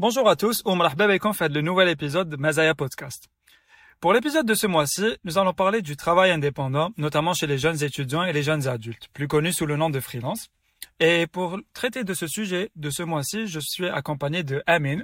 Bonjour 0.00 0.30
à 0.30 0.34
tous, 0.34 0.62
Omar 0.64 0.96
Babeikon 0.96 1.34
fait 1.34 1.50
le 1.50 1.60
nouvel 1.60 1.86
épisode 1.90 2.30
de 2.30 2.36
Mazaya 2.38 2.74
Podcast. 2.74 3.28
Pour 4.00 4.14
l'épisode 4.14 4.46
de 4.46 4.54
ce 4.54 4.66
mois-ci, 4.66 5.18
nous 5.24 5.36
allons 5.36 5.52
parler 5.52 5.82
du 5.82 5.94
travail 5.94 6.30
indépendant, 6.30 6.88
notamment 6.96 7.34
chez 7.34 7.46
les 7.46 7.58
jeunes 7.58 7.84
étudiants 7.84 8.24
et 8.24 8.32
les 8.32 8.42
jeunes 8.42 8.66
adultes, 8.66 9.08
plus 9.12 9.28
connus 9.28 9.52
sous 9.52 9.66
le 9.66 9.76
nom 9.76 9.90
de 9.90 10.00
freelance. 10.00 10.48
Et 11.00 11.26
pour 11.26 11.58
traiter 11.74 12.02
de 12.02 12.14
ce 12.14 12.26
sujet 12.26 12.70
de 12.76 12.88
ce 12.88 13.02
mois-ci, 13.02 13.46
je 13.46 13.60
suis 13.60 13.90
accompagné 13.90 14.42
de 14.42 14.62
Amin. 14.66 15.02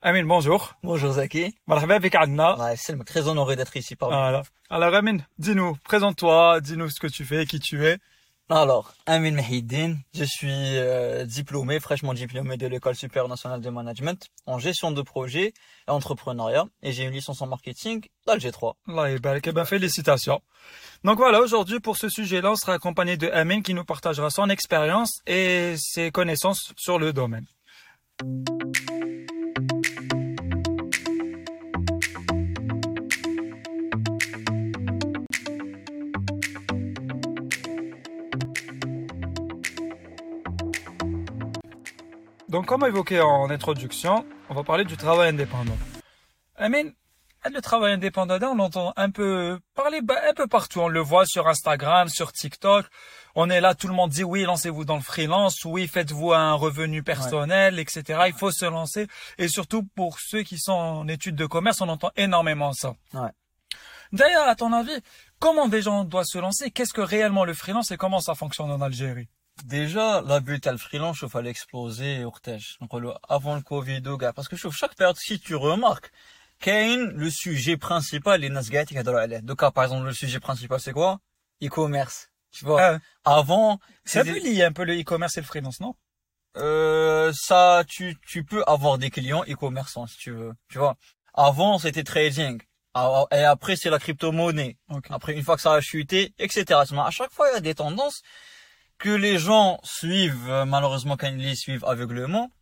Amin, 0.00 0.24
bonjour. 0.24 0.74
Bonjour 0.82 1.12
Zaki. 1.12 1.54
Marhaba 1.68 1.94
avec 1.94 2.16
Adna. 2.16 2.58
Ouais, 2.58 2.74
c'est 2.74 2.98
très 3.04 3.28
honoré 3.28 3.54
d'être 3.54 3.76
ici 3.76 3.94
parmi 3.94 4.16
Voilà. 4.16 4.42
Alors 4.70 4.92
Amin, 4.92 5.18
dis-nous, 5.38 5.76
présente-toi, 5.84 6.60
dis-nous 6.60 6.88
ce 6.90 6.98
que 6.98 7.06
tu 7.06 7.24
fais, 7.24 7.46
qui 7.46 7.60
tu 7.60 7.86
es. 7.86 7.96
Alors, 8.54 8.92
Amin 9.06 9.30
Mahidine, 9.30 10.02
je 10.12 10.24
suis 10.24 10.76
euh, 10.76 11.24
diplômé, 11.24 11.80
fraîchement 11.80 12.12
diplômé 12.12 12.58
de 12.58 12.66
l'École 12.66 12.94
supérieure 12.94 13.30
nationale 13.30 13.62
de 13.62 13.70
management 13.70 14.28
en 14.44 14.58
gestion 14.58 14.90
de 14.90 15.00
projet 15.00 15.54
et 15.88 15.90
entrepreneuriat 15.90 16.66
et 16.82 16.92
j'ai 16.92 17.04
une 17.04 17.12
licence 17.12 17.40
en 17.40 17.46
marketing 17.46 18.04
dans 18.26 18.34
le 18.34 18.40
G3. 18.40 18.74
Allah 18.88 19.10
yabarak. 19.12 19.46
Eh 19.46 19.52
ben, 19.52 19.64
félicitations. 19.64 20.42
Donc 21.02 21.16
voilà, 21.16 21.40
aujourd'hui 21.40 21.80
pour 21.80 21.96
ce 21.96 22.10
sujet-là, 22.10 22.50
on 22.52 22.56
sera 22.56 22.74
accompagné 22.74 23.16
de 23.16 23.30
Amin 23.30 23.62
qui 23.62 23.72
nous 23.72 23.86
partagera 23.86 24.28
son 24.28 24.50
expérience 24.50 25.22
et 25.26 25.74
ses 25.78 26.10
connaissances 26.10 26.74
sur 26.76 26.98
le 26.98 27.14
domaine. 27.14 27.46
Donc, 42.52 42.66
comme 42.66 42.84
évoqué 42.84 43.18
en 43.18 43.48
introduction, 43.48 44.26
on 44.50 44.54
va 44.54 44.62
parler 44.62 44.84
du 44.84 44.98
travail 44.98 45.30
indépendant. 45.30 45.78
Amin, 46.56 46.90
le 47.50 47.60
travail 47.62 47.94
indépendant, 47.94 48.36
on 48.42 48.56
l'entend 48.56 48.92
un 48.96 49.08
peu 49.08 49.58
parler 49.74 50.00
un 50.28 50.34
peu 50.34 50.46
partout. 50.46 50.80
On 50.80 50.88
le 50.88 51.00
voit 51.00 51.24
sur 51.24 51.48
Instagram, 51.48 52.10
sur 52.10 52.30
TikTok. 52.30 52.84
On 53.34 53.48
est 53.48 53.62
là, 53.62 53.74
tout 53.74 53.88
le 53.88 53.94
monde 53.94 54.10
dit 54.10 54.22
oui, 54.22 54.42
lancez-vous 54.42 54.84
dans 54.84 54.96
le 54.96 55.02
freelance, 55.02 55.64
oui, 55.64 55.88
faites-vous 55.88 56.34
un 56.34 56.52
revenu 56.52 57.02
personnel, 57.02 57.78
etc. 57.78 58.24
Il 58.26 58.34
faut 58.34 58.50
se 58.50 58.66
lancer. 58.66 59.06
Et 59.38 59.48
surtout 59.48 59.82
pour 59.82 60.20
ceux 60.20 60.42
qui 60.42 60.58
sont 60.58 60.72
en 60.72 61.08
études 61.08 61.36
de 61.36 61.46
commerce, 61.46 61.80
on 61.80 61.88
entend 61.88 62.10
énormément 62.16 62.74
ça. 62.74 62.96
Ouais. 63.14 63.30
D'ailleurs, 64.12 64.46
à 64.46 64.56
ton 64.56 64.74
avis, 64.74 65.00
comment 65.38 65.68
des 65.68 65.80
gens 65.80 66.04
doivent 66.04 66.26
se 66.26 66.36
lancer? 66.36 66.70
Qu'est-ce 66.70 66.92
que 66.92 67.00
réellement 67.00 67.46
le 67.46 67.54
freelance 67.54 67.92
et 67.92 67.96
comment 67.96 68.20
ça 68.20 68.34
fonctionne 68.34 68.70
en 68.70 68.82
Algérie? 68.82 69.30
Déjà, 69.64 70.22
la 70.22 70.40
bulle, 70.40 70.60
le 70.64 70.76
freelance, 70.76 71.18
je 71.18 71.26
fallait 71.26 71.50
exploser 71.50 72.24
au 72.24 72.32
Donc, 72.80 72.92
le- 72.94 73.12
avant 73.28 73.54
le 73.54 73.62
Covid, 73.62 74.02
au 74.06 74.16
gars. 74.16 74.32
Parce 74.32 74.48
que 74.48 74.56
je 74.56 74.62
trouve 74.62 74.74
chaque 74.74 74.94
période, 74.96 75.16
si 75.16 75.38
tu 75.38 75.54
remarques, 75.54 76.10
Kane, 76.58 77.10
le 77.12 77.30
sujet 77.30 77.76
principal, 77.76 78.40
les 78.40 78.48
Nasgat, 78.48 78.84
qui 78.86 78.94
Donc, 78.94 79.62
ah, 79.62 79.70
par 79.70 79.84
exemple, 79.84 80.06
le 80.06 80.12
sujet 80.12 80.40
principal, 80.40 80.80
c'est 80.80 80.92
quoi? 80.92 81.20
E-commerce. 81.62 82.28
Tu 82.50 82.64
vois? 82.64 82.98
Ah, 83.24 83.38
Avant, 83.38 83.78
C'est 84.04 84.20
un 84.20 84.24
c'était- 84.24 84.40
peu 84.40 84.46
lié 84.46 84.62
un 84.64 84.72
peu 84.72 84.84
le 84.84 84.98
e-commerce 85.00 85.36
et 85.36 85.40
le 85.40 85.46
freelance, 85.46 85.80
non? 85.80 85.94
Euh, 86.56 87.32
ça, 87.34 87.82
tu, 87.88 88.16
tu 88.26 88.44
peux 88.44 88.62
avoir 88.66 88.98
des 88.98 89.10
clients 89.10 89.42
e-commerçants 89.48 90.06
si 90.06 90.18
tu 90.18 90.32
veux. 90.32 90.52
Tu 90.68 90.78
vois? 90.78 90.96
Avant, 91.34 91.78
c'était 91.78 92.04
trading. 92.04 92.60
Ah, 92.94 93.24
Et 93.32 93.36
après, 93.44 93.76
c'est 93.76 93.88
la 93.88 93.98
crypto-monnaie. 93.98 94.76
Ok. 94.90 95.06
Après, 95.10 95.32
une 95.34 95.42
fois 95.42 95.56
que 95.56 95.62
ça 95.62 95.72
a 95.74 95.80
chuté, 95.80 96.34
etc. 96.38 96.80
À 97.06 97.10
chaque 97.10 97.32
fois, 97.32 97.48
il 97.50 97.54
y 97.54 97.56
a 97.56 97.60
des 97.60 97.74
tendances 97.74 98.20
que 99.02 99.10
les 99.10 99.36
gens 99.36 99.80
suivent, 99.82 100.48
euh, 100.48 100.64
malheureusement, 100.64 101.16
quand 101.16 101.26
ils 101.26 101.36
les 101.36 101.56
suivent 101.56 101.84
aveuglement. 101.84 102.52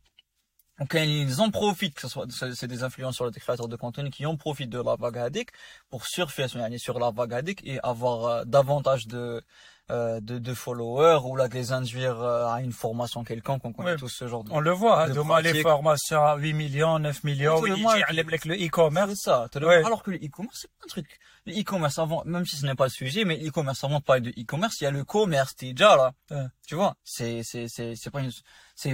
ou 0.80 0.86
Quand 0.86 1.02
ils 1.02 1.38
en 1.42 1.50
profitent, 1.50 1.94
que 1.94 2.00
ce 2.00 2.08
soit, 2.08 2.26
c'est 2.30 2.66
des 2.66 2.82
influenceurs, 2.82 3.30
des 3.30 3.40
créateurs 3.40 3.68
de 3.68 3.76
contenu 3.76 4.08
qui 4.10 4.24
en 4.24 4.36
profitent 4.38 4.70
de 4.70 4.82
la 4.82 4.96
vague 4.96 5.48
pour 5.90 6.06
surfer 6.06 6.48
sur 6.48 6.98
la 6.98 7.10
vague 7.10 7.60
et 7.62 7.78
avoir 7.82 8.24
euh, 8.24 8.44
davantage 8.46 9.06
de, 9.06 9.42
euh, 9.90 10.20
de, 10.20 10.38
de 10.38 10.54
followers 10.54 11.20
ou 11.24 11.34
là 11.34 11.48
de 11.48 11.54
les 11.54 11.72
induire 11.72 12.20
euh, 12.20 12.46
à 12.46 12.60
une 12.60 12.72
formation 12.72 13.24
quelconque, 13.24 13.64
on 13.64 13.72
connaît 13.72 13.96
tous 13.96 14.08
ce 14.08 14.28
genre 14.28 14.44
de 14.44 14.50
On 14.52 14.60
le 14.60 14.70
voit, 14.70 15.02
hein, 15.02 15.08
de 15.08 15.14
demain 15.14 15.40
les 15.40 15.62
formations 15.62 16.24
à 16.24 16.36
8 16.36 16.52
millions, 16.52 16.98
9 17.00 17.24
millions, 17.24 17.60
oui, 17.60 17.70
le 17.70 18.66
e-commerce. 18.66 19.10
C'est 19.10 19.30
ça. 19.30 19.48
Ouais. 19.56 19.84
Alors 19.84 20.02
que 20.02 20.12
le 20.12 20.18
e-commerce, 20.18 20.58
c'est 20.62 20.68
pas 20.68 20.84
un 20.84 20.88
truc. 20.88 21.18
Le 21.44 21.60
e-commerce 21.60 21.98
avant, 21.98 22.22
même 22.24 22.46
si 22.46 22.56
ce 22.56 22.66
n'est 22.66 22.74
pas 22.74 22.84
le 22.84 22.90
sujet, 22.90 23.24
mais 23.24 23.36
e-commerce 23.44 23.82
avant 23.82 23.98
de 23.98 24.04
parler 24.04 24.22
de 24.22 24.30
e-commerce, 24.30 24.80
il 24.80 24.84
y 24.84 24.86
a 24.86 24.90
le 24.90 25.04
commerce, 25.04 25.56
déjà 25.56 25.96
là. 25.96 26.12
Ouais. 26.30 26.46
Tu 26.66 26.76
vois, 26.76 26.94
c'est, 27.02 27.42
c'est, 27.42 27.66
c'est, 27.68 27.96
c'est 27.96 28.10
pas 28.10 28.20
une, 28.20 28.30
c'est, 28.76 28.92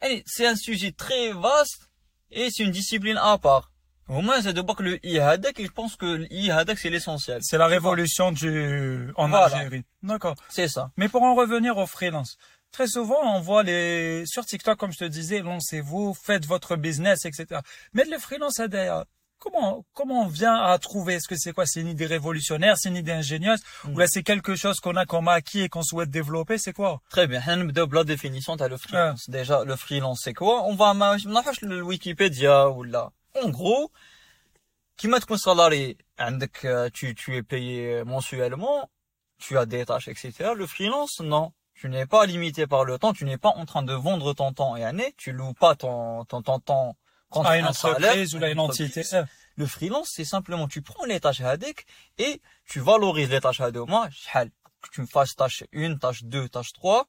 allez, 0.00 0.22
c'est 0.26 0.46
un 0.46 0.56
sujet 0.56 0.92
très 0.92 1.32
vaste 1.32 1.90
et 2.30 2.48
c'est 2.50 2.64
une 2.64 2.72
discipline 2.72 3.18
à 3.18 3.38
part. 3.38 3.71
Au 4.12 4.20
moins, 4.20 4.42
c'est 4.42 4.52
de 4.52 4.60
voir 4.60 4.76
que 4.76 4.82
le 4.82 5.06
Ihadak, 5.06 5.62
je 5.62 5.70
pense 5.70 5.96
que 5.96 6.26
l'Ihadak, 6.30 6.78
c'est 6.78 6.90
l'essentiel. 6.90 7.38
C'est 7.42 7.56
la 7.56 7.66
révolution 7.66 8.30
du, 8.30 9.10
en. 9.16 9.32
Algérie. 9.32 9.84
D'accord. 10.02 10.36
C'est 10.50 10.68
ça. 10.68 10.90
Mais 10.98 11.08
pour 11.08 11.22
en 11.22 11.34
revenir 11.34 11.78
au 11.78 11.86
freelance. 11.86 12.36
Très 12.72 12.88
souvent, 12.88 13.20
on 13.22 13.40
voit 13.40 13.62
les, 13.62 14.24
sur 14.26 14.44
TikTok, 14.44 14.78
comme 14.78 14.92
je 14.92 14.98
te 14.98 15.04
disais, 15.04 15.40
lancez-vous, 15.40 16.14
faites 16.14 16.46
votre 16.46 16.76
business, 16.76 17.24
etc. 17.24 17.60
Mais 17.94 18.04
le 18.04 18.18
freelance, 18.18 18.60
a 18.60 18.68
des, 18.68 18.76
euh, 18.78 19.02
comment, 19.38 19.84
comment 19.94 20.22
on 20.22 20.26
vient 20.26 20.56
à 20.56 20.78
trouver? 20.78 21.14
Est-ce 21.14 21.28
que 21.28 21.36
c'est 21.36 21.52
quoi? 21.52 21.64
C'est 21.64 21.80
une 21.80 21.88
idée 21.88 22.06
révolutionnaire? 22.06 22.76
C'est 22.76 22.90
une 22.90 22.96
idée 22.96 23.12
ingénieuse? 23.12 23.60
Mmh. 23.84 23.94
Ou 23.94 23.98
là, 23.98 24.06
c'est 24.08 24.22
quelque 24.22 24.56
chose 24.56 24.78
qu'on 24.80 24.96
a, 24.96 25.06
qu'on 25.06 25.26
a 25.26 25.32
acquis 25.32 25.60
et 25.60 25.68
qu'on 25.70 25.82
souhaite 25.82 26.10
développer? 26.10 26.58
C'est 26.58 26.72
quoi? 26.74 27.00
Très 27.08 27.26
bien. 27.26 27.40
de 27.40 28.02
définition, 28.04 28.56
t'as 28.58 28.68
le 28.68 28.76
freelance. 28.76 29.24
Ah. 29.28 29.32
Déjà, 29.32 29.64
le 29.64 29.76
freelance, 29.76 30.20
c'est 30.22 30.34
quoi? 30.34 30.64
On 30.64 30.74
va, 30.74 30.92
on 30.94 31.66
le 31.66 31.82
Wikipédia 31.82 32.68
ou 32.68 32.82
là. 32.82 33.10
En 33.40 33.48
gros, 33.48 33.90
qui 34.96 35.08
m'a 35.08 35.18
un 35.28 35.36
salarié, 35.36 35.96
euh, 36.64 36.90
tu, 36.92 37.14
tu 37.14 37.36
es 37.36 37.42
payé 37.42 37.94
euh, 37.94 38.04
mensuellement, 38.04 38.90
tu 39.38 39.58
as 39.58 39.66
des 39.66 39.84
tâches, 39.84 40.08
etc. 40.08 40.52
Le 40.54 40.66
freelance, 40.66 41.20
non. 41.20 41.52
Tu 41.74 41.88
n'es 41.88 42.06
pas 42.06 42.26
limité 42.26 42.66
par 42.66 42.84
le 42.84 42.98
temps, 42.98 43.12
tu 43.12 43.24
n'es 43.24 43.38
pas 43.38 43.48
en 43.48 43.64
train 43.64 43.82
de 43.82 43.94
vendre 43.94 44.34
ton 44.34 44.52
temps 44.52 44.76
et 44.76 44.84
année, 44.84 45.14
tu 45.16 45.32
loues 45.32 45.54
pas 45.54 45.74
ton, 45.74 46.24
ton, 46.26 46.42
ton 46.42 46.60
temps 46.60 46.96
contre 47.30 47.48
à 47.48 47.58
une 47.58 47.66
entreprise 47.66 48.34
ou 48.34 48.44
à 48.44 48.50
une 48.50 48.60
entité. 48.60 49.02
Le 49.56 49.66
freelance, 49.66 50.10
c'est 50.12 50.24
simplement, 50.24 50.68
tu 50.68 50.82
prends 50.82 51.04
les 51.04 51.18
tâches 51.18 51.40
hadek 51.40 51.86
et 52.18 52.40
tu 52.66 52.80
valorises 52.80 53.30
les 53.30 53.40
tâches 53.40 53.60
hadek. 53.60 53.88
Moi, 53.88 54.08
que 54.10 54.88
tu 54.92 55.00
me 55.00 55.06
fasses 55.06 55.34
tâche 55.34 55.64
1, 55.72 55.96
tâche 55.96 56.22
2, 56.24 56.48
tâche 56.48 56.72
3, 56.74 57.08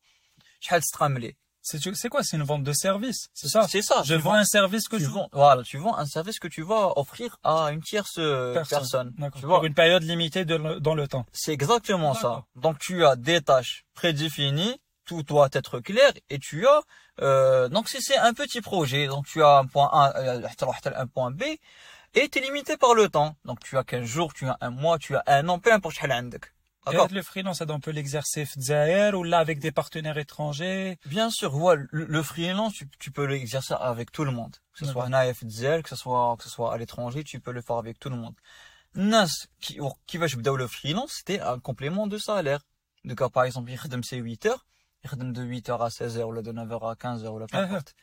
je 0.62 0.70
vais 0.70 1.36
c'est 1.64 2.10
quoi? 2.10 2.24
C'est 2.24 2.36
une 2.36 2.44
vente 2.44 2.64
de 2.64 2.74
service, 2.74 3.30
c'est 3.34 3.48
ça? 3.48 3.66
C'est 3.70 3.82
ça. 3.82 4.04
Je 4.04 4.16
vends 4.16 4.34
un 4.34 4.44
service 4.44 4.90
que 4.90 4.98
tu 4.98 5.04
je 5.04 5.10
vends, 5.10 5.30
voilà, 5.32 5.64
tu 5.64 5.78
vends 5.78 5.96
un 5.98 6.06
service 6.06 6.38
que 6.38 6.50
tu 6.50 6.62
vas 6.62 6.98
offrir 6.98 7.38
à 7.42 7.72
une 7.72 7.82
tierce 7.82 8.16
euh, 8.18 8.62
personne. 8.70 9.14
Tu 9.36 9.46
vois, 9.46 9.58
Pour 9.58 9.66
une 9.66 9.74
période 9.74 10.04
limitée 10.04 10.44
de 10.44 10.58
dans 10.80 10.94
le 10.94 11.08
temps. 11.08 11.26
c'est 11.32 11.54
exactement 11.54 12.14
ça. 12.14 12.44
Donc 12.58 12.80
tu 12.80 13.06
as 13.06 13.16
des 13.16 13.42
tâches 13.42 13.86
prédéfinies, 13.94 14.78
tout 15.06 15.24
doit 15.24 15.50
être 15.54 15.80
clair 15.80 16.12
et 16.30 16.38
tu 16.38 16.68
as 16.68 16.82
euh, 17.22 17.70
donc 17.70 17.88
c'est 17.88 18.02
c'est 18.02 18.18
un 18.18 18.34
petit 18.34 18.60
projet. 18.60 19.08
Donc 19.08 19.26
tu 19.26 19.42
as 19.42 19.58
un 19.60 19.66
point 19.66 19.90
A, 19.94 20.14
euh, 20.18 20.48
un 20.98 21.08
point 21.08 21.32
B 21.32 21.44
et 22.16 22.30
tu 22.30 22.40
es 22.40 22.42
limité 22.42 22.76
par 22.76 22.94
le 22.94 23.08
temps. 23.08 23.36
Donc 23.46 23.60
tu 23.62 23.78
as 23.78 23.86
15 23.86 24.04
jours, 24.04 24.34
tu 24.34 24.48
as 24.48 24.58
un 24.60 24.70
mois, 24.70 24.98
tu 25.00 25.16
as 25.16 25.24
un 25.28 25.48
an, 25.48 25.60
peu 25.60 25.72
importe 25.72 25.96
ah 26.86 27.08
le 27.10 27.22
freelance, 27.22 27.62
on 27.62 27.80
peut 27.80 27.92
l'exercer 27.92 28.46
ou 29.14 29.24
là 29.24 29.40
avec 29.40 29.60
des 29.60 29.72
partenaires 29.72 30.18
étrangers 30.18 30.98
Bien 31.06 31.30
sûr, 31.30 31.56
ouais, 31.56 31.76
le, 31.92 32.06
le 32.06 32.24
freelance, 32.24 32.74
tu, 32.74 32.88
tu 33.00 33.12
peux 33.12 33.26
l'exercer 33.26 33.74
avec 33.80 34.12
tout 34.12 34.26
le 34.26 34.32
monde. 34.32 34.56
Que 34.74 34.86
ce 34.86 34.92
soit 34.92 35.06
un 35.06 35.14
AF 35.14 35.40
que 35.42 35.90
ce 35.90 35.96
soit, 35.96 36.36
que 36.38 36.44
ce 36.44 36.50
soit 36.50 36.74
à 36.74 36.78
l'étranger, 36.78 37.24
tu 37.24 37.40
peux 37.40 37.52
le 37.52 37.62
faire 37.62 37.78
avec 37.78 38.00
tout 38.00 38.10
le 38.10 38.18
monde. 38.18 38.36
Nas, 38.96 39.48
qui, 39.60 39.80
qui 40.06 40.18
va 40.18 40.28
jouer 40.28 40.44
le 40.44 40.68
freelance, 40.68 41.14
c'était 41.18 41.40
un 41.40 41.60
complément 41.60 42.08
de 42.08 42.18
salaire. 42.18 42.60
Donc, 43.06 43.26
par 43.32 43.44
exemple, 43.44 43.72
il 43.72 43.78
redonne 43.78 44.04
ses 44.04 44.18
8 44.18 44.46
heures, 44.48 44.66
il 45.04 45.10
redonne 45.10 45.34
de 45.34 45.44
8 45.44 45.70
heures 45.70 45.82
à 45.82 45.90
16 45.90 46.18
heures, 46.18 46.30
ou 46.30 46.42
de 46.42 46.52
9 46.52 46.72
heures 46.72 46.88
à 46.88 46.96
15 46.96 47.24
heures, 47.26 47.34
ou 47.34 47.40
la 47.40 47.48
peu 47.48 47.58
ah 47.58 47.62
ah. 47.62 47.66
importe. 47.66 47.96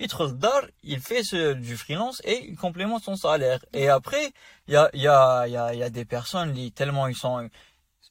Il 0.00 0.08
il 0.82 1.00
fait 1.00 1.22
ce, 1.22 1.52
du 1.52 1.76
freelance 1.76 2.20
et 2.24 2.48
il 2.48 2.56
complémente 2.56 3.04
son 3.04 3.16
salaire. 3.16 3.64
Et 3.72 3.88
après, 3.88 4.32
il 4.66 4.74
y 4.74 4.76
a, 4.76 4.90
il 4.92 5.02
y 5.02 5.06
a, 5.06 5.46
il 5.46 5.52
y 5.52 5.56
a, 5.56 5.74
y 5.74 5.82
a 5.84 5.90
des 5.90 6.04
personnes, 6.04 6.52
tellement 6.72 7.06
ils 7.06 7.14
sont, 7.14 7.48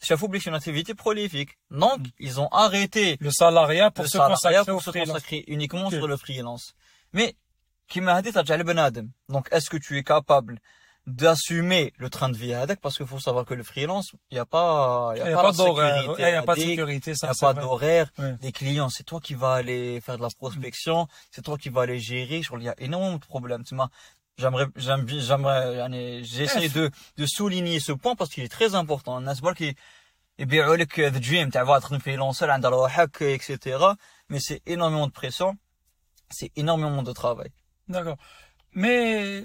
Chafoub 0.01 0.34
est 0.36 0.45
une 0.45 0.56
activité 0.56 0.94
prolifique. 0.94 1.57
Donc, 1.72 2.00
mm. 2.00 2.12
ils 2.19 2.40
ont 2.40 2.48
arrêté 2.50 3.18
le 3.19 3.31
salariat 3.31 3.92
pour, 3.92 4.07
se, 4.07 4.18
consacrer 4.18 5.44
uniquement 5.48 5.90
sur 5.90 6.07
le 6.07 6.18
freelance. 6.18 6.74
Mais, 7.13 7.36
donc, 9.30 9.48
est-ce 9.51 9.69
que 9.69 9.78
tu 9.78 9.98
es 9.98 10.04
capable 10.04 10.60
d'assumer 11.06 11.94
le 11.98 12.10
train 12.10 12.30
de 12.30 12.38
vie 12.38 12.54
avec 12.54 12.80
parce 12.80 12.95
qu'il 12.95 13.06
faut 13.06 13.19
savoir 13.19 13.44
que 13.44 13.54
le 13.54 13.63
freelance 13.63 14.13
il 14.31 14.36
n'y 14.36 14.40
a 14.40 14.45
pas 14.45 15.12
il 15.16 15.19
y 15.19 15.22
a, 15.22 15.36
pas, 15.36 15.42
pas 15.42 15.51
d'horaire. 15.51 16.16
il 16.18 16.22
y 16.22 16.24
a 16.24 16.44
pas 16.44 16.56
de 16.56 16.62
sécurité 16.62 17.12
il 17.12 17.25
n'y 17.25 17.30
a 17.30 17.34
pas 17.34 17.54
d'horaire. 17.54 18.10
Ouais. 18.18 18.38
des 18.40 18.54
clients 18.54 18.90
c'est 18.90 19.04
toi 19.04 19.19
qui 19.19 19.34
vas 19.34 19.56
aller 19.56 20.00
faire 20.00 20.18
de 20.18 20.22
la 20.22 20.30
prospection. 20.30 21.04
Mm. 21.04 21.07
C'est 21.31 21.42
toi 21.42 21.57
qui 21.57 21.68
vas 21.68 21.81
aller 21.81 22.00
gérer. 22.00 22.42
Il 22.54 22.63
y 22.63 22.69
a 22.69 22.75
énormément 22.78 23.18
de 23.18 23.25
problèmes. 23.25 23.66
Tu 23.66 23.75
m'as 23.75 23.90
J'aimerais, 24.38 24.67
j'aime 24.76 25.03
bien- 25.05 25.20
j'aimerais, 25.20 25.75
يعني, 25.76 26.23
j'essaie 26.25 26.69
de, 26.69 26.91
de 27.17 27.26
souligner 27.26 27.81
ce 27.81 27.93
point 27.93 28.15
parce 28.15 28.31
qu'il 28.31 28.44
est 28.44 28.49
très 28.59 28.75
important. 28.75 29.19
الناس 29.19 29.41
برك 29.41 29.76
يبيعوا 30.38 30.76
لك 30.76 31.00
the 31.00 31.20
dream 31.20 31.50
تاع 31.50 31.79
تخدم 31.79 31.99
freelancer 31.99 32.43
عند 32.43 32.67
روحك 32.67 33.23
etc. 33.23 33.79
Mais 34.31 34.38
c'est 34.41 34.62
énormément 34.67 35.06
de 35.09 35.12
pression. 35.12 35.56
C'est 36.31 36.53
énormément 36.56 37.03
de 37.03 37.12
travail. 37.12 37.50
D'accord. 37.88 38.17
Mais 38.75 39.44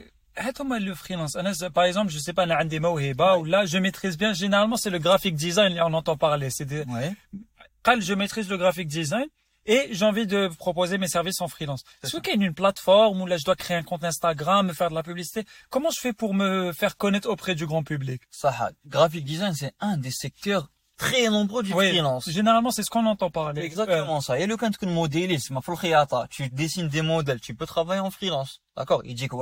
moi 0.64 0.80
le 0.80 0.94
freelance. 0.94 1.38
Par 1.74 1.86
exemple, 1.86 2.12
je 2.12 2.20
sais 2.20 2.34
pas, 2.34 2.44
un 2.44 2.66
des 2.66 2.80
ou 2.80 3.46
là, 3.46 3.66
je 3.66 3.78
maîtrise 3.78 4.18
bien. 4.18 4.34
Généralement, 4.34 4.78
c'est 4.78 4.90
le 4.90 5.00
graphic 5.00 5.36
design. 5.36 5.80
On 5.82 5.94
entend 5.94 6.18
parler. 6.18 6.50
C'est 6.50 6.66
des... 6.66 6.84
Ouais. 6.84 7.14
Quand 7.84 8.00
je 8.00 8.14
maîtrise 8.14 8.50
le 8.50 8.58
graphic 8.58 8.88
design 8.88 9.28
et 9.69 9.89
j'ai 9.93 10.05
envie 10.05 10.27
de 10.27 10.49
proposer 10.59 10.99
mes 10.99 11.07
services 11.07 11.41
en 11.41 11.47
freelance. 11.47 11.85
Est-ce 12.03 12.17
qu'il 12.17 12.41
y 12.41 12.43
a 12.43 12.47
une 12.47 12.55
plateforme 12.55 13.21
où 13.21 13.27
là, 13.27 13.37
je 13.37 13.45
dois 13.45 13.55
créer 13.55 13.77
un 13.77 13.83
compte 13.85 14.03
Instagram, 14.03 14.67
me 14.67 14.73
faire 14.73 14.89
de 14.91 14.95
la 14.95 15.05
publicité? 15.05 15.45
Comment 15.71 15.91
je 15.91 16.01
fais 16.01 16.13
pour 16.13 16.35
me 16.35 16.73
faire 16.73 16.97
connaître 16.97 17.29
auprès 17.29 17.55
du 17.55 17.67
grand 17.67 17.85
public? 17.85 18.23
Ça, 18.31 18.71
graphic 18.87 19.25
design, 19.25 19.55
c'est 19.55 19.75
un 19.79 19.99
des 19.99 20.11
secteurs 20.11 20.71
très 20.97 21.29
nombreux 21.29 21.63
du 21.63 21.71
freelance. 21.71 22.29
Généralement, 22.29 22.71
c'est 22.71 22.83
ce 22.83 22.91
qu'on 22.91 23.07
entend 23.07 23.31
parler. 23.31 23.63
Exactement 23.63 24.21
ça. 24.21 24.39
Et 24.41 24.47
le 24.47 24.57
quand 24.57 24.71
tu 24.71 24.87
modélisme, 24.87 25.61
tu 26.31 26.49
dessines 26.49 26.89
des 26.89 27.03
modèles, 27.03 27.41
tu 27.41 27.55
peux 27.55 27.67
travailler 27.67 28.01
en 28.01 28.11
freelance. 28.11 28.63
D'accord? 28.77 29.03
Il 29.05 29.15
dit 29.15 29.29
que 29.29 29.37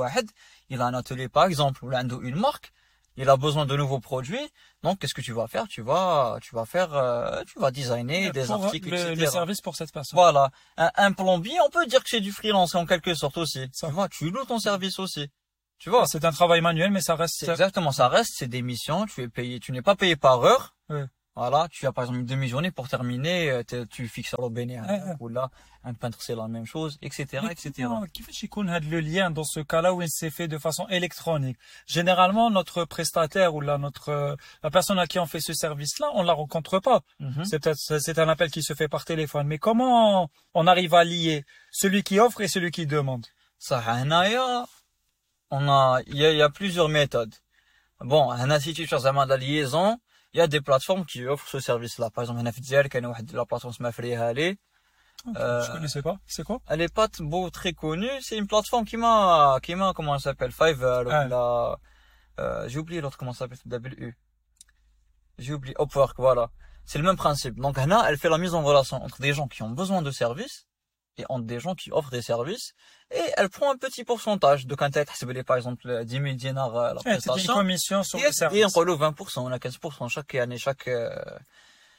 il 0.69 0.81
a 0.81 0.85
un 0.85 0.93
atelier 0.93 1.29
par 1.29 1.45
exemple, 1.45 1.85
ou 1.85 1.91
une 1.91 2.35
marque, 2.35 2.73
il 3.17 3.29
a 3.29 3.35
besoin 3.35 3.65
de 3.65 3.75
nouveaux 3.75 3.99
produits. 3.99 4.49
Donc, 4.83 4.99
qu'est-ce 4.99 5.13
que 5.13 5.21
tu 5.21 5.33
vas 5.33 5.47
faire? 5.47 5.67
Tu 5.67 5.81
vas, 5.81 6.37
tu 6.41 6.55
vas 6.55 6.65
faire, 6.65 6.93
euh, 6.93 7.43
tu 7.51 7.59
vas 7.59 7.71
designer 7.71 8.31
des 8.31 8.51
articles, 8.51 8.89
le, 8.89 9.11
etc. 9.11 9.27
service 9.27 9.61
pour 9.61 9.75
cette 9.75 9.91
personne. 9.91 10.17
Voilà. 10.17 10.51
Un, 10.77 11.11
plombier, 11.11 11.57
on 11.65 11.69
peut 11.69 11.85
dire 11.87 12.03
que 12.03 12.09
c'est 12.09 12.21
du 12.21 12.31
freelance 12.31 12.75
en 12.75 12.85
quelque 12.85 13.15
sorte 13.15 13.37
aussi. 13.37 13.67
Ça. 13.73 13.87
Tu 13.87 13.93
vois, 13.93 14.07
tu 14.07 14.29
loues 14.29 14.45
ton 14.45 14.59
service 14.59 14.99
aussi. 14.99 15.27
Tu 15.79 15.89
vois. 15.89 16.05
C'est 16.07 16.25
un 16.25 16.31
travail 16.31 16.61
manuel, 16.61 16.91
mais 16.91 17.01
ça 17.01 17.15
reste. 17.15 17.47
Exactement, 17.49 17.91
ça 17.91 18.07
reste, 18.07 18.31
c'est 18.35 18.47
des 18.47 18.61
missions. 18.61 19.05
Tu 19.07 19.23
es 19.23 19.27
payé, 19.27 19.59
tu 19.59 19.71
n'es 19.71 19.81
pas 19.81 19.95
payé 19.95 20.15
par 20.15 20.43
heure. 20.43 20.75
Voilà, 21.37 21.67
tu 21.69 21.85
as 21.85 21.91
par 21.91 22.05
exemple 22.05 22.21
une 22.21 22.25
demi-journée 22.25 22.71
pour 22.71 22.89
terminer, 22.89 23.51
euh, 23.51 23.85
tu 23.91 24.07
fixes 24.07 24.33
le 24.39 24.49
béné, 24.49 24.81
ou 25.19 25.27
là, 25.27 25.51
un 25.83 25.93
peintre 25.93 26.19
c'est 26.19 26.33
la 26.33 26.47
même 26.47 26.65
chose, 26.65 26.97
etc., 27.03 27.45
etc. 27.51 27.87
Qui 28.11 28.23
fait 28.23 28.49
le 28.89 28.99
lien 28.99 29.29
dans 29.29 29.43
ce 29.43 29.59
cas-là 29.59 29.93
où 29.93 30.01
il 30.01 30.09
s'est 30.09 30.31
fait 30.31 30.47
de 30.47 30.57
façon 30.57 30.87
électronique? 30.87 31.59
Généralement, 31.85 32.49
notre 32.49 32.85
prestataire 32.85 33.53
ou 33.53 33.61
là, 33.61 33.77
notre 33.77 34.09
euh, 34.09 34.35
la 34.63 34.71
personne 34.71 34.97
à 34.97 35.05
qui 35.05 35.19
on 35.19 35.27
fait 35.27 35.39
ce 35.39 35.53
service-là, 35.53 36.09
on 36.15 36.23
la 36.23 36.33
rencontre 36.33 36.79
pas. 36.79 37.01
Mhm. 37.19 37.45
C'est 37.45 38.17
un 38.17 38.29
appel 38.29 38.49
qui 38.49 38.63
se 38.63 38.73
fait 38.73 38.87
par 38.87 39.05
téléphone. 39.05 39.45
Mais 39.45 39.59
comment 39.59 40.31
on 40.55 40.65
arrive 40.65 40.95
à 40.95 41.03
lier 41.03 41.45
celui 41.69 42.01
qui 42.01 42.19
offre 42.19 42.41
et 42.41 42.47
celui 42.47 42.71
qui 42.71 42.87
demande? 42.87 43.27
Ça, 43.59 43.83
on 45.51 45.69
a, 45.69 45.99
il 46.07 46.17
y 46.17 46.25
a, 46.25 46.33
y 46.33 46.41
a 46.41 46.49
plusieurs 46.49 46.89
méthodes. 46.89 47.35
Bon, 48.01 48.31
un 48.31 48.59
si 48.59 48.73
tu 48.73 48.87
cherches 48.87 49.03
la 49.03 49.37
liaison 49.37 49.99
il 50.33 50.39
y 50.39 50.41
a 50.41 50.47
des 50.47 50.61
plateformes 50.61 51.05
qui 51.05 51.25
offrent 51.25 51.47
ce 51.47 51.59
service-là. 51.59 52.09
Par 52.09 52.23
exemple, 52.23 52.39
il 52.39 52.43
y 52.43 53.33
la 53.33 53.45
plateforme 53.45 53.73
Smafrihali. 53.73 54.57
Euh, 55.35 55.63
je 55.63 55.71
connaissais 55.71 56.01
pas. 56.01 56.17
C'est 56.25 56.43
quoi? 56.43 56.59
Elle 56.67 56.81
est 56.81 56.93
pas 56.93 57.07
beau 57.19 57.49
très 57.49 57.73
connue. 57.73 58.09
C'est 58.21 58.37
une 58.37 58.47
plateforme 58.47 58.85
qui 58.85 58.97
m'a, 58.97 59.59
qui 59.61 59.75
m'a, 59.75 59.93
comment 59.93 60.15
elle 60.15 60.21
s'appelle, 60.21 60.51
Five, 60.51 60.83
euh, 60.83 61.75
euh, 62.39 62.69
j'ai 62.69 62.79
oublié 62.79 63.01
l'autre 63.01 63.17
comment 63.17 63.33
ça 63.33 63.45
s'appelle, 63.45 63.57
W. 63.65 64.13
J'ai 65.39 65.53
oublié, 65.53 65.75
Upwork, 65.79 66.15
voilà. 66.17 66.49
C'est 66.85 66.99
le 66.99 67.03
même 67.03 67.17
principe. 67.17 67.55
Donc, 67.55 67.77
Hana, 67.77 68.05
elle 68.09 68.17
fait 68.17 68.29
la 68.29 68.37
mise 68.37 68.53
en 68.53 68.63
relation 68.63 69.03
entre 69.03 69.19
des 69.21 69.33
gens 69.33 69.47
qui 69.47 69.63
ont 69.63 69.71
besoin 69.71 70.01
de 70.01 70.11
services 70.11 70.67
et 71.17 71.25
entre 71.29 71.45
des 71.45 71.59
gens 71.59 71.75
qui 71.75 71.91
offrent 71.91 72.11
des 72.11 72.21
services 72.21 72.73
et 73.11 73.21
elle 73.37 73.49
prend 73.49 73.71
un 73.71 73.77
petit 73.77 74.03
pourcentage 74.03 74.67
de 74.67 74.75
quand 74.75 74.95
elle 74.95 75.05
par 75.43 75.57
exemple 75.57 76.03
10 76.05 76.13
000 76.13 76.25
dinars 76.33 76.75
euh, 76.75 76.93
la 76.93 77.01
prestation. 77.01 77.53
Une 77.53 77.59
commission 77.59 78.03
sur 78.03 78.19
le 78.19 78.31
service. 78.31 78.59
Et 78.59 78.65
on 78.65 78.69
relève 78.69 78.97
20%, 78.97 79.39
on 79.39 79.51
a 79.51 79.57
15% 79.57 80.09
chaque 80.09 80.35
année, 80.35 80.57
chaque, 80.57 80.87
euh, 80.87 81.09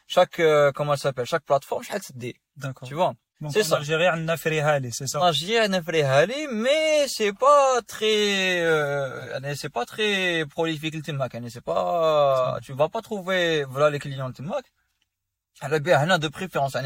chaque, 0.06 0.40
euh, 0.40 0.72
comment 0.72 0.92
elle 0.92 0.98
s'appelle, 0.98 1.26
chaque 1.26 1.44
plateforme, 1.44 1.82
chaque 1.82 2.12
D. 2.14 2.36
D'accord. 2.56 2.88
Tu 2.88 2.94
vois? 2.94 3.14
C'est 3.50 3.62
ça. 3.62 3.76
Algérie, 3.76 4.06
on 4.12 4.28
a 4.28 4.36
c'est 4.36 5.06
ça? 5.06 5.24
Algérie, 5.24 5.68
on 5.70 5.72
a 5.72 6.26
mais 6.52 7.06
c'est 7.06 7.32
pas 7.32 7.80
très, 7.86 8.60
euh, 8.62 9.54
c'est 9.54 9.68
pas 9.68 9.86
très 9.86 10.44
prolifique 10.50 10.94
le 10.96 11.02
Timac, 11.02 11.36
c'est 11.48 11.60
pas, 11.60 12.58
tu 12.62 12.72
vas 12.72 12.88
pas 12.88 13.00
trouver, 13.00 13.64
voilà 13.64 13.90
les 13.90 14.00
clients 14.00 14.26
le 14.26 14.34
Timac. 14.34 14.64
Alors 15.60 15.80
bien, 15.80 16.18
de 16.18 16.28
préférence, 16.28 16.76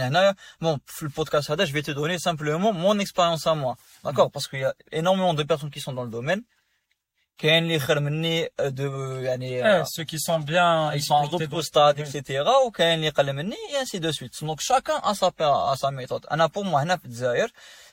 bon, 0.60 0.78
le 1.02 1.08
podcast 1.10 1.52
je 1.66 1.72
vais 1.72 1.82
te 1.82 1.90
donner 1.90 2.18
simplement 2.18 2.72
mon 2.72 2.98
expérience 2.98 3.46
à 3.46 3.54
moi, 3.54 3.76
d'accord, 4.02 4.30
parce 4.30 4.48
qu'il 4.48 4.60
y 4.60 4.64
a 4.64 4.74
énormément 4.92 5.34
de 5.34 5.42
personnes 5.42 5.70
qui 5.70 5.80
sont 5.80 5.92
dans 5.92 6.04
le 6.04 6.10
domaine, 6.10 6.42
euh, 7.44 8.70
de, 8.70 8.84
euh, 8.84 9.84
ceux 9.84 10.04
qui 10.04 10.18
sont 10.20 10.38
bien, 10.38 10.92
ils 10.94 11.02
sont 11.02 11.14
en 11.14 11.28
d'autres 11.28 11.60
stades, 11.62 11.98
etc., 11.98 12.44
ou 12.64 12.72
et 12.78 13.76
ainsi 13.76 14.00
de 14.00 14.12
suite. 14.12 14.42
Donc 14.44 14.60
chacun 14.60 14.98
a 15.02 15.14
sa 15.14 15.30
a 15.38 15.74
sa 15.76 15.90
méthode. 15.90 16.26
Pour 16.52 16.64
moi, 16.64 16.84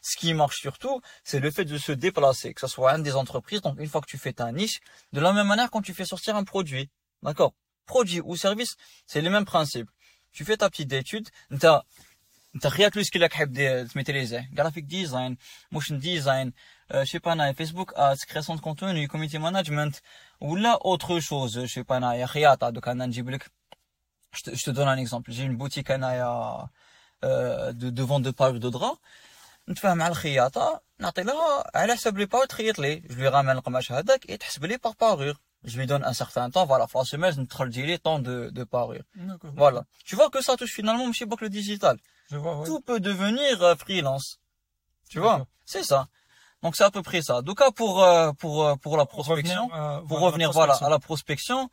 ce 0.02 0.18
qui 0.18 0.34
marche 0.34 0.62
surtout, 0.62 1.02
c'est 1.24 1.40
le 1.40 1.52
fait 1.52 1.66
de 1.66 1.78
se 1.78 1.92
déplacer, 1.92 2.54
que 2.54 2.62
ce 2.62 2.68
soit 2.68 2.92
un 2.92 3.00
des 3.00 3.16
entreprises. 3.16 3.62
Donc 3.62 3.80
une 3.80 3.88
fois 3.88 4.02
que 4.02 4.10
tu 4.10 4.18
fais 4.18 4.34
ta 4.34 4.52
niche, 4.52 4.80
de 5.14 5.20
la 5.20 5.34
même 5.34 5.48
manière 5.48 5.72
quand 5.72 5.82
tu 5.82 5.94
fais 5.94 6.06
sortir 6.06 6.36
un 6.36 6.44
produit, 6.44 6.90
d'accord, 7.24 7.54
produit 7.86 8.22
ou 8.24 8.38
service, 8.38 8.76
c'est 9.08 9.22
le 9.22 9.30
même 9.30 9.46
principe 9.46 9.90
tu 10.33 10.45
fais 10.45 10.57
ta 10.57 10.69
petite 10.71 10.93
étude 10.93 11.29
انت 11.53 11.83
انت 12.55 12.67
خياك 12.67 12.97
لو 12.97 13.03
سكيل 13.03 13.33
حاب 13.33 13.89
تميتريزي 13.93 14.49
graphic 14.55 14.87
design 14.87 15.37
motion 15.75 15.95
design 15.95 16.53
euh, 16.93 17.05
je 17.05 17.11
sais 17.11 17.21
pas 17.21 17.35
na 17.35 17.55
Facebook 17.55 17.93
ads 17.97 18.25
création 18.29 18.55
de 18.57 18.61
contenu 18.61 19.09
community 19.09 19.39
management 19.39 20.03
ou 20.41 20.57
là 20.57 20.79
autre 20.81 21.21
chose 21.21 21.61
je 21.63 21.67
sais 21.67 21.85
pas 21.85 22.01
na 22.01 22.15
يا 22.15 22.27
خياطه 22.27 22.71
دوك 22.71 22.89
انا 22.89 23.07
نجيب 23.07 23.31
لك 23.31 23.51
je 24.37 24.43
te, 24.43 24.55
je 24.55 24.65
te 24.65 24.71
donne 24.71 24.89
un 24.89 24.97
exemple 24.97 25.33
j'ai 25.33 25.45
une 25.45 25.57
boutique 25.57 25.91
انايا 25.91 26.69
euh, 27.25 27.73
de, 27.73 27.91
de 27.91 28.03
vente 28.03 28.23
de 28.23 28.31
pages 28.31 28.61
de 28.61 28.71
drap 28.71 28.99
نتفاهم 29.69 29.97
مع 29.97 30.09
الخياطه 30.09 30.81
نعطي 30.99 31.23
لها 31.23 31.71
على 31.75 31.95
حسب 31.95 32.19
لي 32.19 32.27
باغ 32.27 32.45
تخيط 32.45 32.79
لي 32.79 32.97
جو 32.97 33.23
لي 33.23 33.29
رامن 33.29 33.51
القماش 33.51 33.93
هذاك 33.93 34.25
تحسب 34.25 34.65
لي 34.65 34.77
باغ 34.77 34.93
باغور 35.01 35.37
je 35.64 35.78
lui 35.78 35.86
donne 35.86 36.04
un 36.04 36.14
certain 36.14 36.50
temps, 36.50 36.66
voilà, 36.66 36.88
la 36.94 37.04
semaine, 37.04 37.34
je 37.34 37.40
temps 37.98 38.20
de, 38.20 38.50
de 38.50 38.64
parure. 38.64 39.04
Voilà. 39.56 39.84
Tu 40.06 40.16
vois 40.16 40.30
que 40.30 40.42
ça 40.42 40.56
touche 40.56 40.74
finalement 40.74 41.12
chez 41.12 41.26
le 41.42 41.50
digital. 41.50 41.98
Je 42.30 42.38
vois, 42.38 42.64
Tout 42.66 42.80
peut 42.82 43.00
devenir 43.00 43.62
euh, 43.64 43.76
freelance. 43.76 44.40
Tu 45.10 45.20
vois? 45.20 45.48
C'est 45.66 45.84
ça. 45.84 46.08
Donc 46.62 46.76
c'est 46.76 46.84
à 46.84 46.92
peu 46.92 47.02
près 47.02 47.22
ça. 47.22 47.42
Donc 47.42 47.62
pour 47.72 48.04
euh, 48.04 48.32
pour 48.34 48.66
euh, 48.66 48.76
pour 48.76 48.98
la 48.98 49.06
prospection, 49.06 49.70
pour 50.08 50.20
revenir, 50.20 50.52
voilà, 50.52 50.74
à 50.74 50.90
la 50.90 51.00
prospection, 51.00 51.70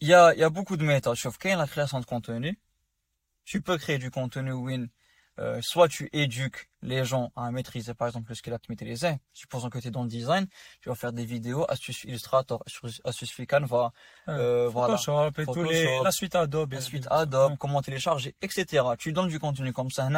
il 0.00 0.08
y 0.08 0.14
a 0.14 0.34
il 0.34 0.40
y 0.40 0.42
a 0.42 0.50
beaucoup 0.50 0.76
de 0.76 0.84
méthodes. 0.84 1.16
Sauf 1.16 1.38
qu'il 1.38 1.50
y 1.50 1.54
a 1.54 1.56
la 1.56 1.66
création 1.66 2.00
de 2.00 2.04
contenu. 2.04 2.58
Tu 3.44 3.62
peux 3.62 3.78
créer 3.78 3.98
du 3.98 4.10
contenu 4.10 4.52
win 4.52 4.88
euh, 5.38 5.60
soit 5.62 5.88
tu 5.88 6.08
éduques 6.12 6.68
les 6.82 7.04
gens 7.04 7.32
à 7.36 7.50
maîtriser 7.50 7.94
par 7.94 8.08
exemple 8.08 8.32
qu'il 8.34 8.52
a 8.52 8.58
maîtrisé. 8.68 9.18
Supposons 9.32 9.70
que 9.70 9.78
tu 9.78 9.88
es 9.88 9.90
dans 9.90 10.02
le 10.02 10.08
design, 10.08 10.46
tu 10.80 10.88
vas 10.88 10.94
faire 10.94 11.12
des 11.12 11.24
vidéos, 11.24 11.64
astuces 11.68 12.04
Illustrator, 12.04 12.62
astuces 13.04 13.40
Canva, 13.48 13.92
euh, 14.28 14.68
voilà. 14.68 14.96
les, 15.62 16.00
la 16.02 16.12
suite 16.12 16.34
Adobe. 16.34 16.72
La 16.72 16.80
suite 16.80 17.06
Adobe, 17.10 17.56
comment 17.58 17.82
télécharger, 17.82 18.34
etc. 18.42 18.84
Tu 18.98 19.12
donnes 19.12 19.28
du 19.28 19.38
contenu 19.38 19.72
comme 19.72 19.90
ça, 19.90 20.08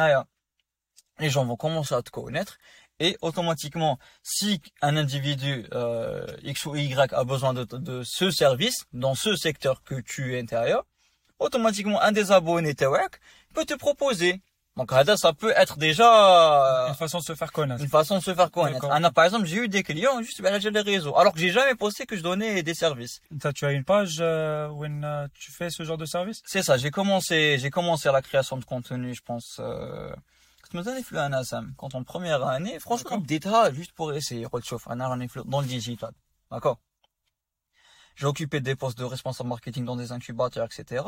les 1.19 1.29
gens 1.29 1.45
vont 1.45 1.57
commencer 1.57 1.93
à 1.93 2.01
te 2.01 2.09
connaître 2.09 2.57
et 2.99 3.17
automatiquement, 3.21 3.97
si 4.21 4.61
un 4.81 4.95
individu 4.95 5.65
euh, 5.73 6.25
X 6.43 6.65
ou 6.67 6.75
Y 6.75 7.13
a 7.13 7.23
besoin 7.23 7.53
de, 7.53 7.63
de 7.63 8.03
ce 8.03 8.29
service 8.29 8.85
dans 8.93 9.15
ce 9.15 9.35
secteur 9.35 9.83
que 9.83 9.95
tu 10.01 10.35
es 10.35 10.39
intérieur, 10.39 10.85
automatiquement 11.39 11.99
un 12.01 12.11
des 12.11 12.31
abonnés 12.31 12.75
peut 12.75 13.65
te 13.65 13.73
proposer 13.73 14.41
donc 14.85 15.17
ça 15.17 15.33
peut 15.33 15.53
être 15.55 15.77
déjà 15.77 16.85
euh, 16.85 16.89
une 16.89 16.95
façon 16.95 17.19
de 17.19 17.23
se 17.23 17.35
faire 17.35 17.51
connaître. 17.51 17.81
Une 17.81 17.89
façon 17.89 18.17
de 18.17 18.23
se 18.23 18.33
faire 18.33 18.51
connaître. 18.51 18.87
par 19.13 19.25
exemple, 19.25 19.45
j'ai 19.45 19.57
eu 19.57 19.67
des 19.67 19.83
clients 19.83 20.21
juste 20.21 20.41
ben, 20.41 20.59
j'ai 20.59 20.71
les 20.71 20.81
réseaux, 20.81 21.15
alors 21.17 21.33
que 21.33 21.39
j'ai 21.39 21.51
jamais 21.51 21.75
posté 21.75 22.05
que 22.05 22.15
je 22.17 22.23
donnais 22.23 22.63
des 22.63 22.73
services. 22.73 23.21
tu 23.55 23.65
as 23.65 23.71
une 23.71 23.83
page 23.83 24.17
euh, 24.19 24.67
où 24.69 24.83
euh, 24.83 25.27
tu 25.33 25.51
fais 25.51 25.69
ce 25.69 25.83
genre 25.83 25.97
de 25.97 26.05
service? 26.05 26.41
C'est 26.45 26.63
ça. 26.63 26.77
J'ai 26.77 26.91
commencé, 26.91 27.57
j'ai 27.59 27.69
commencé 27.69 28.11
la 28.11 28.21
création 28.21 28.57
de 28.57 28.65
contenu, 28.65 29.13
je 29.13 29.21
pense. 29.21 29.57
Euh, 29.59 30.13
quand 31.77 31.95
en 31.95 32.03
première 32.03 32.45
année, 32.47 32.79
franchement, 32.79 33.17
d'état 33.17 33.73
juste 33.73 33.91
pour 33.91 34.13
essayer 34.13 34.45
de 34.45 35.41
dans 35.49 35.61
le 35.61 35.67
digital. 35.67 36.11
D'accord? 36.49 36.79
J'ai 38.15 38.25
occupé 38.25 38.61
des 38.61 38.75
postes 38.75 38.97
de 38.97 39.03
responsable 39.03 39.49
marketing 39.49 39.85
dans 39.85 39.95
des 39.95 40.11
incubateurs, 40.11 40.65
etc. 40.65 41.03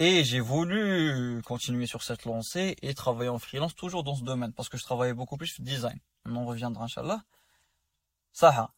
Et 0.00 0.24
j'ai 0.24 0.40
voulu 0.40 1.42
continuer 1.44 1.86
sur 1.86 2.02
cette 2.02 2.24
lancée 2.24 2.76
et 2.82 2.94
travailler 2.94 3.30
en 3.30 3.38
freelance 3.38 3.74
toujours 3.74 4.04
dans 4.04 4.14
ce 4.14 4.22
domaine 4.22 4.52
parce 4.52 4.68
que 4.68 4.78
je 4.78 4.84
travaillais 4.84 5.14
beaucoup 5.14 5.36
plus 5.36 5.48
sur 5.48 5.64
design. 5.64 5.98
On 6.26 6.46
reviendra, 6.46 6.84
Inch'Allah. 6.84 7.22
Ça. 8.32 8.70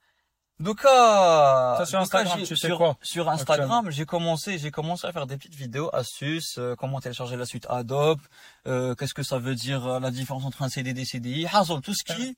Donc, 0.60 0.84
euh, 0.84 1.84
sur 1.86 2.00
Instagram, 2.00 2.42
tu 2.42 2.54
sais 2.54 2.70
quoi 2.70 2.96
Sur 3.00 3.30
Instagram, 3.30 3.90
j'ai 3.90 4.04
commencé, 4.04 4.58
j'ai 4.58 4.70
commencé 4.70 5.06
à 5.06 5.12
faire 5.12 5.26
des 5.26 5.38
petites 5.38 5.54
vidéos, 5.54 5.88
astuces, 5.94 6.58
euh, 6.58 6.74
comment 6.76 7.00
télécharger 7.00 7.36
la 7.36 7.46
suite 7.46 7.66
Adobe, 7.70 8.20
euh, 8.66 8.94
qu'est-ce 8.94 9.14
que 9.14 9.22
ça 9.22 9.38
veut 9.38 9.54
dire 9.54 9.86
euh, 9.86 10.00
la 10.00 10.10
différence 10.10 10.44
entre 10.44 10.60
un 10.60 10.68
CDD 10.68 11.00
et 11.00 11.04
CDI, 11.06 11.46
tout 11.82 11.94
ce 11.94 12.04
qui, 12.04 12.36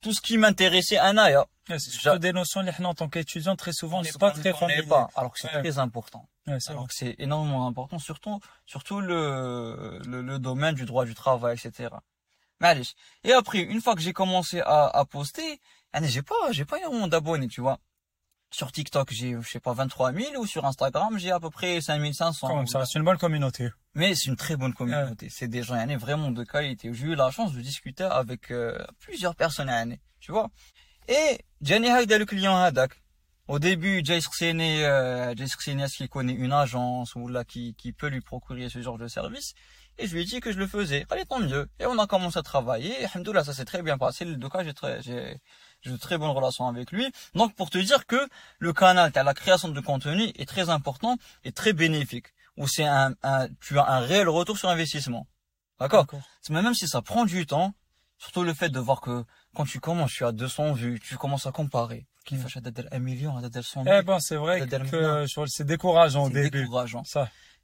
tout 0.00 0.12
ce 0.12 0.20
qui 0.20 0.38
m'intéressait 0.38 0.98
Anaya. 0.98 1.46
C'est 1.78 2.18
des 2.18 2.32
notions, 2.32 2.62
les 2.62 2.72
en 2.84 2.94
tant 2.94 3.08
qu'étudiant, 3.08 3.56
très 3.56 3.72
souvent, 3.72 3.98
on 4.00 4.02
n'est 4.02 4.12
pas 4.12 4.32
très 4.32 4.52
familier. 4.52 4.82
Pas, 4.82 5.08
alors 5.16 5.32
que 5.32 5.38
c'est 5.38 5.48
très 5.48 5.78
important. 5.78 6.28
Ouais, 6.46 6.58
alors 6.68 6.88
que 6.88 6.94
c'est 6.94 7.14
énormément 7.18 7.66
important, 7.68 7.98
surtout, 8.00 8.40
surtout 8.66 9.00
le, 9.00 10.00
le, 10.04 10.22
le, 10.22 10.38
domaine 10.40 10.74
du 10.74 10.84
droit 10.86 11.04
du 11.04 11.14
travail, 11.14 11.56
etc. 11.56 11.88
معليش. 12.60 12.94
Et 13.24 13.32
après, 13.32 13.60
une 13.60 13.80
fois 13.80 13.94
que 13.94 14.00
j'ai 14.00 14.12
commencé 14.12 14.60
à, 14.60 14.86
à 14.86 15.04
poster, 15.04 15.60
يعني 15.94 16.08
j'ai 16.08 16.22
pas, 16.22 16.50
j'ai 16.50 16.64
pas 16.64 16.78
énormément 16.78 17.08
d'abonnés, 17.08 17.48
tu 17.48 17.60
vois. 17.60 17.78
sur 18.49 18.71
TikTok, 18.71 19.11
j'ai, 19.11 19.35
je 19.41 19.47
sais 19.47 19.59
pas, 19.59 19.73
23 19.73 20.13
000 20.13 20.35
ou 20.37 20.45
sur 20.45 20.65
Instagram, 20.65 21.17
j'ai 21.17 21.31
à 21.31 21.39
peu 21.39 21.49
près 21.49 21.81
5500. 21.81 22.47
Comme 22.47 22.67
ça, 22.67 22.85
c'est 22.85 22.97
une 22.97 23.05
bonne 23.05 23.17
communauté. 23.17 23.69
Mais 23.93 24.15
c'est 24.15 24.27
une 24.27 24.35
très 24.35 24.55
bonne 24.55 24.73
communauté. 24.73 25.27
C'est 25.29 25.47
des 25.47 25.63
gens, 25.63 25.75
y 25.75 25.95
vraiment 25.95 26.31
de 26.31 26.43
qualité. 26.43 26.93
J'ai 26.93 27.07
eu 27.07 27.15
la 27.15 27.31
chance 27.31 27.53
de 27.53 27.61
discuter 27.61 28.03
avec 28.03 28.51
euh, 28.51 28.77
plusieurs 28.99 29.35
personnes, 29.35 29.69
y 29.69 29.99
tu 30.19 30.31
vois. 30.31 30.49
Et, 31.07 31.39
Jenny 31.61 31.89
Haïda, 31.89 32.17
le 32.17 32.25
client 32.25 32.55
Hadak. 32.55 33.01
Au 33.47 33.59
début, 33.59 34.01
Jay 34.03 34.19
Srksene, 34.19 34.59
euh, 34.59 35.33
Jay 35.35 35.45
qui 35.87 36.09
connaît 36.09 36.33
une 36.33 36.51
agence 36.51 37.15
ou 37.15 37.29
là, 37.29 37.45
qui, 37.45 37.75
qui 37.75 37.93
peut 37.93 38.07
lui 38.07 38.19
procurer 38.19 38.67
ce 38.69 38.81
genre 38.81 38.97
de 38.97 39.07
service? 39.07 39.53
Et 39.97 40.05
je 40.05 40.13
lui 40.13 40.21
ai 40.21 40.25
dit 40.25 40.41
que 40.41 40.51
je 40.51 40.59
le 40.59 40.67
faisais. 40.67 41.05
Allez, 41.09 41.25
tant 41.25 41.39
mieux. 41.39 41.69
Et 41.79 41.85
on 41.85 41.97
a 41.97 42.07
commencé 42.07 42.37
à 42.37 42.43
travailler. 42.43 43.01
Et, 43.01 43.05
alhamdoulilah, 43.05 43.45
ça 43.45 43.53
s'est 43.53 43.65
très 43.65 43.81
bien 43.81 43.97
passé. 43.97 44.25
Le 44.25 44.49
cas, 44.49 44.63
j'ai, 44.99 45.37
j'ai 45.81 45.91
de 45.91 45.97
très 45.97 46.17
bonnes 46.17 46.31
relations 46.31 46.67
avec 46.67 46.91
lui. 46.91 47.11
Donc 47.35 47.55
pour 47.55 47.69
te 47.69 47.77
dire 47.77 48.05
que 48.05 48.27
le 48.59 48.73
canal, 48.73 49.11
as 49.13 49.23
la 49.23 49.33
création 49.33 49.69
de 49.69 49.79
contenu 49.81 50.31
est 50.35 50.47
très 50.47 50.69
important 50.69 51.17
et 51.43 51.51
très 51.51 51.73
bénéfique. 51.73 52.27
Ou 52.57 52.67
c'est 52.67 52.85
un, 52.85 53.13
un, 53.23 53.47
tu 53.61 53.77
as 53.77 53.87
un 53.87 53.99
réel 53.99 54.27
retour 54.29 54.57
sur 54.57 54.69
investissement. 54.69 55.27
D'accord? 55.79 56.07
Même 56.49 56.73
si 56.73 56.87
ça 56.87 57.01
prend 57.01 57.25
du 57.25 57.45
temps, 57.45 57.73
surtout 58.17 58.43
le 58.43 58.53
fait 58.53 58.69
de 58.69 58.79
voir 58.79 58.99
que 59.01 59.23
quand 59.55 59.65
tu 59.65 59.79
commences, 59.79 60.11
tu 60.11 60.25
as 60.25 60.31
200 60.31 60.73
vues, 60.73 60.99
tu 60.99 61.17
commences 61.17 61.45
à 61.45 61.51
comparer. 61.51 62.07
Mm. 62.31 62.35
Un 62.91 62.99
million, 62.99 63.37
un 63.37 63.41
million. 63.41 63.99
Eh 63.99 64.01
ben, 64.03 64.19
c'est 64.19 64.35
vrai 64.35 64.67
que 64.67 65.25
c'est 65.47 65.63
décourageant 65.63 66.25
au 66.25 66.29
début. 66.29 66.61
décourageant 66.61 67.03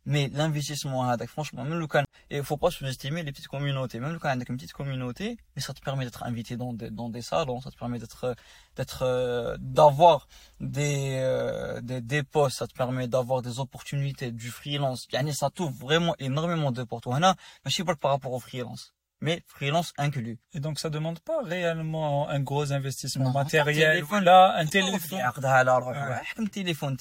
mais 0.05 0.29
l'investissement 0.33 1.15
franchement, 1.27 1.63
même 1.63 1.79
le 1.79 1.88
can, 1.88 2.03
et 2.29 2.38
il 2.38 2.43
faut 2.43 2.57
pas 2.57 2.72
sous-estimer 2.72 3.24
les 3.24 3.31
petites 3.31 3.48
communautés. 3.48 4.00
Même 4.00 4.13
le 4.13 4.19
can, 4.19 4.29
avec 4.29 4.50
une 4.50 4.57
petite 4.57 4.74
communauté, 4.74 5.38
mais 5.55 5.62
ça 5.62 5.74
te 5.74 5.81
permet 5.81 6.05
d'être 6.05 6.24
invité 6.24 6.57
dans 6.57 6.74
des, 6.74 6.89
dans 6.89 7.10
des 7.10 7.22
salons, 7.22 7.62
ça 7.62 7.72
te 7.72 7.77
permet 7.77 8.00
d'être, 8.00 8.36
d'être, 8.75 9.03
euh, 9.03 9.57
d'avoir 9.60 10.27
des, 10.60 11.17
euh, 11.19 11.81
des, 11.81 12.01
des 12.01 12.24
postes, 12.24 12.57
ça 12.57 12.67
te 12.67 12.74
permet 12.74 13.07
d'avoir 13.07 13.41
des 13.41 13.60
opportunités, 13.60 14.31
du 14.31 14.50
freelance. 14.50 15.07
Yani, 15.12 15.33
ça 15.33 15.50
t'ouvre 15.50 15.74
vraiment 15.74 16.15
énormément 16.19 16.72
de 16.72 16.83
portes. 16.83 17.05
Voilà, 17.05 17.36
mais 17.63 17.72
je 17.72 17.75
sais 17.77 17.83
pas 17.83 17.95
par 17.95 18.12
rapport 18.12 18.33
au 18.33 18.39
freelance 18.39 18.93
mais 19.24 19.41
freelance 19.48 19.93
inclus. 19.98 20.38
Et 20.53 20.60
donc 20.60 20.79
ça 20.79 20.89
demande 20.89 21.19
pas 21.22 21.41
réellement 21.41 22.29
un 22.29 22.41
gros 22.41 22.74
investissement 22.74 23.25
non, 23.25 23.31
matériel. 23.31 23.93
Téléphone, 23.93 24.25
là, 24.25 24.53
un 24.57 24.65
téléphone. 24.65 25.22
Oh, 25.24 26.41
un 26.41 26.45
téléphone, 26.45 26.98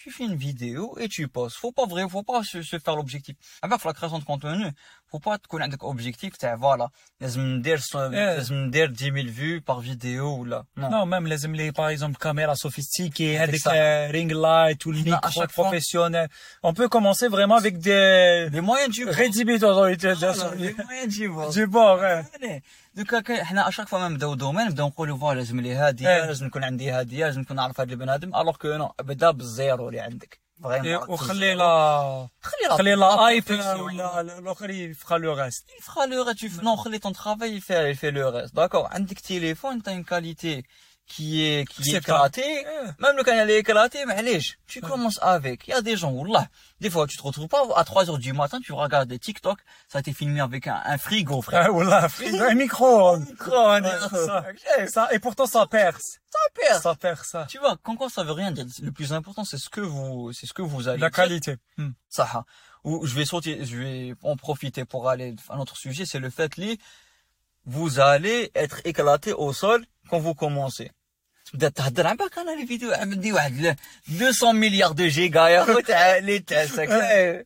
tu 0.00 0.10
fais 0.10 0.24
une 0.24 0.34
vidéo 0.36 0.96
et 0.98 1.08
tu 1.08 1.28
poses. 1.28 1.54
Faut 1.54 1.72
pas 1.72 1.84
vrai, 1.84 2.08
faut 2.08 2.22
pas 2.22 2.42
se, 2.42 2.62
se 2.62 2.78
faire 2.78 2.96
l'objectif. 2.96 3.36
Avec 3.60 3.84
la 3.84 3.92
création 3.92 4.18
de 4.18 4.24
contenu, 4.24 4.64
faut 5.10 5.18
pas 5.18 5.36
te 5.36 5.46
connaître 5.46 5.76
l'objectif, 5.82 6.38
t'es, 6.38 6.54
voilà. 6.56 6.88
Les 7.20 7.36
m'dir, 7.36 7.78
les 8.10 8.88
10 8.88 9.04
000 9.04 9.14
vues 9.28 9.60
par 9.60 9.80
vidéo, 9.80 10.36
ou 10.38 10.44
là. 10.46 10.64
Non. 10.76 11.04
même 11.04 11.26
les 11.26 11.46
les, 11.48 11.72
par 11.72 11.90
exemple, 11.90 12.16
caméras 12.16 12.56
sophistiquées, 12.56 13.38
avec 13.38 13.60
euh, 13.66 14.08
ring 14.10 14.32
light 14.32 14.84
ou 14.86 14.92
le 14.92 15.00
micro 15.00 15.46
professionnel. 15.48 16.28
On 16.62 16.72
peut 16.72 16.88
commencer 16.88 17.28
vraiment 17.28 17.56
avec 17.56 17.78
des, 17.78 18.48
des 18.50 18.60
moyens 18.62 18.94
du 18.94 19.04
bord. 19.04 19.14
Rédhibiteurs, 19.14 19.82
ah, 19.82 19.94
des 20.56 20.74
moyens 20.84 21.08
du 21.08 21.28
bord. 21.28 21.50
Du 21.50 21.66
bord, 21.66 22.02
hein. 22.02 22.22
دوكا 23.02 23.44
حنا 23.44 23.68
اشاك 23.68 23.88
فوا 23.88 24.08
نبداو 24.08 24.34
دومين 24.34 24.66
نبداو 24.66 24.86
نقولوا 24.86 25.18
فوا 25.18 25.34
لازم 25.34 25.60
لي 25.60 25.74
هادي 25.74 26.08
إيه. 26.08 26.26
لازم 26.26 26.46
نكون 26.46 26.64
عندي 26.64 26.90
هادي 26.90 27.20
لازم 27.20 27.40
نكون 27.40 27.56
نعرف 27.56 27.80
هاد 27.80 27.90
البنادم 27.90 28.36
الوغ 28.36 28.56
كو 28.56 28.68
نو 28.68 28.92
بدا 28.98 29.30
بالزيرو 29.30 29.88
اللي 29.88 30.00
عندك. 30.00 30.40
إيه، 30.64 30.96
وخلي 30.96 31.54
لا 31.54 32.28
خلي 32.40 32.68
لا 32.68 32.76
خلي 32.76 32.94
لا 32.94 33.28
اي 33.28 33.40
في 33.42 33.54
ولا 33.54 34.20
الآخر 34.20 34.70
يفخا 34.70 35.18
لو 35.18 35.32
ريست 35.32 35.64
يفخا 35.78 36.06
لو 36.06 36.22
ريست 36.22 36.62
نو 36.62 36.76
خلي 36.76 36.98
طون 36.98 37.12
ترافاي 37.12 37.56
يفي 37.70 38.10
لو 38.10 38.28
ريست 38.28 38.54
داكور 38.54 38.86
عندك 38.86 39.18
تيليفون 39.20 39.82
تاع 39.82 39.92
اون 39.92 40.02
كاليتي 40.02 40.62
qui 41.10 41.44
est 41.44 41.66
qui 41.68 41.90
est, 41.90 41.96
est 41.96 42.38
eh. 42.38 43.02
même 43.02 43.16
le 43.16 43.24
canal 43.24 43.50
éclaté 43.50 44.04
mais 44.06 44.14
allez, 44.14 44.40
tu 44.68 44.80
commences 44.80 45.18
avec. 45.20 45.66
Il 45.66 45.70
y 45.70 45.74
a 45.74 45.82
des 45.82 45.96
gens, 45.96 46.24
là, 46.24 46.46
des 46.80 46.88
fois 46.88 47.08
tu 47.08 47.16
te 47.16 47.22
retrouves 47.22 47.48
pas 47.48 47.62
à 47.74 47.84
3 47.84 48.10
heures 48.10 48.18
du 48.18 48.32
matin, 48.32 48.60
tu 48.62 48.72
regardes 48.72 49.08
des 49.08 49.18
TikTok, 49.18 49.58
ça 49.88 49.98
a 49.98 50.00
été 50.00 50.12
filmé 50.12 50.40
avec 50.40 50.68
un, 50.68 50.98
frigo, 50.98 51.42
frère. 51.42 51.70
Ah, 51.90 52.04
un 52.04 52.08
frigo, 52.08 52.40
un 52.42 52.54
micro. 52.54 53.08
un 53.14 53.18
micro, 53.18 53.56
eh, 54.78 54.86
ça, 54.86 55.08
et 55.12 55.18
pourtant 55.18 55.46
ça 55.46 55.66
perce. 55.66 56.20
Ça 56.30 56.38
perce. 56.54 56.82
Ça 56.82 56.94
perce, 56.94 57.28
ça. 57.28 57.46
Tu 57.48 57.58
vois, 57.58 57.76
quand, 57.82 57.96
quand 57.96 58.08
ça 58.08 58.22
veut 58.22 58.32
rien 58.32 58.52
dire, 58.52 58.66
le 58.80 58.92
plus 58.92 59.12
important 59.12 59.44
c'est 59.44 59.58
ce 59.58 59.68
que 59.68 59.80
vous, 59.80 60.32
c'est 60.32 60.46
ce 60.46 60.54
que 60.54 60.62
vous 60.62 60.86
avez. 60.86 60.98
La 60.98 61.10
qualité. 61.10 61.56
Hmm. 61.76 61.90
Hein. 62.18 62.44
Ou 62.84 63.04
je 63.04 63.14
vais 63.16 63.24
sauter, 63.24 63.64
je 63.64 63.76
vais 63.76 64.14
en 64.22 64.36
profiter 64.36 64.84
pour 64.84 65.08
aller 65.08 65.34
à 65.48 65.56
notre 65.56 65.76
sujet, 65.76 66.06
c'est 66.06 66.20
le 66.20 66.30
fait, 66.30 66.56
li, 66.56 66.78
vous 67.66 67.98
allez 67.98 68.52
être 68.54 68.80
éclaté 68.84 69.32
au 69.32 69.52
sol 69.52 69.84
quand 70.08 70.18
vous 70.18 70.34
commencez. 70.34 70.92
تبدا 71.53 71.69
تهضر 71.69 72.07
على 72.07 72.17
بالك 72.17 72.37
انا 72.37 72.51
لي 72.51 72.67
فيديو 72.67 72.91
عندي 72.93 73.33
واحد 73.33 73.53
ل- 73.61 73.75
200 74.09 74.51
مليار 74.51 74.91
دو 74.91 75.07
جيجا 75.07 75.47
يا 75.47 75.63
خو 75.65 75.79
تاع 75.79 76.17
لي 76.17 76.39
تاعك 76.39 77.45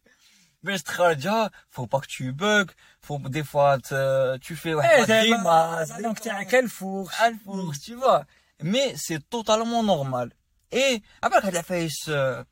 باش 0.63 0.83
تخرجها 0.83 1.51
faut 1.75 1.87
pas 1.87 1.99
que 2.01 2.07
tu 2.07 2.31
bugs 2.33 2.71
faut 3.07 3.19
des 3.29 3.43
fois 3.43 3.77
te- 3.79 4.37
tu 4.37 4.55
fais 4.55 4.73
واحد 4.73 4.89
Eh, 4.91 4.99
la 4.99 5.05
t'as- 5.07 5.23
grimace, 5.23 6.01
donc 6.01 6.19
t'es 6.21 6.29
à 6.29 6.45
quelle 6.45 6.67
fourche 6.69 7.13
à 7.21 7.27
الفوق, 7.29 7.73
tu 7.85 7.93
vois 7.95 8.25
mais 8.63 8.87
c'est 8.97 9.21
totalement 9.29 9.83
normal 9.83 10.27
et 10.71 11.01
après 11.21 11.45
هاد 11.45 11.47
العفايس 11.53 12.09
euh, 12.09 12.43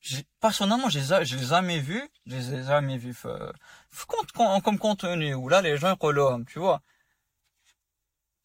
j'ai- 0.00 0.26
personnellement 0.40 0.88
je 0.94 0.98
les 0.98 1.12
ai 1.12 1.24
je 1.24 1.36
les 1.36 1.42
ai 1.44 1.46
jamais 1.56 1.78
vus 1.88 2.06
je 2.26 2.34
les 2.36 2.46
ai 2.54 2.62
jamais 2.72 2.96
vus 3.04 3.12
f- 3.22 3.52
f- 3.98 4.06
compte- 4.12 4.32
com- 4.38 4.60
comme 4.64 4.78
contenu 4.78 5.34
où 5.34 5.48
là 5.48 5.60
les 5.62 5.76
gens 5.78 5.92
يقولوهم 5.92 6.44
tu 6.44 6.58
vois 6.58 6.80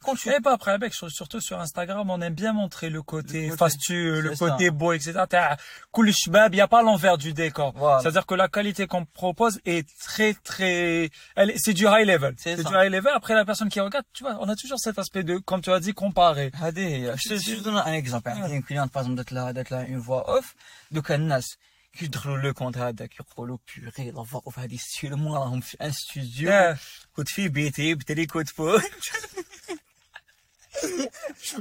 quand 0.06 0.16
tu 0.16 0.30
Et 0.30 0.40
pas 0.40 0.54
après, 0.54 0.72
avec, 0.72 0.94
surtout 0.94 1.42
sur 1.42 1.60
Instagram, 1.60 2.10
on 2.10 2.22
aime 2.22 2.34
bien 2.34 2.54
montrer 2.54 2.90
le 2.90 3.02
côté, 3.02 3.42
Le 3.44 3.48
côté- 3.50 3.58
fastueux, 3.58 4.22
le 4.22 4.30
c'est 4.34 4.40
côté 4.46 4.66
ça. 4.68 4.72
beau, 4.72 4.94
etc. 4.94 5.12
T'as 5.30 5.58
cool 5.92 6.08
shbab, 6.14 6.54
il 6.54 6.56
n'y 6.56 6.62
a 6.62 6.70
pas 6.70 6.82
l'envers 6.88 7.18
du 7.18 7.34
décor. 7.34 7.74
Voilà. 7.76 8.00
C'est-à-dire 8.02 8.26
que 8.26 8.34
la 8.44 8.48
qualité 8.48 8.88
qu'on 8.88 9.04
propose 9.06 9.60
est 9.66 9.86
très, 10.00 10.34
très, 10.50 11.10
elle, 11.36 11.50
est- 11.52 11.58
c'est 11.64 11.74
du 11.74 11.86
high 11.86 12.08
level. 12.08 12.34
C'est 12.38 12.56
ça. 12.56 12.70
du 12.70 12.76
high 12.80 12.90
level. 12.98 13.12
Après, 13.14 13.34
la 13.42 13.44
personne 13.44 13.68
qui 13.74 13.82
regarde, 13.82 14.06
tu 14.14 14.24
vois, 14.24 14.38
on 14.40 14.48
a 14.48 14.56
toujours 14.56 14.80
cet 14.80 14.98
aspect 15.04 15.24
de, 15.24 15.38
comme 15.40 15.62
tu 15.62 15.70
as 15.72 15.82
dit, 15.82 15.94
comparer. 15.94 16.50
هذه 16.56 16.88
هي 16.88 17.18
je 17.18 17.30
te 17.30 17.34
je 17.36 17.56
te 17.56 17.64
donne 17.64 17.78
un 17.78 17.94
exemple 17.94 18.30
عندي 18.30 18.62
كليون 18.62 18.88
باغ 18.96 19.08
دات 19.14 19.32
لها 19.34 19.52
دات 19.52 19.72
لها 19.72 19.86
اون 19.88 20.02
فوا 20.02 20.36
اوف 20.36 20.54
دوكا 20.92 21.16
الناس 21.16 21.58
كي 21.94 22.06
يدخلوا 22.06 22.38
لو 22.38 22.54
كونت 22.54 22.78
هذاك 22.78 23.20
يقولوا 23.20 23.58
بيغي 23.78 24.12
لا 24.12 24.24
فوا 24.24 24.42
اوف 24.46 24.60
هذه 24.60 24.78
ستيلمون 24.78 25.38
راهم 25.38 25.60
في 25.62 25.78
ان 25.82 25.92
ستوديو 25.92 26.50
Yeah. 26.52 26.78
كنت 27.16 27.30
في 27.30 27.48
بيتي 27.50 27.96
بتري 27.96 28.26
كنت 28.26 28.50
فوق 28.50 28.82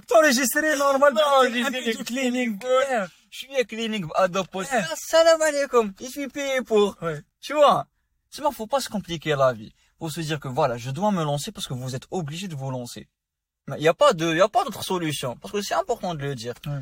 T'enregistrer 0.07 0.77
normal. 0.77 1.13
T'enregistrer 1.13 1.93
du 1.93 2.03
cleaning. 2.03 2.59
Je 3.29 3.37
suis 3.37 3.55
un 3.55 3.63
cleaning 3.63 4.05
à 4.15 4.27
deux. 4.27 4.41
Salam 4.95 5.41
alaikum. 5.41 5.93
Je 5.99 6.05
suis 6.05 6.27
payé 6.27 6.61
pour. 6.61 6.95
Ouais. 7.01 7.21
Tu 7.41 7.53
vois. 7.53 7.87
Tu 8.31 8.41
vois, 8.41 8.51
faut 8.51 8.67
pas 8.67 8.79
se 8.79 8.89
compliquer 8.89 9.35
la 9.35 9.53
vie. 9.53 9.73
Faut 9.99 10.09
se 10.09 10.21
dire 10.21 10.39
que 10.39 10.47
voilà, 10.47 10.77
je 10.77 10.89
dois 10.89 11.11
me 11.11 11.23
lancer 11.23 11.51
parce 11.51 11.67
que 11.67 11.73
vous 11.73 11.95
êtes 11.95 12.07
obligé 12.11 12.47
de 12.47 12.55
vous 12.55 12.71
lancer. 12.71 13.07
Il 13.69 13.75
n'y 13.75 13.87
a 13.87 13.93
pas 13.93 14.13
de, 14.13 14.31
il 14.31 14.37
y 14.37 14.41
a 14.41 14.49
pas 14.49 14.63
d'autre 14.63 14.83
solution. 14.83 15.37
Parce 15.37 15.53
que 15.53 15.61
c'est 15.61 15.75
important 15.75 16.15
de 16.15 16.21
le 16.21 16.35
dire. 16.35 16.53
Ouais. 16.65 16.79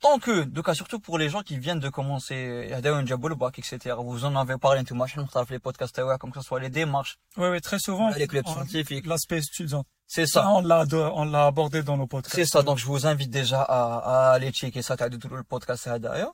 Tant 0.00 0.18
que, 0.18 0.44
de 0.44 0.60
cas 0.62 0.74
surtout 0.74 0.98
pour 0.98 1.18
les 1.18 1.28
gens 1.28 1.42
qui 1.42 1.58
viennent 1.58 1.80
de 1.80 1.90
commencer, 1.90 2.34
euh, 2.34 3.48
etc. 3.58 3.96
Vous 3.98 4.24
en 4.24 4.34
avez 4.34 4.56
parlé, 4.56 4.82
tout 4.84 4.94
machin, 4.94 5.26
les 5.50 5.58
podcasts, 5.58 6.00
comme 6.18 6.32
que 6.32 6.40
ce 6.40 6.46
soit 6.46 6.60
les 6.60 6.70
démarches. 6.70 7.18
Oui, 7.36 7.48
oui, 7.48 7.60
très 7.60 7.78
souvent. 7.78 8.08
Les 8.10 8.26
clubs 8.26 8.46
scientifiques. 8.46 9.06
L'aspect 9.06 9.38
étudiant 9.38 9.84
c'est 10.12 10.26
Ça, 10.26 10.42
ça 10.42 10.48
on 10.50 10.60
l'a, 10.62 10.84
on 11.14 11.24
l'a 11.24 11.46
abordé 11.46 11.82
dans 11.84 11.96
nos 11.96 12.06
podcasts. 12.08 12.34
C'est 12.34 12.44
ça, 12.46 12.62
donc 12.62 12.78
je 12.78 12.86
vous 12.86 13.06
invite 13.06 13.30
déjà 13.30 13.62
à, 13.62 13.98
à 14.30 14.32
aller 14.32 14.50
checker 14.50 14.82
ça, 14.82 14.96
t'as 14.96 15.08
tout 15.08 15.28
le 15.28 15.44
podcast 15.44 15.88
derrière. 16.00 16.32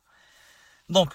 Donc, 0.89 1.11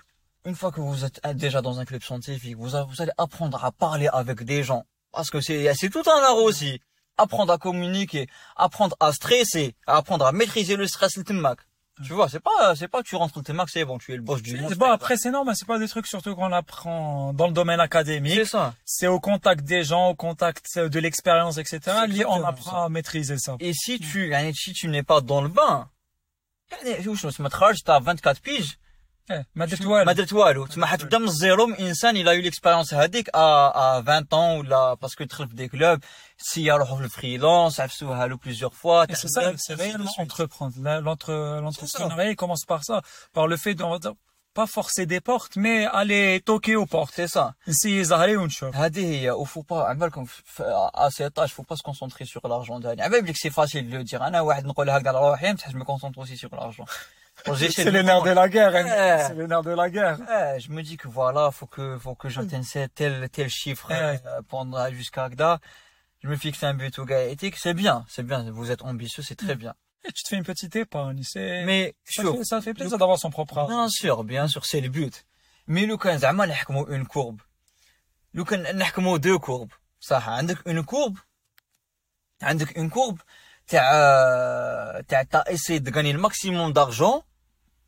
une 0.46 0.56
fois 0.56 0.72
que 0.72 0.80
vous 0.82 1.04
êtes 1.04 1.20
déjà 1.36 1.62
dans 1.62 1.80
un 1.80 1.86
club 1.86 2.04
scientifique, 2.04 2.56
vous, 2.58 2.76
a- 2.76 2.84
vous 2.84 3.02
allez 3.02 3.12
apprendre 3.18 3.64
à 3.66 3.72
parler 3.72 4.08
avec 4.12 4.44
des 4.44 4.64
gens. 4.64 4.86
Parce 5.12 5.30
que 5.32 5.42
c'est, 5.42 5.74
c'est 5.74 5.90
tout 5.90 6.04
un 6.08 6.24
art 6.24 6.38
aussi. 6.38 6.80
Apprendre 7.18 7.52
à 7.54 7.58
communiquer, 7.58 8.28
apprendre 8.56 8.96
à 9.00 9.12
stresser, 9.12 9.76
apprendre 9.88 10.26
à 10.26 10.32
maîtriser 10.32 10.76
le 10.76 10.88
stress 10.88 11.18
le. 11.18 11.66
Tu 12.06 12.14
vois, 12.14 12.30
c'est 12.30 12.40
pas, 12.40 12.76
c'est 12.76 12.88
pas 12.88 13.04
tu 13.04 13.16
rentres 13.16 13.36
dans 13.36 13.44
tes 13.44 13.54
marques, 13.54 13.70
c'est 13.70 13.86
bon, 13.86 13.98
tu 13.98 14.14
es 14.14 14.16
le 14.16 14.22
boss 14.22 14.42
du 14.42 14.60
monde. 14.60 14.74
Bon, 14.76 14.90
après, 14.90 15.18
c'est 15.18 15.32
normal, 15.32 15.56
c'est 15.58 15.68
pas 15.68 15.80
des 15.80 15.88
trucs 15.88 16.08
surtout 16.08 16.36
qu'on 16.36 16.52
apprend 16.52 17.34
dans 17.34 17.48
le 17.48 17.54
domaine 17.54 17.80
académique. 17.80 18.34
C'est 18.34 18.46
ça. 18.46 18.74
C'est 18.86 19.08
au 19.08 19.20
contact 19.20 19.64
des 19.64 19.84
gens, 19.84 20.10
au 20.10 20.16
contact 20.16 20.66
euh, 20.78 20.90
de 20.90 21.00
l'expérience, 21.00 21.58
etc. 21.58 21.80
On 22.28 22.44
apprend 22.44 22.86
à 22.86 22.90
maîtriser 22.90 23.38
ça. 23.38 23.56
Et 23.60 23.74
si 23.74 24.00
tu, 24.00 24.34
si 24.54 24.74
tu 24.74 24.88
n'es 24.88 25.04
pas 25.04 25.22
dans 25.22 25.42
le 25.42 25.50
bain, 25.50 25.90
tu 26.82 27.92
as 27.92 28.00
24 28.00 28.42
piges, 28.42 28.78
ما 29.55 29.67
درت 29.67 29.85
والو. 29.85 30.05
ما 30.05 30.13
درت 30.13 30.33
والو 30.33 30.67
تما 30.67 30.87
حتبدا 30.87 31.19
من 31.19 31.25
الزيرو 31.29 31.67
من 31.67 31.75
انسان 31.75 32.17
الى 32.17 32.35
يو 32.37 32.43
ليكسبيريونس 32.43 32.95
هذيك 32.95 33.29
ا 33.35 33.39
20 33.99 34.27
ans 34.31 34.33
ولا 34.35 34.95
باسكو 34.95 35.25
دخل 35.25 35.49
في 35.49 35.55
دي 35.55 35.69
كلوب 35.69 36.01
سي 36.39 36.71
روحو 36.71 36.97
في 36.97 37.05
الفريلانس 37.05 37.81
عفسوها 37.81 38.27
له 38.27 38.37
بليزيور 38.37 38.71
فوا 38.71 39.05
Et 39.05 39.15
c'est 39.15 39.29
ça, 39.29 39.53
c'est 39.57 39.75
réellement 39.75 40.15
entreprendre. 40.19 40.75
Là, 40.83 41.01
l'entre- 41.01 41.61
L'entrepreneuriat, 41.65 42.31
il 42.31 42.37
commence 42.37 42.65
par 42.65 42.85
ça, 42.85 42.97
par 43.33 43.47
le 43.49 43.57
fait 43.57 43.75
de, 43.75 43.83
on 43.83 43.91
va 43.91 43.99
dire, 43.99 44.15
pas 44.55 44.67
forcer 44.79 45.05
des 45.07 45.21
portes, 45.31 45.55
mais 45.65 45.79
aller 46.01 46.41
toquer 46.51 46.77
aux 46.77 46.87
portes. 46.87 47.15
C'est 47.17 47.29
ça. 47.37 47.55
نسيي 47.69 48.05
زهري 48.05 48.37
ونشوف. 48.37 48.77
هذه 48.77 49.21
هي 49.21 49.31
وفو 49.31 49.61
با 49.63 49.83
على 49.85 49.99
بالكم 49.99 50.27
à 50.95 51.11
cet 51.11 51.39
âge 51.39 51.53
faut 51.55 51.63
pas 51.65 51.77
se 51.77 51.83
concentrer 51.83 52.25
sur 52.25 52.49
l'argent 52.49 52.79
داني 52.81 53.03
على 53.03 53.21
بالك 53.21 53.37
سي 53.37 53.51
فاسيل 53.51 53.91
دو 53.91 54.01
دير 54.01 54.27
انا 54.27 54.41
واحد 54.41 54.67
نقولها 54.67 54.99
هكذا 54.99 55.09
على 55.09 55.19
روحي 55.31 55.53
بصح 55.53 55.69
je 55.71 55.75
me 55.77 55.85
concentre 55.85 56.19
aussi 56.19 56.37
sur 56.37 56.55
l'argent 56.55 56.85
C'est 57.45 57.91
les 57.91 58.03
nerfs 58.03 58.23
de 58.23 58.31
la 58.31 58.49
guerre, 58.49 58.75
hein. 58.75 58.85
Ouais. 58.85 59.25
C'est 59.27 59.35
les 59.35 59.47
nerfs 59.47 59.63
de 59.63 59.71
la 59.71 59.89
guerre. 59.91 60.19
Ouais, 60.21 60.59
je 60.59 60.71
me 60.71 60.83
dis 60.83 60.97
que 60.97 61.07
voilà, 61.07 61.51
faut 61.51 61.67
que 61.67 61.99
faut 61.99 62.15
que 62.15 62.29
j'atteigne 62.29 62.63
ce- 62.63 62.87
tel 62.87 63.29
tel 63.31 63.49
chiffre 63.49 63.89
Ouais. 63.91 64.21
euh, 64.27 64.41
pendant 64.49 64.91
jusqu'à 64.91 65.25
Agda. 65.25 65.61
Je 66.23 66.29
me 66.29 66.37
fixe 66.37 66.63
un 66.65 66.75
but 66.75 66.99
au 66.99 67.05
gars 67.05 67.25
éthique, 67.25 67.57
c'est 67.57 67.75
bien, 67.75 68.05
c'est 68.09 68.23
bien. 68.31 68.41
Vous 68.51 68.71
êtes 68.73 68.83
ambitieux, 68.83 69.23
c'est 69.23 69.37
très 69.37 69.55
bien. 69.55 69.75
Et 70.09 70.13
tu 70.13 70.23
te 70.23 70.29
fais 70.31 70.37
une 70.37 70.45
petite 70.45 70.75
épargne, 70.77 71.21
c'est... 71.23 71.65
Mais 71.65 71.95
ça, 72.05 72.23
شوف 72.23 72.39
fait, 72.39 72.45
ça 72.45 72.61
fait 72.61 72.75
plaisir 72.75 72.97
d'avoir 72.97 73.19
son 73.19 73.31
propre 73.31 73.59
argent. 73.59 73.69
Bien 73.77 73.89
sûr, 73.89 74.25
bien 74.25 74.49
sûr, 74.49 74.65
c'est 74.65 74.81
le 74.81 74.89
but. 74.89 75.25
Mais 75.69 75.87
لو 75.87 75.99
كان 75.99 76.19
زعما 76.19 76.47
نحكموا 76.47 76.87
une 76.87 77.05
courbe. 77.07 77.41
لو 78.35 78.45
كان 78.45 78.77
نحكموا 78.79 79.19
deux 79.19 79.39
courbes. 79.39 79.75
صح 80.01 80.29
عندك 80.29 80.59
une 80.69 80.83
courbe. 80.85 81.19
عندك 82.43 82.79
une 82.79 82.91
courbe 82.91 83.21
تاع 83.67 85.01
تاع 85.09 85.23
تاع 85.23 85.45
essayer 85.51 85.81
de 85.81 85.91
gagner 85.91 86.13
le 86.13 86.19
maximum 86.21 86.73
d'argent. 86.73 87.25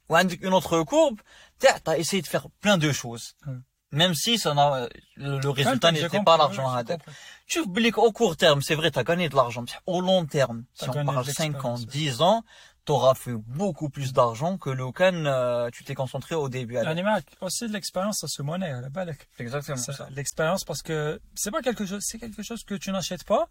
وعندك 0.09 0.43
une 0.43 0.53
autre 0.55 0.83
courbe 0.85 1.21
تاع 1.61 1.79
تاع 1.79 1.95
essayer 1.97 2.23
de 2.23 2.27
faire 2.27 2.47
plein 2.61 2.79
de 2.79 2.93
choses. 2.93 3.35
Hmm. 3.47 3.61
Même 3.91 4.15
si 4.15 4.39
ça 4.39 4.53
n'a, 4.53 4.87
le, 5.17 5.39
le 5.39 5.51
résultat 5.51 5.89
J'ai 5.89 5.95
n'était 6.03 6.09
compris, 6.19 6.25
pas 6.25 6.33
ouais, 6.33 6.39
l'argent 6.39 6.69
j'ai 6.71 6.77
هذاك. 6.79 6.99
compris. 7.01 7.13
Tu 7.47 7.61
oublies 7.61 7.91
qu'au 7.91 8.13
court 8.13 8.37
terme, 8.37 8.61
c'est 8.61 8.75
vrai, 8.75 8.91
t'as 8.91 9.03
gagné 9.03 9.27
de 9.31 9.37
l'argent. 9.41 9.63
mais 9.67 9.73
Au 9.87 10.01
long 10.03 10.27
terme, 10.27 10.65
T'as 10.79 10.85
si 10.85 10.91
on 10.91 10.93
gagné 10.93 11.09
de 11.11 11.15
parle 11.15 11.25
5 11.25 11.65
ans, 11.65 11.77
l'expérience. 11.77 11.87
10 11.87 12.21
ans, 12.21 12.45
t'auras 12.85 13.15
fait 13.15 13.33
beaucoup 13.61 13.89
plus 13.89 14.13
d'argent 14.13 14.53
que 14.59 14.69
le 14.69 14.93
can, 14.93 15.25
euh, 15.25 15.71
tu 15.75 15.85
t'es 15.85 15.95
concentré 15.95 16.35
au 16.35 16.49
début. 16.51 16.77
Alors, 16.77 16.91
L'animal, 16.91 17.23
aussi 17.41 17.67
de 17.67 17.73
l'expérience, 17.73 18.19
ça 18.23 18.29
se 18.29 18.43
monnaie 18.43 18.73
à 18.79 18.81
la 18.83 18.91
balle. 18.91 19.17
C'est 19.37 19.43
exactement 19.47 19.79
Ça, 19.79 19.93
ça. 19.95 20.07
L'expérience, 20.19 20.65
parce 20.65 20.83
que 20.83 21.19
c'est 21.35 21.51
pas 21.57 21.63
quelque 21.63 21.85
chose, 21.91 22.03
c'est 22.09 22.19
quelque 22.19 22.43
chose 22.43 22.63
que 22.65 22.75
tu 22.75 22.89
n'achètes 22.93 23.25
pas. 23.25 23.45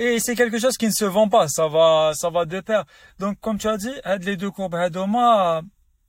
Et 0.00 0.20
c'est 0.20 0.36
quelque 0.36 0.60
chose 0.60 0.76
qui 0.76 0.86
ne 0.86 0.92
se 0.92 1.04
vend 1.04 1.28
pas. 1.28 1.48
Ça 1.48 1.66
va, 1.66 2.12
ça 2.14 2.30
va 2.30 2.44
de 2.44 2.60
pair. 2.60 2.84
Donc, 3.18 3.40
comme 3.40 3.58
tu 3.58 3.66
as 3.66 3.76
dit, 3.76 3.92
aide 4.04 4.22
les 4.22 4.36
deux 4.36 4.50
courbes 4.50 4.76
Hadoma, 4.76 5.60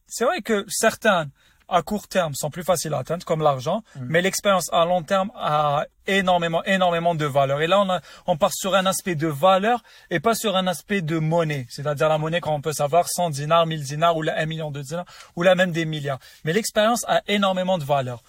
c'est 0.06 0.26
vrai 0.26 0.42
que 0.42 0.64
certains, 0.68 1.26
à 1.68 1.82
court 1.82 2.08
terme, 2.08 2.36
sont 2.36 2.52
plus 2.52 2.64
faciles 2.64 2.94
à 2.94 3.00
atteindre, 3.00 3.26
comme 3.26 3.42
l'argent. 3.42 3.82
Mm. 3.96 4.06
Mais 4.08 4.22
l'expérience 4.22 4.70
à 4.72 4.86
long 4.86 5.02
terme 5.02 5.32
a 5.36 5.86
énormément, 6.06 6.64
énormément 6.66 7.16
de 7.16 7.26
valeur. 7.26 7.62
Et 7.62 7.68
là, 7.68 7.82
on, 7.82 7.90
a, 7.90 8.00
on 8.28 8.38
part 8.38 8.54
sur 8.54 8.76
un 8.76 8.86
aspect 8.86 9.16
de 9.16 9.28
valeur 9.28 9.82
et 10.12 10.20
pas 10.20 10.36
sur 10.36 10.56
un 10.56 10.68
aspect 10.68 11.02
de 11.02 11.18
monnaie. 11.18 11.66
C'est-à-dire 11.72 12.10
la 12.10 12.20
monnaie 12.20 12.42
quand 12.42 12.54
on 12.54 12.62
peut 12.62 12.74
savoir 12.74 13.10
100 13.10 13.32
dinars, 13.32 13.66
1000 13.66 13.84
dinars 13.84 14.16
ou 14.16 14.22
là 14.22 14.36
1 14.38 14.46
million 14.46 14.70
de 14.70 14.84
dinars 14.84 15.06
ou 15.36 15.42
là 15.42 15.56
même 15.56 15.72
des 15.72 15.86
milliards. 15.86 16.20
Mais 16.44 16.54
l'expérience 16.54 17.04
a 17.08 17.24
énormément 17.28 17.80
de 17.80 17.84
valeur. 17.84 18.22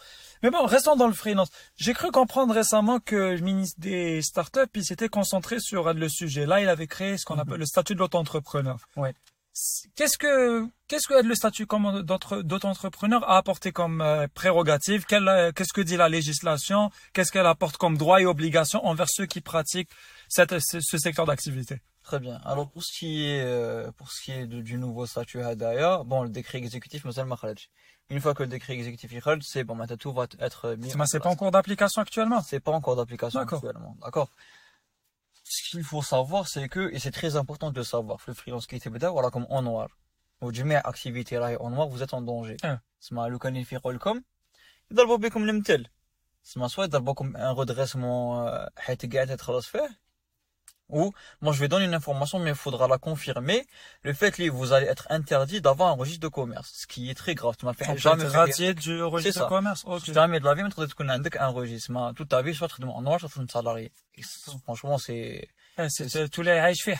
Mais 0.43 0.51
bon, 0.51 0.65
restons 0.65 0.97
dans 0.97 1.07
le 1.07 1.13
freelance. 1.13 1.51
J'ai 1.77 1.93
cru 1.93 2.11
comprendre 2.11 2.55
récemment 2.55 2.99
que 2.99 3.17
le 3.17 3.41
ministre 3.41 3.79
des 3.79 4.23
startups, 4.23 4.71
il 4.75 4.85
s'était 4.85 5.09
concentré 5.09 5.61
sur 5.61 5.93
le 5.93 6.09
sujet. 6.09 6.47
Là, 6.47 6.61
il 6.61 6.69
avait 6.69 6.87
créé 6.87 7.19
ce 7.19 7.25
qu'on 7.25 7.39
appelle 7.39 7.59
le 7.59 7.67
statut 7.67 7.95
de 7.95 7.99
l'auto-entrepreneur. 7.99 8.79
Ouais. 8.97 9.15
Qu'est-ce 9.97 10.17
que 10.17 10.67
qu'est-ce 10.87 11.09
que 11.09 11.23
le 11.23 11.35
statut 11.35 11.67
d'auto-entrepreneur 11.67 13.29
a 13.29 13.37
apporté 13.37 13.73
comme 13.73 14.01
euh, 14.01 14.27
prérogative? 14.33 15.05
Euh, 15.13 15.53
Qu'est-ce 15.53 15.73
que 15.73 15.81
dit 15.81 15.97
la 15.97 16.09
législation? 16.09 16.91
Qu'est-ce 17.13 17.33
qu'elle 17.33 17.47
apporte 17.47 17.77
comme 17.77 17.99
droits 17.99 18.23
et 18.23 18.27
obligations 18.27 18.85
envers 18.87 19.09
ceux 19.09 19.27
qui 19.27 19.41
pratiquent 19.41 19.91
cette, 20.29 20.55
ce, 20.61 20.99
secteur 20.99 21.27
d'activité? 21.27 21.81
Très 22.05 22.21
bien. 22.21 22.41
Alors, 22.45 22.71
pour 22.71 22.83
ce 22.83 22.97
qui 22.97 23.27
est, 23.27 23.43
euh, 23.43 23.91
pour 23.93 24.11
ce 24.11 24.23
qui 24.23 24.33
est 24.33 24.47
du 24.47 24.79
nouveau 24.79 25.07
statut 25.07 25.43
Hadaya, 25.43 26.03
bon, 26.05 26.23
le 26.23 26.31
décret 26.31 26.59
exécutif, 26.59 27.05
mais 27.05 27.25
ma 27.25 27.37
kharaj. 27.37 27.69
Une 28.10 28.22
fois 28.22 28.34
que 28.36 28.44
le 28.44 28.50
décret 28.50 28.74
exécutif 28.74 29.12
est 29.14 29.22
kharaj, 29.22 29.42
c'est 29.44 29.64
bon, 29.64 29.74
maintenant 29.76 29.98
tout 29.98 30.14
va 30.14 30.26
être 30.40 30.76
mis 30.76 30.94
Mais 30.96 31.02
en 31.02 31.06
c'est 31.06 31.18
pas 31.20 31.24
place. 31.24 31.34
en 31.34 31.38
cours 31.38 31.52
d'application 31.52 32.02
actuellement. 32.02 32.42
C'est 32.42 32.60
pas 32.60 32.72
encore 32.72 32.96
d'application 32.96 33.40
D'accord. 33.40 33.58
actuellement. 33.66 33.98
D'accord. 34.04 34.30
Ce 35.44 35.70
qu'il 35.70 35.84
faut 35.84 36.02
savoir, 36.02 36.48
c'est 36.48 36.68
que, 36.70 36.92
et 36.94 37.00
c'est 37.00 37.12
très 37.12 37.36
important 37.36 37.72
de 37.72 37.78
le 37.78 37.84
savoir, 37.84 38.18
le 38.28 38.34
freelance 38.34 38.66
qui 38.68 38.76
était 38.76 38.90
beda, 38.90 39.10
voilà, 39.10 39.30
comme 39.32 39.48
en 39.50 39.62
noir. 39.62 39.90
Au 40.42 40.52
جميع 40.52 40.82
activité 40.86 41.40
là 41.40 41.56
en 41.62 41.70
noir, 41.72 41.88
vous 41.88 42.04
êtes 42.04 42.14
en 42.14 42.22
danger. 42.22 42.58
Ah. 42.64 42.80
اسمع 43.04 43.28
لو 43.28 43.40
كان 43.40 43.56
يفيقوا 43.56 43.94
لكم 43.94 44.22
يضربوا 44.92 45.18
بكم 45.18 45.50
المثل. 45.50 45.88
اسمع 46.46 46.68
سواء 46.68 46.86
يضربوكم 46.88 47.38
un 47.38 47.54
redressement 47.54 48.48
euh, 48.48 48.70
حيت 48.78 49.14
قاعد 49.16 49.38
تخلص 49.38 49.68
فيه. 49.68 50.00
où 50.93 51.13
moi 51.41 51.53
je 51.53 51.61
vais 51.61 51.69
donner 51.69 51.85
une 51.85 51.95
information 51.95 52.39
mais 52.39 52.51
il 52.51 52.57
faudra 52.57 52.89
la 52.89 52.99
confirmer. 52.99 53.67
Le 54.03 54.13
fait 54.13 54.31
que 54.31 54.51
vous 54.51 54.73
allez 54.73 54.87
être 54.87 55.07
interdit 55.11 55.61
d'avoir 55.61 55.91
un 55.91 55.93
registre 55.93 56.21
de 56.21 56.29
commerce, 56.29 56.71
ce 56.75 56.87
qui 56.87 57.11
est 57.11 57.15
très 57.15 57.35
grave. 57.35 57.57
Tu 57.59 57.67
m'as 57.67 57.75
fait 57.75 57.97
jamais 57.99 58.25
radié 58.25 58.75
du 58.75 59.03
registre 59.03 59.45
de 59.45 59.49
commerce. 59.49 59.85
Okay. 59.85 60.13
Jamais 60.13 60.41
de 60.41 60.45
la 60.45 60.55
vie, 60.55 60.63
mais 60.63 60.71
tu 60.71 60.81
as 60.81 61.45
un 61.45 61.49
registre. 61.49 61.93
Mais 61.93 62.15
toute 62.15 62.29
ta 62.29 62.43
vie, 62.43 62.55
soit 62.55 62.69
tu 62.69 62.83
es 62.83 62.85
en 62.85 63.03
noir, 63.03 63.21
soit 63.21 63.29
tu 63.29 63.41
es 63.41 63.47
salarié. 63.51 63.93
Franchement, 64.65 64.99
c'est... 64.99 65.49
Eh, 65.79 65.89
c'est 65.89 66.29
tout 66.29 66.43
les 66.43 66.61
règles 66.61 66.79
fait. 66.79 66.99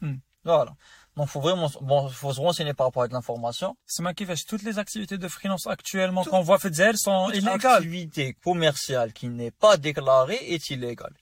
Hmm. 0.00 0.16
Voilà. 0.44 0.72
Donc, 1.16 1.28
faut 1.28 1.40
vraiment, 1.40 1.70
bon, 1.80 2.08
faut 2.08 2.32
se 2.32 2.40
renseigner 2.40 2.72
par 2.72 2.86
rapport 2.86 3.02
à 3.02 3.08
l'information. 3.08 3.76
C'est 3.86 4.02
ma 4.02 4.14
kiffage. 4.14 4.46
Toutes 4.46 4.62
les 4.62 4.78
activités 4.78 5.18
de 5.18 5.28
freelance 5.28 5.66
actuellement 5.66 6.24
qu'on 6.24 6.40
voit 6.40 6.58
faites 6.58 6.96
sont 6.96 7.30
illégales. 7.30 7.60
L'activité 7.62 8.34
commerciale 8.34 9.12
qui 9.12 9.28
n'est 9.28 9.50
pas 9.50 9.76
déclarée 9.76 10.38
est 10.54 10.70
illégale. 10.70 11.14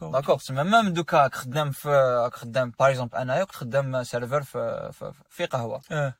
D'accord. 0.00 0.40
C'est 0.42 0.52
même, 0.52 0.70
même 0.70 0.92
de 0.92 1.02
cas, 1.02 1.28
خدام 1.32 1.70
في- 1.70 2.30
خدام, 2.32 2.72
par 2.78 2.88
exemple, 2.88 3.14
أنا 3.16 3.46
خدام 3.50 4.04
serveur 4.04 4.42
في, 4.42 4.90
في, 4.92 5.12
في 5.30 5.44
قهوة. 5.46 5.80
اه 5.92 6.14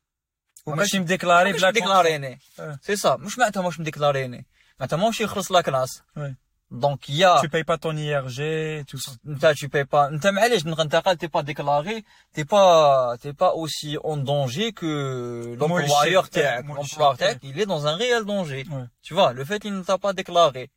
وماشي- 0.65 0.67
وماشي 0.67 0.99
مديكلاري 0.99 1.53
مش 1.53 1.59
بلا 1.59 1.69
مديكلاريني. 1.69 2.39
اه. 2.59 2.79
C'est 2.83 2.95
ça. 3.01 3.19
مش 3.19 3.39
معناتها 3.39 3.67
مش 3.67 3.79
مديكلاريني. 3.79 4.45
معناتها 4.79 4.97
ماهوش 4.97 5.21
يخلص 5.21 5.51
لا 5.51 5.61
كلاس. 5.61 6.01
Ouais. 6.17 6.35
Donc, 6.71 7.09
il 7.09 7.15
y 7.17 7.23
a, 7.23 7.39
Tu 7.41 7.49
payes 7.49 7.63
pas 7.63 7.77
ton 7.77 7.95
IRG, 7.95 8.39
tout 8.89 8.97
ça. 8.97 9.11
انت 9.27 9.45
tu 9.45 9.67
payes 9.69 9.85
pas 9.85 9.95
انت 10.11 10.27
معليش 10.27 10.65
نبغى 10.65 10.83
ننتقل 10.83 11.17
t'es 11.17 11.29
pas 11.29 11.43
déclaré 11.43 12.03
t'es 12.35 12.43
pas 12.45 13.17
t'es 13.21 13.33
pas 13.33 13.53
aussi 13.53 13.97
en 14.03 14.17
danger 14.17 14.71
que 14.73 15.55
l'employeur 15.59 16.25
الشركة- 16.25 16.29
تاعك 16.29 16.65
مول 16.65 16.77
l'employeur 16.77 16.79
الشركة. 16.79 17.15
تاعك 17.15 17.39
il 17.43 17.59
est 17.59 17.65
dans 17.65 17.85
un 17.85 17.95
réel 17.95 18.25
danger 18.25 18.63
Ouais. 18.69 18.87
tu 19.03 19.13
vois 19.13 19.33
le 19.33 19.45
fait 19.45 19.59
qu'il 19.59 19.73
ne 19.77 19.83
t'a 19.83 19.97
pas 19.97 20.13
déclaré 20.13 20.69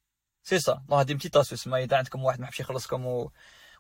c'est 0.43 0.61
ça 0.61 0.81
donc 0.89 1.01
هذه 1.01 1.15
petite 1.19 1.37
astuce 1.37 1.67
ما 1.67 1.79
اذا 1.85 1.97
عندكم 1.97 2.25
واحد 2.25 2.41
ما 2.41 2.47
حبش 2.47 2.61
يخلصكم 2.61 3.07
و 3.07 3.31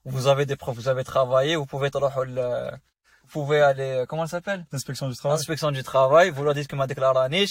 vous 0.07 0.27
avez 0.27 0.47
des 0.47 0.57
preuves 0.57 0.75
vous 0.81 0.89
avez 0.89 1.05
travaillé 1.05 1.57
vous 1.57 1.67
pouvez 1.67 1.91
تروحوا 1.91 2.25
ل 2.25 2.79
vous 3.31 3.43
pouvez 3.45 3.61
aller 3.61 4.05
comment 4.09 4.27
ça 4.27 4.39
s'appelle 4.39 4.65
L'inspection 4.73 5.07
du 5.09 5.15
travail. 5.17 5.37
l'inspection 5.37 5.71
du 5.71 5.83
travail 5.83 6.31
vous 6.31 6.45
leur 6.45 6.55
dites 6.55 6.69
que 6.69 6.77
ma 6.77 6.87
déclaré 6.87 7.45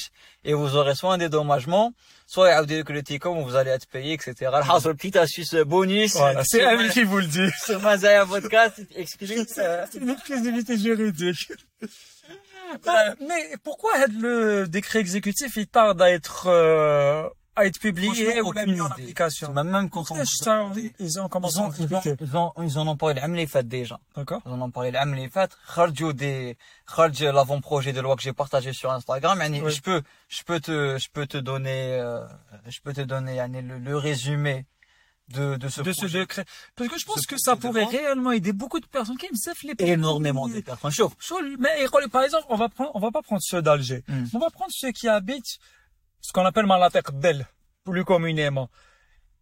et 0.43 0.53
vous 0.53 0.75
aurez 0.75 0.95
soit 0.95 1.13
un 1.13 1.17
dédommagement 1.19 1.93
soit 2.25 2.49
يعاودوا 2.49 2.79
لك 2.81 2.91
le 2.91 3.03
TICOM 3.03 3.37
où 3.37 3.43
vous 3.43 3.55
allez 3.55 3.69
être 3.71 3.87
payé 3.87 4.13
etc 4.13 4.31
حاصل 4.63 4.95
petite 4.97 5.15
astuce 5.17 5.53
bonus 5.65 6.15
Voilà, 6.15 6.43
c'est 6.45 6.59
Sur- 6.61 6.69
elle 6.69 6.89
qui 6.89 7.03
vous 7.03 7.19
le 7.19 7.27
dit. 7.27 7.49
sur 7.65 7.79
Mazaya 7.81 8.25
Podcast, 8.25 8.81
exclusif. 8.95 9.41
C'est 9.55 9.99
une 10.01 10.09
exclusivité 10.09 10.77
juridique. 10.77 11.51
Euh, 12.87 13.15
mais 13.27 13.41
pourquoi 13.63 13.91
le 14.07 14.67
décret 14.67 14.99
exécutif 14.99 15.55
il 15.57 15.67
tarde 15.67 16.01
à 16.01 16.09
être 16.11 16.47
euh, 16.47 17.29
à 17.54 17.66
être 17.66 17.78
publié 17.78 18.40
aucune 18.40 18.80
application. 18.80 19.52
Même, 19.52 19.68
même 19.68 19.90
quand 19.90 20.10
on... 20.10 20.16
Ils 20.98 21.20
ont 21.20 21.28
commencé 21.28 21.58
à 21.58 21.66
expliquer. 21.66 22.16
Ils, 22.20 22.36
ont, 22.36 22.52
ils 22.62 22.78
en 22.78 22.86
ont 22.88 22.96
parlé 22.96 23.20
l'AMLEFAT 23.20 23.64
déjà. 23.64 24.00
D'accord. 24.16 24.40
Ils 24.46 24.52
en 24.52 24.60
ont 24.62 24.70
parlé 24.70 24.90
l'AMLEFAT. 24.90 25.48
Kharjou 25.74 26.12
des, 26.12 26.56
Kharjou 26.94 27.32
l'avant-projet 27.32 27.92
de 27.92 28.00
loi 28.00 28.16
que 28.16 28.22
j'ai 28.22 28.32
partagé 28.32 28.72
sur 28.72 28.90
Instagram. 28.90 29.38
Oui. 29.42 29.70
Je 29.70 29.80
peux, 29.82 30.02
je 30.28 30.42
peux 30.44 30.60
te, 30.60 30.98
je 30.98 31.08
peux 31.12 31.26
te 31.26 31.36
donner, 31.36 31.98
euh, 32.00 32.24
je 32.68 32.80
peux 32.80 32.94
te 32.94 33.02
donner, 33.02 33.38
Annie, 33.38 33.60
le, 33.60 33.78
le 33.78 33.96
résumé 33.96 34.64
de, 35.28 35.56
de 35.56 35.68
ce 35.68 35.82
de. 35.82 35.92
Ce 35.92 36.06
décret. 36.06 36.44
Parce 36.74 36.88
que 36.90 36.98
je 36.98 37.04
pense 37.04 37.26
que 37.26 37.36
ça 37.38 37.56
pourrait 37.56 37.84
réellement 37.84 38.32
aider 38.32 38.52
beaucoup 38.52 38.80
de 38.80 38.86
personnes 38.86 39.18
qui 39.18 39.26
aiment 39.26 39.36
ça 39.36 39.54
flipper. 39.54 39.90
Énormément 39.90 40.48
de 40.48 40.60
personnes. 40.60 40.90
Chaud. 40.90 41.12
Chaud. 41.18 41.40
Mais, 41.58 41.86
par 42.10 42.22
exemple, 42.22 42.46
on 42.48 42.56
va 42.56 42.68
prendre, 42.68 42.90
on 42.94 43.00
va 43.00 43.10
pas 43.10 43.22
prendre 43.22 43.42
ceux 43.42 43.60
d'Alger. 43.60 44.04
Hmm. 44.08 44.24
On 44.32 44.38
va 44.38 44.50
prendre 44.50 44.72
ceux 44.72 44.92
qui 44.92 45.08
habitent 45.08 45.58
ce 46.22 46.32
qu'on 46.32 46.44
appelle 46.46 46.66
Malatek 46.66 47.10
Bel, 47.12 47.46
plus 47.84 48.04
communément. 48.04 48.70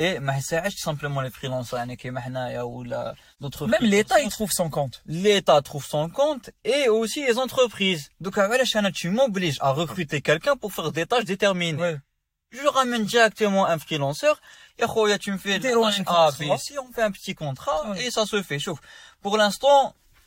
et 0.00 0.18
ما 0.20 0.36
يساعدش 0.36 0.74
simplement 0.84 1.20
les 1.20 1.30
freelancers 1.30 1.74
يعني 1.74 1.96
كيما 1.96 2.20
حنايا 2.20 2.62
ولا 2.62 3.14
d'autres 3.42 3.66
Même 3.66 3.82
l'État, 3.82 4.20
il 4.20 4.30
freelancers. 4.30 4.30
trouve 4.30 4.52
son 4.52 4.70
compte. 4.70 5.02
l'État 5.06 5.60
trouve 5.62 5.84
son 5.84 6.08
compte 6.08 6.50
et 6.64 6.88
aussi 6.88 7.26
les 7.26 7.38
entreprises. 7.38 8.10
Donc 8.20 8.38
علاش 8.38 8.76
انا 8.76 8.90
tu 8.92 9.10
m'obliges 9.10 9.58
à 9.60 9.70
recruter 9.72 10.20
quelqu'un 10.22 10.56
pour 10.56 10.72
faire 10.72 10.92
des 10.92 11.06
tâches 11.06 11.24
déterminées. 11.24 11.80
Ouais. 11.82 11.98
Je 12.50 12.66
ramène 12.66 13.04
directement 13.04 13.66
un 13.66 13.78
freelanceur. 13.78 14.40
Et 14.78 14.86
khoya, 14.86 15.18
tu 15.18 15.32
me 15.32 15.38
fais 15.38 15.58
Des 15.58 15.68
le 15.70 15.74
lois, 15.74 15.90
tâche 15.90 16.00
un 16.00 16.02
A, 16.02 16.26
contrat. 16.30 16.54
B, 16.54 16.58
C, 16.58 16.78
on 16.78 16.90
fait 16.96 17.02
un 17.02 17.10
petit 17.10 17.34
contrat 17.34 17.78
Ouais. 17.90 18.04
et 18.04 18.10
ça 18.16 18.24
se 18.32 18.38
fait. 18.48 18.58
Chauffe. 18.64 18.80
Pour 19.24 19.36
l'instant, 19.36 19.78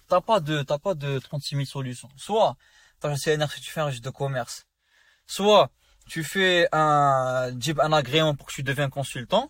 t'as 0.10 0.21
pas 0.30 0.39
de, 0.41 0.62
t'as 0.69 0.77
pas 0.77 0.93
de 0.93 1.10
36 1.19 1.56
000 1.56 1.65
solutions. 1.65 2.10
Soit, 2.17 2.51
t'as 2.99 3.10
le 3.10 3.15
CNR 3.23 3.49
si 3.54 3.62
tu 3.62 3.71
fais 3.71 3.80
un 3.80 3.86
registre 3.86 4.06
de 4.12 4.15
commerce. 4.21 4.65
Soit, 5.25 5.69
tu 6.08 6.23
fais 6.23 6.67
un, 6.73 7.51
type 7.63 7.80
un 7.80 7.93
agrément 7.93 8.36
pour 8.36 8.45
que 8.47 8.54
tu 8.58 8.63
deviennes 8.63 8.89
consultant. 8.89 9.49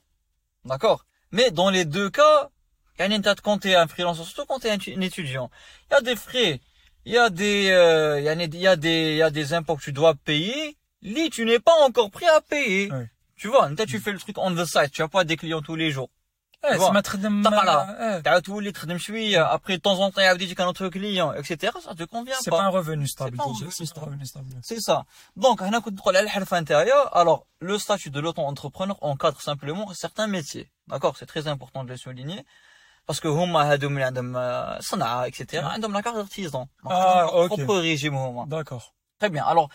D'accord? 0.67 1.05
Mais 1.33 1.51
dans 1.51 1.71
les 1.71 1.85
deux 1.85 2.11
cas, 2.11 2.51
il 2.99 3.11
y 3.11 3.15
a 3.15 3.35
quand 3.43 3.59
t'es 3.59 3.75
un 3.75 3.87
freelancer, 3.87 4.25
surtout 4.25 4.47
quand 4.47 4.61
t'es 4.61 4.71
un, 4.71 4.75
un 4.97 5.01
étudiant. 5.01 5.51
Il 5.91 5.95
y 5.95 5.97
a 5.97 6.01
des 6.01 6.17
frais. 6.17 6.61
Il 7.05 7.13
y 7.13 7.19
a 7.19 7.31
des, 7.31 7.71
euh, 7.71 8.19
il 8.19 8.25
y 8.25 8.29
a, 8.29 8.35
des- 8.35 8.57
il 8.57 8.61
y 8.61 8.67
a 8.67 8.77
des, 8.77 9.11
il 9.13 9.17
y 9.17 9.23
a 9.23 9.31
des 9.31 9.53
impôts 9.55 9.77
que 9.77 9.83
tu 9.83 9.93
dois 9.93 10.15
payer. 10.15 10.77
Lit, 11.03 11.31
tu 11.31 11.45
n'es 11.45 11.61
pas 11.61 11.75
encore 11.85 12.11
prêt 12.11 12.27
à 12.27 12.41
payer. 12.41 12.91
Tu 13.37 13.49
vois, 13.49 13.69
tu 13.87 14.01
fais 14.01 14.13
le 14.13 14.19
truc 14.19 14.39
on 14.39 14.55
the 14.55 14.65
side, 14.65 14.91
tu 14.91 15.03
as 15.03 15.09
pas 15.09 15.23
des 15.25 15.37
clients 15.37 15.61
tous 15.63 15.77
les 15.77 15.91
jours. 15.91 16.11
Eh, 16.64 16.76
vois. 16.78 16.88
c'est 16.88 16.94
ma 16.94 17.02
تخدم- 17.02 17.44
طلع. 17.44 18.20
eh, 18.20 18.22
T'as 18.24 18.40
tout 18.42 18.60
les 18.60 18.72
traitements 18.72 19.00
شوية, 19.00 19.42
après 19.52 19.78
de 19.78 19.82
temps 19.82 20.00
en 20.00 20.12
temps 20.12 20.22
يعاود 20.22 20.42
يجيك 20.42 20.62
un 20.62 20.68
autre 20.68 20.90
client, 20.90 21.34
etc. 21.34 21.72
Ça 21.84 21.96
te 21.96 22.04
convient 22.04 22.36
C'est 22.40 22.52
pas 22.52 22.58
pas. 22.58 22.64
un 22.64 22.70
revenu 22.70 23.08
stable. 23.08 23.38
pas 23.38 23.44
un 23.44 23.48
déjà, 23.48 23.66
revenu 23.66 23.72
C'est 23.72 23.94
pas 23.96 24.02
un 24.02 24.06
revenu 24.06 24.26
stable. 24.28 24.56
C'est 24.62 24.80
ça. 24.80 25.06
Donc, 25.36 25.62
هنا 25.64 25.80
كنت 25.80 26.00
نقول 26.00 26.18
على 26.18 26.26
الحرفة 26.26 26.60
نتاعيا. 26.60 27.10
Alors, 27.22 27.46
le 27.62 27.80
statut 27.80 28.12
de 28.12 28.20
l'auto-entrepreneur 28.20 28.98
encadre 29.02 29.42
simplement 29.42 29.92
certains 29.94 30.28
métiers. 30.28 30.70
D'accord? 30.88 31.16
C'est 31.18 31.26
très 31.26 31.48
important 31.48 31.84
de 31.84 31.90
le 31.90 31.98
souligner. 31.98 32.46
Parce 33.08 33.20
que 33.20 33.28
هما 33.28 33.72
هادو 33.72 33.88
اللي 33.88 34.04
عندهم 34.04 34.38
آه، 34.38 34.80
صنعة, 34.80 35.26
etc. 35.28 35.56
عندهم 35.64 35.98
la 35.98 36.02
carte 36.04 36.16
d'artisan. 36.16 36.68
Donc, 36.84 36.92
Ah, 36.92 36.94
عندهم 36.94 37.28
leur 37.28 37.34
ok. 37.34 37.48
propre 37.48 37.82
régime 37.82 38.14
هما. 38.14 38.46
D'accord. 38.50 38.94
Très 39.20 39.30
bien. 39.30 39.44
Alors, 39.46 39.70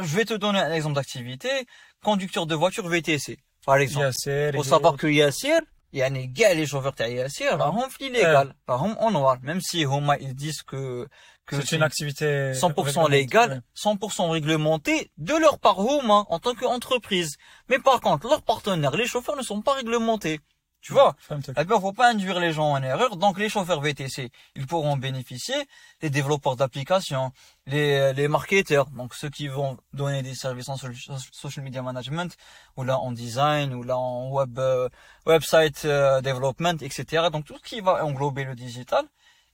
je 0.00 0.16
vais 0.16 0.24
te 0.24 0.34
donner 0.34 0.58
un 0.58 0.72
exemple 0.72 0.94
d'activité. 0.96 1.66
Conducteur 2.04 2.46
de 2.46 2.54
voiture 2.56 2.86
VTC, 2.88 3.38
par 3.66 3.76
exemple. 3.76 4.06
Yasser, 4.06 4.50
faut 4.54 4.62
et 4.64 4.68
savoir 4.74 4.94
autres. 4.94 5.02
que 5.02 5.06
Yassir, 5.06 5.60
يعني 5.92 6.32
كاع 6.36 6.54
les 6.54 6.68
chauffeurs 6.68 6.94
تاع 6.94 7.28
Yassir 7.28 7.52
راهم 7.52 7.88
في 7.88 8.10
illégal, 8.10 8.52
راهم 8.68 8.94
en 8.94 9.10
noir, 9.10 9.38
même 9.42 9.60
si 9.60 9.84
هما 9.84 10.16
ils 10.16 10.34
disent 10.34 10.62
que 10.62 11.06
que 11.46 11.60
C'est 11.60 11.76
une 11.76 11.82
activité 11.82 12.52
100% 12.52 13.10
légale, 13.10 13.62
100% 13.76 14.30
réglementée 14.30 15.10
de 15.18 15.34
leur 15.34 15.58
part 15.58 15.80
هما 15.80 16.26
en 16.28 16.38
tant 16.38 16.54
qu'entreprise. 16.54 17.36
Mais 17.68 17.78
par 17.78 18.00
contre, 18.00 18.28
leurs 18.28 18.42
partenaires, 18.42 18.96
les 18.96 19.06
chauffeurs 19.06 19.36
ne 19.36 19.42
sont 19.42 19.60
pas 19.62 19.74
réglementés. 19.74 20.40
Tu 20.81 20.93
vois 20.93 21.15
Eh 21.57 21.65
bien, 21.65 21.79
faut 21.79 21.91
pas 21.91 22.09
induire 22.09 22.39
les 22.39 22.53
gens 22.53 22.71
en 22.71 22.81
erreur. 22.81 23.17
Donc, 23.17 23.37
les 23.37 23.49
chauffeurs 23.49 23.81
VTC, 23.81 24.31
ils 24.55 24.65
pourront 24.65 24.95
bénéficier. 24.95 25.55
Les 26.01 26.09
développeurs 26.09 26.55
d'applications, 26.55 27.31
les, 27.67 28.13
les 28.13 28.27
marketeurs, 28.29 28.89
donc 28.91 29.13
ceux 29.13 29.29
qui 29.29 29.49
vont 29.49 29.77
donner 29.93 30.23
des 30.23 30.35
services 30.35 30.69
en 30.69 30.77
social 30.77 31.63
media 31.65 31.81
management, 31.81 32.35
ou 32.77 32.83
là 32.83 32.97
en 32.97 33.11
design, 33.11 33.73
ou 33.73 33.83
là 33.83 33.97
en 33.97 34.29
web 34.29 34.57
euh, 34.57 34.87
website 35.25 35.83
euh, 35.83 36.21
development, 36.21 36.77
etc. 36.81 37.27
Donc, 37.31 37.45
tout 37.45 37.57
ce 37.57 37.69
qui 37.69 37.81
va 37.81 38.05
englober 38.05 38.45
le 38.45 38.55
digital 38.55 39.05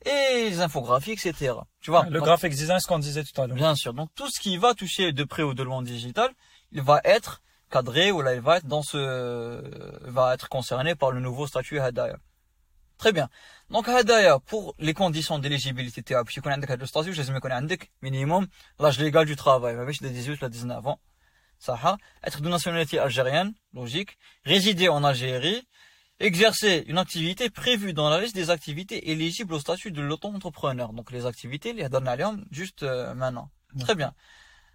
et 0.06 0.50
les 0.50 0.62
infographies, 0.62 1.14
etc. 1.14 1.54
Tu 1.82 1.90
vois 1.90 2.06
Le 2.06 2.20
donc, 2.20 2.26
graphic 2.26 2.54
design, 2.54 2.80
ce 2.80 2.88
qu'on 2.88 3.00
disait 3.00 3.24
tout 3.24 3.42
à 3.42 3.48
l'heure. 3.48 3.58
Bien 3.58 3.74
sûr. 3.74 3.96
Donc, 3.96 4.10
tout 4.14 4.30
ce 4.30 4.40
qui 4.40 4.58
va 4.58 4.76
toucher 4.76 5.12
de 5.12 5.24
près 5.24 5.42
ou 5.42 5.56
de 5.56 5.64
loin 5.64 5.82
digital, 5.82 6.30
il 6.72 6.84
va 6.84 7.02
être 7.04 7.42
cadré 7.75 8.11
ou 8.11 8.21
là 8.23 8.35
il 8.35 8.41
va 8.41 8.59
être 8.59 8.67
dans 8.67 8.83
ce 8.83 9.01
va 10.09 10.35
être 10.35 10.49
concerné 10.49 10.95
par 10.95 11.11
le 11.13 11.21
nouveau 11.21 11.47
statut 11.47 11.79
Hadaya. 11.81 12.17
Très 12.99 13.13
bien. 13.13 13.29
Donc 13.71 13.89
Hadaya 13.89 14.39
pour 14.41 14.75
les 14.79 14.95
conditions 14.95 15.39
d'éligibilité 15.39 16.03
تاعو 16.03 16.25
باش 16.25 16.39
يكون 16.39 16.53
عندك 16.53 16.71
هذا 16.71 16.83
الستاتيو 16.83 17.13
لازم 17.13 17.37
يكون 17.37 17.53
عندك 17.53 17.91
minimum 18.03 18.47
l'âge 18.81 18.99
légal 18.99 19.27
du 19.27 19.37
travail 19.37 19.75
ما 19.77 19.85
بيش 19.85 20.03
de 20.03 20.09
18 20.09 20.43
à 20.43 20.49
19 20.49 20.87
ans. 20.87 20.99
صح 21.59 21.97
être 22.25 22.41
de 22.41 22.49
nationalité 22.49 22.99
algérienne, 22.99 23.53
logique, 23.75 24.19
résider 24.45 24.89
en 24.89 25.05
Algérie, 25.05 25.67
exercer 26.19 26.85
une 26.87 26.99
activité 26.99 27.51
prévue 27.51 27.93
dans 27.93 28.09
la 28.11 28.21
liste 28.21 28.35
des 28.35 28.51
activités 28.51 29.11
éligibles 29.11 29.55
au 29.55 29.61
statut 29.61 29.91
de 29.91 30.03
l'auto-entrepreneur. 30.03 30.93
Donc 30.93 31.11
les 31.11 31.27
activités, 31.27 31.73
les 31.73 31.85
هضرنا 31.85 32.11
عليهم 32.11 32.47
juste 32.51 32.83
euh, 32.83 33.15
maintenant. 33.15 33.49
Très 33.79 33.95
bien. 33.95 34.13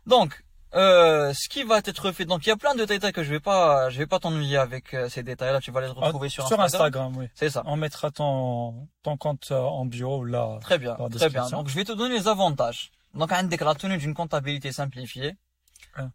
Donc, 0.07 0.43
euh, 0.74 1.32
ce 1.34 1.48
qui 1.48 1.64
va 1.64 1.78
être 1.78 2.12
fait. 2.12 2.24
Donc 2.24 2.46
il 2.46 2.48
y 2.48 2.52
a 2.52 2.56
plein 2.56 2.74
de 2.74 2.84
détails 2.84 3.12
que 3.12 3.24
je 3.24 3.30
vais 3.30 3.40
pas, 3.40 3.90
je 3.90 3.98
vais 3.98 4.06
pas 4.06 4.20
t'ennuyer 4.20 4.56
avec 4.56 4.94
euh, 4.94 5.08
ces 5.08 5.22
détails-là. 5.22 5.60
Tu 5.60 5.72
vas 5.72 5.80
les 5.80 5.88
ah, 5.88 5.92
retrouver 5.92 6.28
ah, 6.30 6.30
sur, 6.30 6.46
sur 6.46 6.60
Instagram. 6.60 7.12
Oui. 7.16 7.26
C'est 7.34 7.50
ça. 7.50 7.62
On 7.66 7.76
mettra 7.76 8.10
ton 8.10 8.88
ton 9.02 9.16
compte 9.16 9.48
euh, 9.50 9.58
en 9.58 9.84
bio 9.84 10.24
là. 10.24 10.58
Très 10.60 10.78
bien, 10.78 10.96
très 11.16 11.28
bien. 11.28 11.48
Donc 11.48 11.68
je 11.68 11.74
vais 11.74 11.84
te 11.84 11.92
donner 11.92 12.18
les 12.18 12.28
avantages. 12.28 12.92
Donc 13.14 13.32
un 13.32 13.48
la 13.48 13.74
tenue 13.74 13.98
d'une 13.98 14.14
comptabilité 14.14 14.70
simplifiée. 14.70 15.36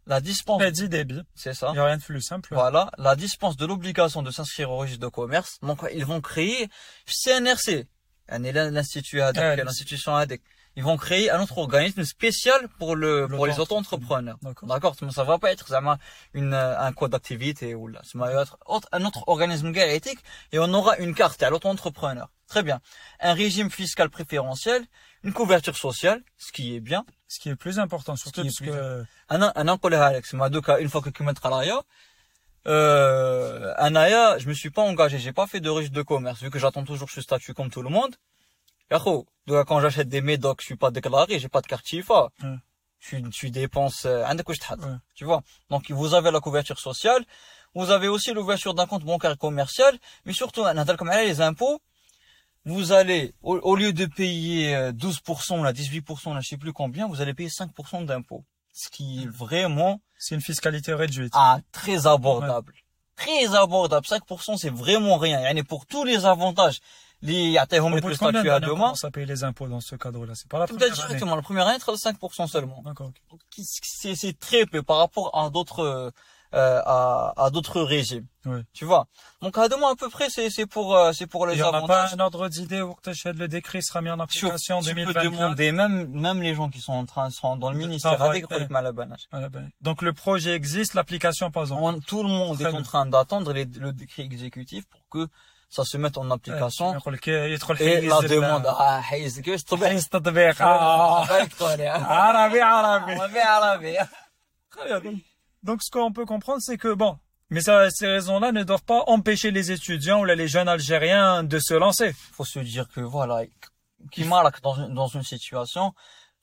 La 0.06 0.20
dispense. 0.20 0.60
Crédit 0.60 0.88
débit. 0.88 1.22
C'est 1.34 1.52
ça. 1.52 1.68
Il 1.70 1.74
n'y 1.74 1.78
a 1.80 1.84
rien 1.84 1.98
de 1.98 2.02
plus 2.02 2.22
simple. 2.22 2.48
Voilà. 2.52 2.90
La 2.96 3.14
dispense 3.14 3.56
de 3.56 3.66
l'obligation 3.66 4.22
de 4.22 4.30
s'inscrire 4.30 4.70
au 4.70 4.78
registre 4.78 5.02
de 5.02 5.08
commerce. 5.08 5.58
Donc, 5.60 5.80
ils 5.92 6.04
vont 6.04 6.20
créer 6.20 6.68
CNRC. 7.06 7.86
L'Institut 8.28 9.20
ADEC, 9.20 9.64
l'institution 9.64 10.16
ADEC 10.16 10.42
ils 10.76 10.84
vont 10.84 10.96
créer 10.96 11.30
un 11.30 11.40
autre 11.40 11.58
organisme 11.58 12.04
spécial 12.04 12.68
pour 12.78 12.94
le, 12.96 13.26
pour 13.28 13.46
les 13.46 13.58
auto-entrepreneurs. 13.58 14.38
D'accord. 14.62 14.94
Mais 15.02 15.10
ça 15.10 15.24
va 15.24 15.38
pas 15.38 15.50
être, 15.50 15.68
ça 15.68 15.80
une, 16.34 16.54
euh, 16.54 16.78
un 16.78 16.92
code 16.92 17.12
d'activité 17.12 17.74
ou 17.74 17.88
là, 17.88 18.00
ça 18.04 18.18
va 18.18 18.42
être 18.42 18.58
autre, 18.66 18.88
un 18.92 19.04
autre 19.04 19.24
organisme 19.26 19.74
éthique 19.74 20.20
et 20.52 20.58
on 20.58 20.72
aura 20.74 20.98
une 20.98 21.14
carte 21.14 21.42
à 21.42 21.50
l'auto-entrepreneur. 21.50 22.28
Très 22.46 22.62
bien. 22.62 22.80
Un 23.20 23.32
régime 23.32 23.70
fiscal 23.70 24.08
préférentiel, 24.10 24.84
une 25.24 25.32
couverture 25.32 25.76
sociale, 25.76 26.22
ce 26.38 26.52
qui 26.52 26.76
est 26.76 26.80
bien. 26.80 27.04
Ce 27.28 27.40
qui 27.40 27.48
est 27.48 27.56
plus 27.56 27.80
important, 27.80 28.14
surtout 28.14 28.42
parce 28.42 28.60
que... 28.60 29.04
Un, 29.28 29.52
un 29.56 29.66
Alex, 29.66 30.32
ma 30.34 30.48
une 30.78 30.88
fois 30.88 31.00
que 31.00 31.10
tu 31.10 31.24
mettras 31.24 31.50
l'arrière, 31.50 31.82
euh, 32.68 33.74
Anaya, 33.76 34.38
je 34.38 34.48
me 34.48 34.54
suis 34.54 34.70
pas 34.70 34.82
engagé, 34.82 35.18
j'ai 35.18 35.32
pas 35.32 35.48
fait 35.48 35.60
de 35.60 35.70
riche 35.70 35.90
de 35.90 36.02
commerce, 36.02 36.40
vu 36.42 36.50
que 36.50 36.60
j'attends 36.60 36.84
toujours 36.84 37.10
ce 37.10 37.20
statut 37.20 37.54
comme 37.54 37.70
tout 37.70 37.82
le 37.82 37.90
monde. 37.90 38.14
Yahoo, 38.90 39.26
quand 39.66 39.80
j'achète 39.80 40.08
des 40.08 40.20
médocs, 40.20 40.60
je 40.60 40.66
suis 40.66 40.76
pas 40.76 40.90
déclaré, 40.90 41.38
j'ai 41.38 41.48
pas 41.48 41.60
de 41.60 41.66
carte 41.66 41.86
chifa. 41.86 42.28
Ouais. 42.42 42.56
Tu, 43.30 43.50
dépenses, 43.50 44.04
euh, 44.04 44.24
tu 45.14 45.24
vois? 45.24 45.42
Donc, 45.70 45.90
vous 45.90 46.14
avez 46.14 46.30
la 46.30 46.40
couverture 46.40 46.80
sociale, 46.80 47.24
vous 47.74 47.90
avez 47.90 48.08
aussi 48.08 48.32
l'ouverture 48.32 48.74
d'un 48.74 48.86
compte 48.86 49.04
bancaire 49.04 49.38
commercial, 49.38 49.96
mais 50.24 50.32
surtout, 50.32 50.64
comme 50.98 51.10
les 51.10 51.40
impôts, 51.40 51.80
vous 52.64 52.90
allez, 52.90 53.32
au, 53.42 53.76
lieu 53.76 53.92
de 53.92 54.06
payer 54.06 54.74
euh, 54.74 54.92
12%, 54.92 55.62
là, 55.62 55.72
18%, 55.72 56.34
là, 56.34 56.40
je 56.40 56.48
sais 56.48 56.56
plus 56.56 56.72
combien, 56.72 57.06
vous 57.06 57.20
allez 57.20 57.32
payer 57.32 57.48
5% 57.48 58.06
d'impôts. 58.06 58.44
Ce 58.72 58.88
qui 58.88 59.22
est 59.22 59.28
vraiment... 59.28 60.00
C'est 60.18 60.34
une 60.34 60.40
fiscalité 60.40 60.92
réduite. 60.92 61.32
Ah, 61.36 61.60
très 61.70 62.08
abordable. 62.08 62.72
Très 63.14 63.54
abordable. 63.54 64.04
5%, 64.04 64.56
c'est 64.56 64.70
vraiment 64.70 65.16
rien. 65.16 65.44
Et 65.54 65.62
pour 65.62 65.86
tous 65.86 66.04
les 66.04 66.24
avantages 66.26 66.80
les 67.25 67.51
يعطيهم 67.51 67.93
Au 67.93 67.95
لك 67.97 68.03
bout 68.03 68.07
le 68.09 68.13
de 68.13 68.17
combien 68.19 68.31
statut 68.41 68.49
à 68.49 68.59
d'années 68.59 68.71
on 68.71 68.75
demain, 68.75 68.85
commence 68.85 69.03
à 69.03 69.11
payer 69.11 69.25
les 69.27 69.43
impôts 69.43 69.67
dans 69.67 69.81
ce 69.81 69.95
cadre-là 69.95 70.33
C'est 70.35 70.49
pas 70.49 70.59
la 70.59 70.65
peut-être 70.67 70.79
première 70.79 70.93
année. 70.93 71.07
directement, 71.07 71.35
la 71.35 71.41
première 71.43 71.67
année, 71.67 71.79
sera 71.79 71.91
de 71.91 71.97
5% 71.97 72.47
seulement. 72.47 72.81
D'accord. 72.83 73.07
ok. 73.07 73.15
Donc, 73.29 73.39
C'est, 73.61 74.15
c'est 74.15 74.37
très 74.39 74.65
peu 74.65 74.81
par 74.81 74.97
rapport 74.97 75.29
à 75.37 75.49
d'autres, 75.51 76.11
euh, 76.53 76.81
à, 76.83 77.33
à 77.37 77.49
d'autres 77.51 77.81
régimes. 77.81 78.25
Ouais. 78.45 78.63
Tu 78.73 78.85
vois. 78.85 79.05
Donc, 79.43 79.55
à 79.57 79.69
demain, 79.69 79.91
à 79.91 79.95
peu 79.95 80.09
près, 80.09 80.29
c'est, 80.31 80.49
c'est 80.49 80.65
pour, 80.65 80.95
euh, 80.95 81.13
c'est 81.13 81.27
pour 81.27 81.45
Il 81.45 81.51
les 81.51 81.55
n'y 81.57 81.61
en 81.61 81.71
a 81.71 81.77
avantages. 81.77 82.09
pas 82.09 82.15
un 82.15 82.19
ordre 82.19 82.49
d'idée 82.49 82.81
où 82.81 82.95
le 83.05 83.47
décret 83.47 83.81
sera 83.81 84.01
mis 84.01 84.09
en 84.09 84.15
Sur- 84.27 84.47
application 84.49 84.77
en 84.77 84.81
tu 84.81 84.89
peux 84.89 84.95
2024 84.95 85.31
demander, 85.31 85.71
même, 85.71 86.07
même 86.09 86.41
les 86.41 86.55
gens 86.55 86.69
qui 86.69 86.81
sont 86.81 86.93
en 86.93 87.05
train, 87.05 87.29
sont 87.29 87.55
dans 87.55 87.69
le 87.71 87.79
Ça 87.79 87.85
ministère, 87.87 88.17
va, 88.17 88.25
avec 88.25 88.49
ouais. 88.49 88.59
le 88.61 88.67
mal 88.67 88.87
à 88.87 88.91
banage. 88.91 89.25
Voilà, 89.31 89.47
ben, 89.49 89.69
Donc 89.81 90.01
le 90.01 90.11
projet 90.11 90.53
existe, 90.55 90.95
l'application 90.95 91.51
pas 91.51 91.71
encore. 91.71 91.83
On- 91.83 91.99
tout 91.99 92.23
le 92.23 92.29
monde 92.29 92.55
Très 92.57 92.65
est 92.65 92.67
en 92.69 92.71
bien. 92.71 92.81
train 92.81 93.05
d'attendre 93.05 93.53
les- 93.53 93.65
le 93.65 93.93
décret 93.93 94.23
exécutif 94.23 94.85
pour 94.87 95.01
que 95.13 95.27
ça 95.69 95.83
se 95.85 95.97
mette 95.97 96.17
en 96.17 96.29
application. 96.31 96.93
يدخل 96.95 97.17
كي- 97.17 97.31
يدخل 97.53 97.75
Et 97.75 97.79
حيز 97.79 98.11
la 98.11 98.19
ال- 98.19 98.29
demande, 98.29 98.67
ah, 98.67 99.01
حيز 99.01 99.39
كيفاش 99.39 99.63
تطبيق 99.63 99.87
حيز 99.89 100.03
التطبيق 100.03 100.61
آه. 100.61 101.27
بالك 101.27 101.53
تقولي، 101.53 101.93
ah. 101.93 101.97
عربي 102.01 102.61
عربي 102.61 103.13
عربي 103.13 103.39
عربي. 103.39 103.97
Très 104.75 105.01
bien. 105.01 105.13
Donc 105.63 105.79
ce 105.83 105.89
qu'on 105.91 106.11
peut 106.11 106.25
comprendre, 106.25 106.61
c'est 106.67 106.77
que 106.77 106.91
bon, 106.93 107.13
mais 107.53 107.61
ça, 107.67 107.89
ces 107.91 108.07
raisons-là 108.07 108.51
ne 108.51 108.63
doivent 108.63 108.87
pas 108.93 109.01
empêcher 109.15 109.51
les 109.51 109.67
étudiants 109.71 110.19
ou 110.21 110.25
là, 110.25 110.35
les 110.35 110.47
jeunes 110.55 110.69
Algériens 110.77 111.43
de 111.43 111.59
se 111.59 111.73
lancer. 111.85 112.11
faut 112.37 112.45
se 112.55 112.59
dire 112.73 112.87
que 112.93 113.01
voilà, 113.15 113.37
qui 114.13 114.23
marque 114.33 114.57
dans 114.67 114.75
une, 114.81 114.93
dans 115.01 115.07
une 115.17 115.23
situation, 115.35 115.85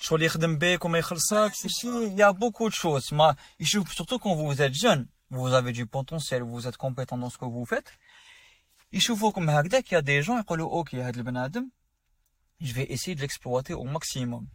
شغل 0.00 0.22
يخدم 0.22 0.58
بيك 0.58 0.84
وما 0.84 0.98
يخلصك 0.98 1.52
Ici, 1.52 1.86
il 1.86 2.14
y 2.14 2.22
a 2.22 2.32
beaucoup 2.32 2.68
de 2.68 2.74
choses 2.74 3.12
ما 3.12 3.36
يشوف 3.60 3.94
surtout 3.94 4.18
quand 4.18 4.34
vous 4.34 4.62
êtes 4.62 4.74
jeune 4.74 5.06
vous 5.30 5.52
avez 5.52 5.72
du 5.72 5.86
potentiel 5.86 6.42
vous 6.42 6.66
êtes 6.66 6.76
compétent 6.76 7.18
dans 7.18 7.30
ce 7.30 7.38
que 7.38 7.44
vous 7.44 7.64
faites 7.64 7.90
يشوفوكم 8.92 9.50
هكذاك 9.50 9.92
il 9.92 9.94
y 9.94 9.96
a 9.96 10.02
des 10.02 10.22
gens 10.22 10.38
يقولوا 10.38 10.72
اوكي 10.72 11.02
هذا 11.02 11.16
البنادم 11.16 11.70
je 12.62 12.72
vais 12.72 12.86
essayer 12.92 13.14
de 13.14 13.20
l'exploiter 13.20 13.74
au 13.74 13.84
maximum 13.84 14.46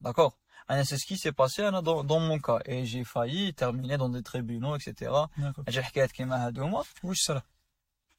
d'accord 0.00 0.32
أنا 0.70 0.84
c'est 0.84 0.98
ce 0.98 1.06
qui 1.06 1.16
s'est 1.16 1.32
passé 1.32 1.68
أنا 1.68 1.80
dans, 1.80 2.04
dans 2.04 2.20
mon 2.20 2.38
cas 2.38 2.58
et 2.66 2.84
j'ai 2.84 3.04
failli 3.04 3.54
terminer 3.54 3.96
dans 3.96 4.08
des 4.08 4.22
tribunaux 4.22 4.76
etc 4.76 5.10
D'accord. 5.38 5.64
j'ai 5.68 5.80
حكايات 5.82 6.12
كيما 6.12 6.46
هادوما 6.46 6.84
Oui, 7.04 7.16
c'est 7.16 7.32
ça. 7.32 7.42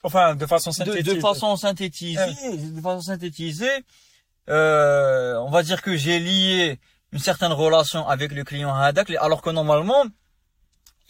Enfin, 0.04 0.36
de 0.36 0.46
façon 0.46 0.70
de, 0.70 0.76
synthétique. 0.76 1.16
de 1.16 1.20
façon 1.20 1.56
synthétisée, 1.58 2.58
de 2.58 2.82
façon 2.82 3.02
synthétisée, 3.02 3.84
euh, 4.50 5.36
on 5.46 5.50
va 5.50 5.62
dire 5.64 5.82
que 5.82 5.96
j'ai 5.96 6.20
lié 6.20 6.80
une 7.12 7.20
certaine 7.20 7.52
relation 7.52 8.08
avec 8.08 8.32
le 8.32 8.44
client 8.44 8.74
Hadak, 8.74 9.10
alors 9.28 9.42
que 9.42 9.50
normalement, 9.50 10.04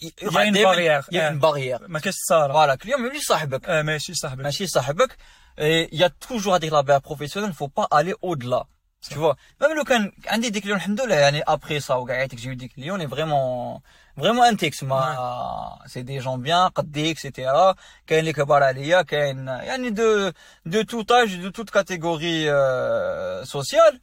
il 0.00 0.10
Il 0.22 0.32
y 0.32 0.38
a 0.38 0.44
une 0.46 0.54
des- 0.54 0.62
barrière. 0.62 1.06
Il 1.10 1.16
y 1.16 1.20
a 1.20 1.28
Eh. 1.30 1.32
une 1.34 1.38
barrière. 1.38 1.80
ما 1.88 2.00
كاش 2.00 2.14
صار 2.28 2.52
Voilà, 2.52 2.74
le 2.74 2.78
client, 2.78 2.98
mais 2.98 3.10
lui, 3.10 3.20
صاحبك. 3.20 3.68
آه 3.68 3.82
ماشي 3.82 4.14
صاحبك 4.14 4.44
ماشي 4.44 4.66
صاحبك. 4.66 5.16
Et 5.58 5.88
il 5.92 5.98
y 5.98 6.04
a 6.04 6.10
toujours 6.10 6.54
avec 6.54 6.70
la 6.70 6.82
barrière 6.82 7.02
professionnelle, 7.02 7.52
faut 7.52 7.68
pas 7.68 7.86
aller 7.90 8.14
au-delà. 8.22 8.66
Tu 9.09 9.17
vois, 9.19 9.35
même 9.61 9.73
le 9.75 9.83
can, 9.83 10.07
un 10.29 10.39
des 10.39 10.51
clients, 10.61 10.77
alhamdoulilah, 10.77 11.43
après 11.45 11.79
ça, 11.79 11.99
ou 11.99 12.05
que 12.05 12.13
j'ai 12.37 12.49
eu 12.49 12.55
des 12.55 12.69
clients, 12.69 12.95
on 12.95 12.99
est 12.99 13.05
vraiment, 13.05 13.83
vraiment 14.17 14.43
intègre. 14.43 14.75
Ouais. 14.81 15.87
C'est 15.87 16.03
des 16.03 16.19
gens 16.21 16.37
bien, 16.37 16.71
qaddés, 16.73 17.09
etc. 17.09 17.51
Quand 18.07 18.21
les 18.23 18.33
kabar 18.33 18.63
aliya, 18.63 19.03
yani 19.11 19.91
de, 19.91 20.33
de 20.65 20.81
tout 20.81 21.05
âge, 21.11 21.37
de 21.37 21.49
toute 21.49 21.71
catégorie, 21.71 22.47
euh, 22.47 23.45
sociale. 23.45 23.99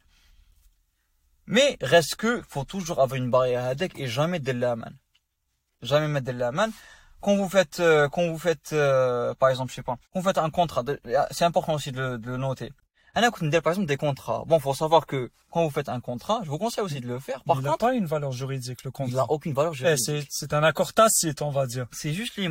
Mais 1.47 1.77
reste 1.81 2.15
que, 2.15 2.41
faut 2.47 2.63
toujours 2.63 3.01
avoir 3.01 3.17
une 3.17 3.29
barrière 3.29 3.65
à 3.65 3.73
et 3.97 4.07
jamais 4.07 4.39
de 4.39 4.53
la. 4.53 4.75
Jamais 5.81 6.07
mettre 6.07 6.27
de 6.27 6.31
la. 6.31 6.51
Quand 7.19 7.35
vous 7.35 7.49
faites, 7.49 7.79
euh, 7.81 8.07
quand 8.09 8.25
vous 8.29 8.37
faites, 8.37 8.71
euh, 8.73 9.33
par 9.35 9.49
exemple, 9.49 9.71
je 9.71 9.75
sais 9.75 9.83
pas, 9.83 9.97
quand 10.13 10.21
vous 10.21 10.27
faites 10.27 10.37
un 10.37 10.49
contrat, 10.49 10.83
c'est 11.31 11.45
important 11.45 11.73
aussi 11.73 11.91
de, 11.91 12.17
de 12.17 12.27
le 12.31 12.37
noter 12.37 12.71
ah, 13.15 13.21
un 13.23 13.29
par 13.29 13.73
exemple, 13.73 13.85
des 13.85 13.97
contrats. 13.97 14.43
Bon, 14.47 14.59
faut 14.59 14.73
savoir 14.73 15.05
que 15.05 15.29
quand 15.51 15.63
vous 15.63 15.69
faites 15.69 15.87
un 15.87 15.99
contrat, 15.99 16.39
je 16.43 16.49
vous 16.49 16.57
conseille 16.57 16.83
aussi 16.83 16.99
de 16.99 17.07
le 17.07 17.19
faire. 17.19 17.43
Par 17.43 17.57
contre, 17.57 17.67
il 17.67 17.69
n'a 17.69 17.77
pas 17.77 17.93
une 17.93 18.07
valeur 18.07 18.31
juridique, 18.31 18.83
le 18.83 18.89
contrat. 18.89 19.11
Il 19.11 19.15
n'a 19.15 19.31
aucune 19.31 19.53
valeur 19.53 19.73
eh, 19.73 19.75
juridique. 19.75 20.09
Eh, 20.09 20.27
c'est 20.31 20.51
un 20.51 20.63
accord 20.63 20.93
tacite, 20.93 21.43
on 21.43 21.51
va 21.51 21.67
dire. 21.67 21.85
C'est 21.91 22.11
juste 22.11 22.37
les, 22.37 22.49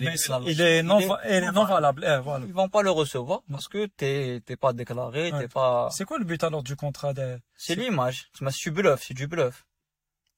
mais, 0.00 0.14
il 0.46 0.60
est 0.62 0.82
non, 0.82 0.98
il 1.00 1.30
est 1.30 1.52
non 1.52 1.66
valable. 1.66 2.02
Eh, 2.06 2.18
voilà. 2.22 2.46
Ils 2.46 2.54
vont 2.54 2.70
pas 2.70 2.80
le 2.80 2.90
recevoir 2.90 3.42
parce 3.50 3.68
que 3.68 3.84
t'es, 3.86 4.40
t'es 4.46 4.56
pas 4.56 4.72
déclaré, 4.72 5.32
t'es 5.38 5.48
pas. 5.48 5.90
C'est 5.92 6.06
quoi 6.06 6.18
le 6.18 6.24
but 6.24 6.42
alors 6.42 6.62
du 6.62 6.76
contrat 6.76 7.12
des... 7.12 7.36
C'est 7.56 7.74
l'image. 7.74 8.30
C'est 8.32 8.70
bluff, 8.70 9.04
c'est 9.06 9.14
du 9.14 9.26
bluff. 9.26 9.66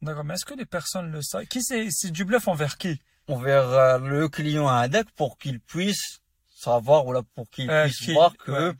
D'accord, 0.02 0.24
mais 0.24 0.35
est-ce 0.35 0.44
que 0.44 0.54
les 0.54 0.66
personnes 0.66 1.12
le 1.12 1.22
savent? 1.22 1.46
Qui 1.46 1.62
c'est, 1.62 1.88
c'est 1.90 2.11
du 2.11 2.24
bluff 2.24 2.48
envers 2.48 2.78
qui? 2.78 3.00
Envers 3.28 3.68
euh, 3.68 3.98
le 3.98 4.28
client 4.28 4.66
à 4.66 4.88
deck 4.88 5.09
pour 5.14 5.38
qu'il 5.38 5.61
puisse 5.61 6.20
savoir 6.65 7.06
ou 7.08 7.12
là 7.13 7.22
pour 7.36 7.50
qu'il 7.50 7.69
Euh, 7.69 7.86
puisse 7.86 8.00
qu'il- 8.04 8.13
voir 8.13 8.32
que 8.38 8.52
ouais. 8.52 8.74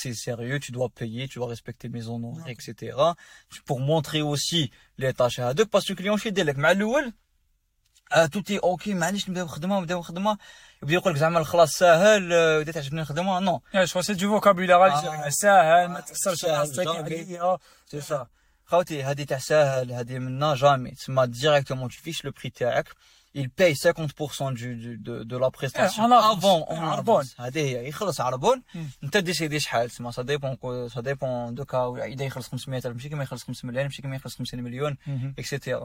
c'est 0.00 0.14
sérieux, 0.14 0.58
tu 0.60 0.70
dois 0.72 0.88
payer, 1.00 1.28
tu 1.28 1.38
dois 1.38 1.48
respecter 1.48 1.88
mes 1.88 2.04
honoraires, 2.08 2.48
etc. 2.56 2.70
Pour 3.68 3.78
montrer 3.80 4.22
aussi 4.22 4.70
les 4.98 5.12
tâches 5.14 5.38
à 5.38 5.48
ADEC 5.48 5.68
parce 5.70 5.84
que 5.86 5.92
le 5.92 5.96
client 6.00 6.16
chez 6.16 6.30
Delec 6.32 6.56
مع 6.58 6.70
الأول 6.70 7.12
آه 8.12 8.26
tout 8.26 8.50
est 8.52 8.60
ok 8.62 8.88
معليش 8.88 9.28
نبداو 9.28 9.46
خدمة 9.46 9.80
نبداو 9.80 10.02
خدمة 10.02 10.38
يبدا 10.82 10.94
يقول 10.94 11.12
لك 11.12 11.18
زعما 11.18 11.38
الخلاص 11.38 11.70
ساهل 11.70 12.32
آه، 12.32 12.58
بدات 12.60 12.74
تعجبني 12.74 13.00
الخدمة 13.00 13.40
non 13.40 13.60
Eh, 13.74 13.86
Je 13.86 13.90
crois 13.90 14.02
que 14.02 14.06
c'est 14.06 14.14
du 14.16 14.26
vocabulaire 14.26 14.80
algérien. 14.82 15.28
ساهل 15.28 15.88
ما 15.88 16.00
تكسرش 16.00 16.38
ساهل، 16.38 16.58
راسك 16.58 16.80
جامي. 16.84 16.98
عليا. 16.98 17.58
c'est 17.92 18.00
ça 18.12 18.26
خاوتي 18.64 19.02
هذه 19.02 19.22
تاع 19.24 19.38
ساهل 19.38 19.92
هذه 19.92 20.18
منا 20.18 20.54
جامي 20.54 20.90
تسمى 20.90 21.26
directement 21.26 21.88
tu 21.88 21.98
fiches 22.00 22.22
le 22.24 22.30
prix 22.32 22.50
تاعك 22.54 22.88
il 23.34 23.50
paye 23.50 23.74
50% 23.74 24.52
du, 24.54 24.74
du 24.76 24.96
de, 24.98 25.22
de 25.22 25.36
la 25.36 25.50
prestation 25.50 26.02
en 26.04 26.10
avance. 26.10 26.36
avant 26.44 26.66
Eh, 26.70 26.74
en 26.74 26.82
عربون. 26.82 27.22
avance 27.24 27.40
هذه 27.40 27.58
هي 27.60 27.88
يخلص 27.88 28.20
عربون 28.20 28.62
Hmm. 28.74 28.78
انت 29.04 29.16
ديسيدي 29.16 29.60
شحال 29.60 29.90
تسمى 29.90 30.12
ça 30.12 30.22
dépend 30.24 30.54
كو- 30.56 30.88
ça 30.88 31.02
dépend 31.02 31.50
دو 31.52 31.64
كا 31.64 32.04
اذا 32.04 32.24
يخلص 32.24 32.48
500 32.48 32.78
الف 32.86 32.94
ماشي 32.96 33.08
كيما 33.08 33.22
يخلص 33.24 33.44
5 33.44 33.64
مليون 33.64 33.84
ماشي 33.84 34.02
كيما 34.02 34.16
يخلص 34.16 34.36
50 34.36 34.60
مليون 34.62 34.96
Mhm. 35.06 35.40
etc. 35.40 35.78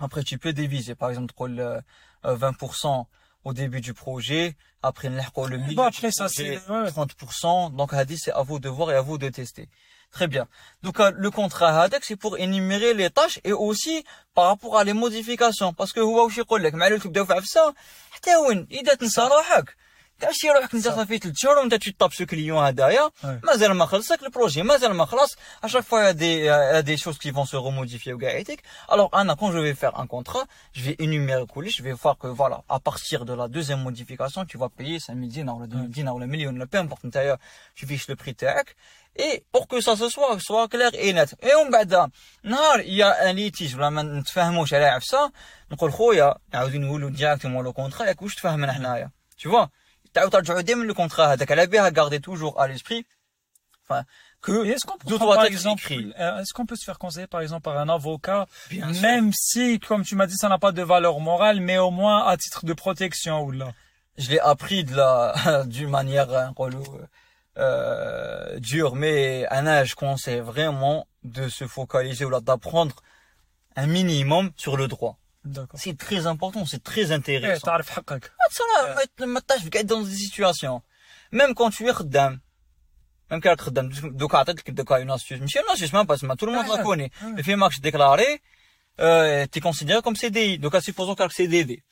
Après, 0.00 0.22
tu 0.22 0.38
peux 0.38 0.52
diviser, 0.52 0.94
par 0.94 1.10
exemple, 1.10 1.32
تقول, 1.32 1.60
euh, 1.60 1.80
euh, 2.24 2.36
20% 2.36 3.08
au 3.44 3.52
début 3.52 3.80
du 3.80 3.94
projet, 3.94 4.54
après 4.82 5.06
نلحقوا 5.08 5.48
le 5.48 5.56
milieu 5.58 5.74
Bon, 5.74 5.82
du 5.82 5.88
après, 5.96 6.10
ça, 6.12 6.26
projet, 6.26 6.58
c'est- 6.58 6.70
ouais. 6.70 6.90
30%, 6.90 7.70
donc 7.70 7.92
هذه 7.94 8.16
c'est 8.16 8.32
à 8.32 8.42
vous 8.42 8.58
de 8.60 8.68
voir 8.68 8.90
et 8.92 8.94
à 8.94 9.00
vous 9.02 9.18
de 9.18 9.28
tester. 9.28 9.68
Très 10.12 10.26
bien. 10.26 10.46
Donc 10.82 11.00
euh, 11.00 11.10
le 11.24 11.30
contrat 11.30 11.70
هذاك 11.84 12.02
c'est 12.04 12.16
pour 12.16 12.38
énumérer 12.38 12.94
les 12.94 13.10
tâches 13.10 13.40
et 13.44 13.52
aussi 13.52 14.04
par 14.34 14.46
rapport 14.46 14.78
à 14.78 14.84
les 14.84 14.94
modifications 14.94 15.72
parce 15.74 15.92
que 15.92 16.00
هو 16.00 16.24
واش 16.24 16.38
يقول 16.38 16.64
لك 16.64 16.74
معلول 16.74 17.00
تبداو 17.00 17.24
في 17.24 17.32
عفسه 17.32 17.74
حتى 18.10 18.36
وين 18.36 18.66
اذا 18.70 18.94
تنسى 18.94 19.20
روحك 19.20 19.76
تعشي 20.20 20.50
روحك 20.50 20.74
انت 20.74 20.88
صح. 20.88 20.94
صافي 20.96 21.18
ثلاث 21.18 21.34
شهور 21.36 21.58
وانت 21.58 21.74
تطاب 21.74 22.12
سو 22.12 22.26
كليون 22.26 22.64
هدايا 22.64 23.10
Ouais. 23.22 23.26
مازال 23.44 23.72
ما 23.74 23.86
خلصك 23.86 24.22
البروجي 24.22 24.62
مازال 24.62 24.94
ما 24.94 25.04
خلص 25.04 25.32
à 25.64 25.68
chaque 25.68 25.84
fois 25.84 26.00
il 26.00 26.04
y 26.04 26.08
a 26.08 26.14
des 26.14 26.36
il 26.38 26.44
y 26.44 26.48
a 26.48 26.82
des 26.82 26.96
choses 26.96 27.18
qui 27.18 27.30
vont 27.30 27.44
se 27.44 27.56
remodifier 27.56 28.12
وقاعدك 28.12 28.60
alors 28.88 29.10
Anna 29.12 29.36
quand 29.36 29.52
je 29.52 29.58
vais 29.58 29.74
faire 29.74 29.98
un 30.00 30.06
contrat 30.06 30.44
je 30.72 30.82
vais 30.82 30.96
énumérer 30.98 31.46
كلش 31.46 31.76
je 31.78 31.82
vais 31.82 31.92
voir 31.92 32.16
que 32.18 32.26
voilà 32.26 32.62
à 32.68 32.80
partir 32.80 33.24
de 33.24 33.32
la 33.34 33.46
deuxième 33.48 33.82
modification 33.82 34.44
tu 34.44 34.58
vas 34.58 34.68
payer 34.68 34.98
5000 34.98 35.28
dinars 35.28 35.56
ولا 35.56 35.66
2000 35.66 35.90
dinars 35.92 36.14
ولا 36.14 36.26
مليون 36.26 36.54
ولا 36.54 36.66
peu 36.66 36.78
importe 36.78 37.04
نتايا 37.04 37.38
tu 37.76 37.86
fiches 37.86 38.08
le 38.08 38.16
prix 38.16 38.34
تاعك 38.34 38.74
et 39.16 39.44
pour 39.52 39.66
que 39.68 39.80
ça 39.80 39.96
se 39.96 40.08
soit 40.08 40.38
soit 40.40 40.68
clair 40.68 40.90
et 40.94 41.12
net 41.12 41.34
et 41.42 41.54
ومن 41.54 41.70
بعد 41.70 42.10
نهار 42.44 42.80
il 42.80 42.94
y 42.94 43.02
a 43.02 43.28
un 43.28 43.32
litige 43.32 43.74
ولا 43.74 43.90
ما 43.90 44.02
نتفاهموش 44.02 44.74
على 44.74 44.84
عفسه 44.84 45.32
نقول 45.72 45.92
خويا 45.92 46.34
نعاودو 46.54 46.78
نقولوا 46.78 47.10
ديريكتومون 47.10 47.64
لو 47.64 47.72
كونترا 47.72 48.06
ياك 48.06 48.22
واش 48.22 48.34
تفاهمنا 48.34 48.72
حنايا 48.72 49.10
tu 49.42 49.48
vois 49.50 49.68
تعاود 50.14 50.30
ترجعوا 50.32 50.60
دائما 50.60 50.84
لو 50.84 50.94
كونترا 50.94 51.26
هذاك 51.26 51.52
على 51.52 51.66
بها 51.66 51.90
garder 51.90 52.20
toujours 52.20 52.60
à 52.60 52.66
l'esprit 52.68 53.04
enfin 53.84 54.04
que 54.40 54.64
Et 54.66 54.70
est-ce 54.74 54.86
qu'on 54.86 54.98
peut 54.98 55.08
Tout 55.08 55.16
prendre, 55.16 55.32
doit 55.32 55.34
par 55.36 55.44
être 55.46 55.52
exemple, 55.52 55.82
écrit. 55.82 56.12
euh, 56.20 56.38
est-ce 56.40 56.52
qu'on 56.54 56.64
peut 56.66 56.76
se 56.76 56.84
faire 56.84 56.98
conseiller 56.98 57.26
par 57.26 57.40
exemple 57.40 57.62
par 57.62 57.76
un 57.84 57.88
avocat, 57.88 58.46
Bien 58.70 58.92
sûr. 58.92 59.02
même 59.02 59.32
si, 59.34 59.80
comme 59.88 60.04
tu 60.04 60.14
m'as 60.14 60.26
dit, 60.32 60.36
ça 60.42 60.48
n'a 60.48 60.58
pas 60.58 60.70
de 60.70 60.82
valeur 60.94 61.18
morale, 61.18 61.58
mais 61.60 61.78
au 61.78 61.90
moins 61.90 62.18
à 62.30 62.36
titre 62.36 62.64
de 62.64 62.72
protection 62.84 63.36
ou 63.46 63.50
là. 63.50 63.68
je 64.16 64.28
l'ai 64.30 64.38
appris 64.52 64.84
de 64.84 64.94
la 65.00 65.64
d'une 65.74 65.90
manière 65.98 66.30
euh, 67.57 68.59
dur, 68.59 68.95
mais 68.95 69.45
à 69.47 69.59
un 69.59 69.67
âge 69.67 69.95
qu'on 69.95 70.17
sait 70.17 70.39
vraiment 70.39 71.07
de 71.23 71.49
se 71.49 71.67
focaliser 71.67 72.25
ou 72.25 72.41
d'apprendre 72.41 72.95
un 73.75 73.87
minimum 73.87 74.51
sur 74.57 74.77
le 74.77 74.87
droit. 74.87 75.17
C'est 75.73 75.97
très 75.97 76.25
important, 76.25 76.65
c'est 76.65 76.83
très 76.83 77.11
intéressant. 77.11 77.65
Tu 77.65 77.69
ah, 77.69 77.81
dans 79.83 80.01
des 80.01 80.15
situations. 80.15 80.81
Même 81.31 81.53
quand 81.53 81.69
tu 81.69 81.85
es 81.85 81.91
redame, 81.91 82.39
même 83.29 83.41
quand 83.41 83.55
tu 83.55 83.61
es 83.61 83.65
redame, 83.65 83.91
donc 84.11 84.33
une 85.01 85.11
astuce. 85.11 85.39
Mais 85.39 85.47
une 85.47 85.71
astuce, 85.71 85.91
même 85.91 86.05
pas, 86.05 86.17
tout 86.17 86.45
le 86.45 86.53
monde 86.53 86.67
la 86.67 86.81
connaît. 86.81 87.11
Le 87.35 87.43
fait 87.43 87.55
marche 87.55 87.81
déclaré, 87.81 88.41
euh, 88.99 89.45
tu 89.51 89.57
es 89.57 89.61
considéré 89.61 90.01
comme 90.01 90.15
CDI. 90.15 90.59
Donc, 90.59 90.75
à 90.75 90.81
supposons 90.81 91.15
que 91.15 91.23
c'est 91.29 91.43
CDD. 91.43 91.83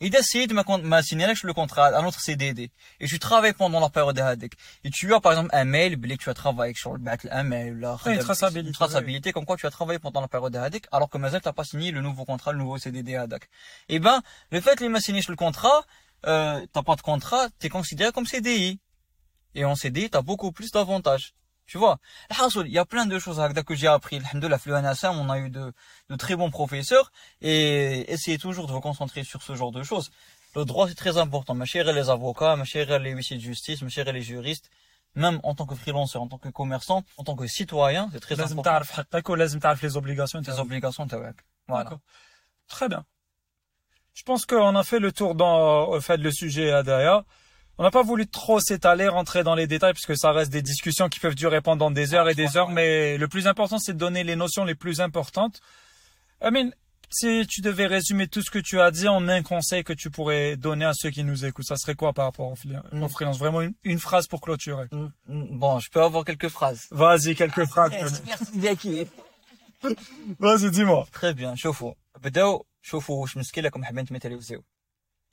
Il 0.00 0.14
a 0.14 0.18
essayé 0.18 0.46
de 0.46 0.54
m'assigner 0.82 1.26
le 1.42 1.52
contrat 1.54 1.86
à 1.86 2.00
un 2.00 2.04
autre 2.04 2.20
CDD. 2.20 2.70
Et 3.00 3.06
tu 3.06 3.18
travailles 3.18 3.54
pendant 3.54 3.80
la 3.80 3.88
période 3.88 4.14
d'ADEC. 4.14 4.52
Et 4.84 4.90
tu 4.90 5.14
as, 5.14 5.20
par 5.20 5.32
exemple, 5.32 5.50
un 5.54 5.64
mail, 5.64 5.98
que 5.98 6.14
tu 6.16 6.28
as 6.28 6.34
travaillé 6.34 6.74
sur 6.74 6.92
le 6.92 6.98
battle, 6.98 7.28
un 7.32 7.44
mail, 7.44 7.78
la 7.80 7.96
oui, 8.04 8.18
traçabilité. 8.18 8.74
traçabilité 8.74 9.32
comme 9.32 9.46
quoi 9.46 9.56
tu 9.56 9.66
as 9.66 9.70
travaillé 9.70 9.98
pendant 9.98 10.20
la 10.20 10.28
période 10.28 10.52
d'ADEC, 10.52 10.86
alors 10.92 11.08
que 11.08 11.16
Mazel 11.16 11.40
t'as 11.40 11.54
pas 11.54 11.64
signé 11.64 11.92
le 11.92 12.02
nouveau 12.02 12.26
contrat, 12.26 12.52
le 12.52 12.58
nouveau 12.58 12.76
CDD 12.76 13.16
ADEC. 13.16 13.48
Eh 13.88 13.98
ben, 13.98 14.22
le 14.50 14.60
fait 14.60 14.76
qu'il 14.76 14.90
m'a 14.90 15.00
signé 15.00 15.22
le 15.26 15.36
contrat, 15.36 15.84
euh, 16.26 16.64
t'as 16.72 16.82
pas 16.82 16.96
de 16.96 17.02
contrat, 17.02 17.48
t'es 17.58 17.70
considéré 17.70 18.12
comme 18.12 18.26
CDI. 18.26 18.78
Et 19.54 19.64
en 19.64 19.74
CDI, 19.74 20.10
t'as 20.10 20.20
beaucoup 20.20 20.52
plus 20.52 20.70
d'avantages. 20.72 21.32
Tu 21.66 21.78
vois, 21.78 21.98
il 22.30 22.70
y 22.70 22.78
a 22.78 22.84
plein 22.84 23.06
de 23.06 23.18
choses 23.18 23.42
que 23.66 23.74
j'ai 23.74 23.88
appris. 23.88 24.20
la 24.34 24.58
Fluanassam, 24.58 25.18
on 25.18 25.28
a 25.30 25.38
eu 25.38 25.50
de, 25.50 25.72
de 26.08 26.16
très 26.16 26.36
bons 26.36 26.50
professeurs 26.50 27.10
et 27.40 28.10
essayez 28.12 28.38
toujours 28.38 28.66
de 28.68 28.72
vous 28.72 28.80
concentrer 28.80 29.24
sur 29.24 29.42
ce 29.42 29.56
genre 29.56 29.72
de 29.72 29.82
choses. 29.82 30.10
Le 30.54 30.64
droit, 30.64 30.88
c'est 30.88 30.94
très 30.94 31.18
important. 31.18 31.54
Ma 31.54 31.64
chère, 31.64 31.92
les 31.92 32.08
avocats, 32.08 32.56
ma 32.56 32.64
chère, 32.64 32.98
les 32.98 33.10
huissiers 33.10 33.36
de 33.36 33.42
justice, 33.42 33.82
ma 33.82 33.88
chère, 33.88 34.10
les 34.12 34.22
juristes, 34.22 34.70
même 35.16 35.40
en 35.42 35.54
tant 35.54 35.66
que 35.66 35.74
freelancer, 35.74 36.18
en 36.18 36.28
tant 36.28 36.38
que 36.38 36.48
commerçant, 36.48 37.02
en 37.16 37.24
tant 37.24 37.34
que 37.34 37.46
citoyen, 37.46 38.08
c'est 38.12 38.20
très 38.20 38.40
important. 38.40 38.62
les 39.82 39.96
obligations. 39.96 40.40
Les 40.46 40.58
obligations, 40.58 41.06
Voilà. 41.68 41.98
Très 42.68 42.88
bien. 42.88 43.04
Je 44.14 44.22
pense 44.22 44.46
qu'on 44.46 44.76
a 44.76 44.82
fait 44.82 44.98
le 44.98 45.12
tour 45.12 45.34
dans, 45.34 45.94
le 45.94 46.30
sujet 46.30 46.70
à 46.70 46.82
derrière. 46.82 47.22
On 47.77 47.83
n'a 47.83 47.91
pas 47.91 48.03
voulu 48.03 48.27
trop 48.27 48.59
s'étaler, 48.59 49.07
rentrer 49.07 49.43
dans 49.43 49.55
les 49.55 49.65
détails, 49.65 49.93
puisque 49.93 50.15
ça 50.17 50.31
reste 50.31 50.51
des 50.51 50.61
discussions 50.61 51.09
qui 51.09 51.19
peuvent 51.19 51.35
durer 51.35 51.61
pendant 51.61 51.89
des 51.89 52.13
heures 52.13 52.29
et 52.29 52.35
des 52.35 52.55
heures, 52.57 52.69
mais 52.69 53.17
le 53.17 53.27
plus 53.27 53.47
important, 53.47 53.79
c'est 53.79 53.93
de 53.93 53.97
donner 53.97 54.23
les 54.23 54.35
notions 54.35 54.65
les 54.65 54.75
plus 54.75 55.01
importantes. 55.01 55.59
I 56.43 56.49
mean, 56.51 56.71
si 57.09 57.45
tu 57.47 57.61
devais 57.61 57.87
résumer 57.87 58.27
tout 58.27 58.41
ce 58.41 58.51
que 58.51 58.59
tu 58.59 58.79
as 58.79 58.91
dit 58.91 59.07
en 59.07 59.27
un 59.27 59.41
conseil 59.41 59.83
que 59.83 59.93
tu 59.93 60.09
pourrais 60.11 60.57
donner 60.57 60.85
à 60.85 60.93
ceux 60.93 61.09
qui 61.09 61.23
nous 61.23 61.43
écoutent, 61.45 61.65
ça 61.65 61.75
serait 61.75 61.95
quoi 61.95 62.13
par 62.13 62.25
rapport 62.25 62.47
au, 62.51 62.55
fli- 62.55 62.79
au 62.91 62.95
Mm. 63.05 63.09
freelance 63.09 63.37
Vraiment 63.39 63.61
une, 63.61 63.73
une 63.83 63.99
phrase 63.99 64.27
pour 64.27 64.41
clôturer. 64.41 64.87
Mm, 64.91 65.07
mm, 65.27 65.59
Bon, 65.59 65.79
je 65.79 65.89
peux 65.89 66.01
avoir 66.01 66.23
quelques 66.23 66.49
phrases. 66.49 66.87
Vas-y, 66.91 67.35
quelques 67.35 67.65
phrases. 67.65 68.21
Merci 68.27 68.59
Zaki. 68.61 69.07
Vas-y, 70.39 70.69
dis-moi. 70.71 71.07
Très 71.11 71.33
bien, 71.33 71.55
شوفوا 71.55 71.93
بداو 72.23 72.65
شوفوا 72.81 73.21
واش 73.21 73.37
مسكين 73.37 73.63
لكم 73.63 73.83
حابين 73.83 74.05
تميتاليزيو 74.05 74.63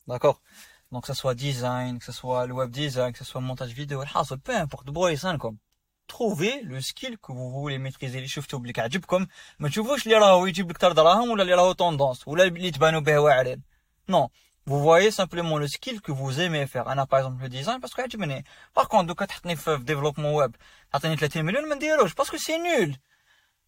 داكور 0.09 0.39
دونك 0.93 1.07
ça 1.07 1.15
soit 1.15 1.35
design 1.35 1.99
que 1.99 2.05
ce 2.05 2.13
soit 2.13 2.47
le 2.47 2.55
web 2.55 2.71
design 2.71 3.13
que 3.13 3.19
ce 3.19 3.25
soit 3.25 3.41
le 3.41 3.47
montage 3.47 3.73
vidéo 3.73 4.03
الحاصل 4.03 4.39
peu 4.39 4.57
importe 4.57 4.87
دبروا 4.87 5.11
لسانكم 5.11 5.57
trouvez 6.09 6.63
le 6.63 6.81
skill 6.81 7.19
que 7.19 7.33
vous 7.33 7.51
voulez 7.51 7.79
maîtriser 7.79 8.17
اللي 8.17 8.29
شفتوا 8.29 8.59
بلي 8.59 8.73
عجبكم 8.79 9.27
ما 9.59 9.69
تشوفوش 9.69 10.07
اللي 10.07 10.19
راهو 10.19 10.47
يجيب 10.47 10.71
لك 10.71 10.79
تر 10.79 10.93
دراهم 10.93 11.31
ولا 11.31 11.43
اللي 11.43 11.55
راهو 11.55 11.73
توندونس 11.73 12.29
ولا 12.29 12.45
اللي 12.45 12.71
تبانوا 12.71 13.01
به 13.01 13.19
واعرين 13.19 13.63
non 14.11 14.29
vous 14.69 14.81
voyez 14.83 15.11
simplement 15.11 15.59
le 15.59 15.67
skill 15.67 16.01
que 16.01 16.13
vous 16.13 16.41
aimez 16.41 16.67
faire 16.67 16.89
انا 16.89 17.05
par 17.05 17.19
exemple 17.19 17.43
le 17.43 17.49
design 17.49 17.81
parce 17.81 17.95
que 17.95 18.01
عجبني 18.01 18.45
par 18.79 18.89
contre 18.89 19.05
دوكا 19.05 19.25
تحطني 19.25 19.57
في 19.57 19.79
في 19.79 19.85
développement 19.85 20.47
web 20.47 20.53
تعطيني 20.93 21.17
30 21.17 21.45
مليون 21.45 21.69
ما 21.69 21.75
نديروش 21.75 22.13
parce 22.13 22.31
que 22.31 22.39
c'est 22.39 22.59
nul 22.59 22.95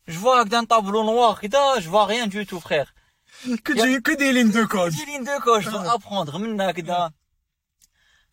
je 0.08 0.18
vois 0.18 0.44
que 0.44 0.48
d'un 0.48 0.64
tableau 0.64 1.04
noir 1.04 1.40
كدا 1.40 1.80
je 1.80 1.88
vois 1.88 2.06
rien 2.06 2.26
du 2.26 2.46
tout 2.46 2.60
frère 2.60 2.94
Que, 3.64 3.72
du- 3.72 4.02
que 4.02 4.12
des 4.16 4.32
lignes 4.32 4.50
de 4.52 4.64
code. 4.66 4.90
دي 4.92 5.04
لين 5.04 5.24
دو 5.24 5.38
كوش 5.44 5.68
ابخوندغ 5.68 6.38
منا 6.38 6.72
كدا 6.72 7.10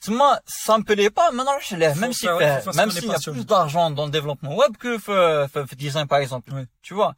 تما 0.02 0.40
ça 0.66 0.78
me 0.78 0.84
plaît 0.84 1.10
pas 1.10 1.32
ما 1.34 1.44
نروحش 1.44 1.74
له 1.74 1.94
même 1.94 2.14
si 2.14 2.26
faire- 2.28 2.38
fait- 2.40 2.62
faut 2.62 2.64
faire 2.64 2.74
ce 2.74 2.78
même 2.78 2.90
qu'on 2.90 2.96
est 2.96 3.00
s'il 3.00 3.08
y 3.08 3.12
a 3.12 3.14
passionné. 3.14 3.38
plus 3.38 3.46
d'argent 3.46 3.90
dans 3.92 4.06
le 4.06 4.12
développement 4.12 4.56
web 4.56 4.78
que 4.78 4.98
في 4.98 5.48
في 5.48 5.66
في 5.68 5.76
design 5.76 6.08
par 6.08 6.20
exemple 6.20 6.52
Oui. 6.54 6.66
tu 6.82 6.94
vois 6.94 7.14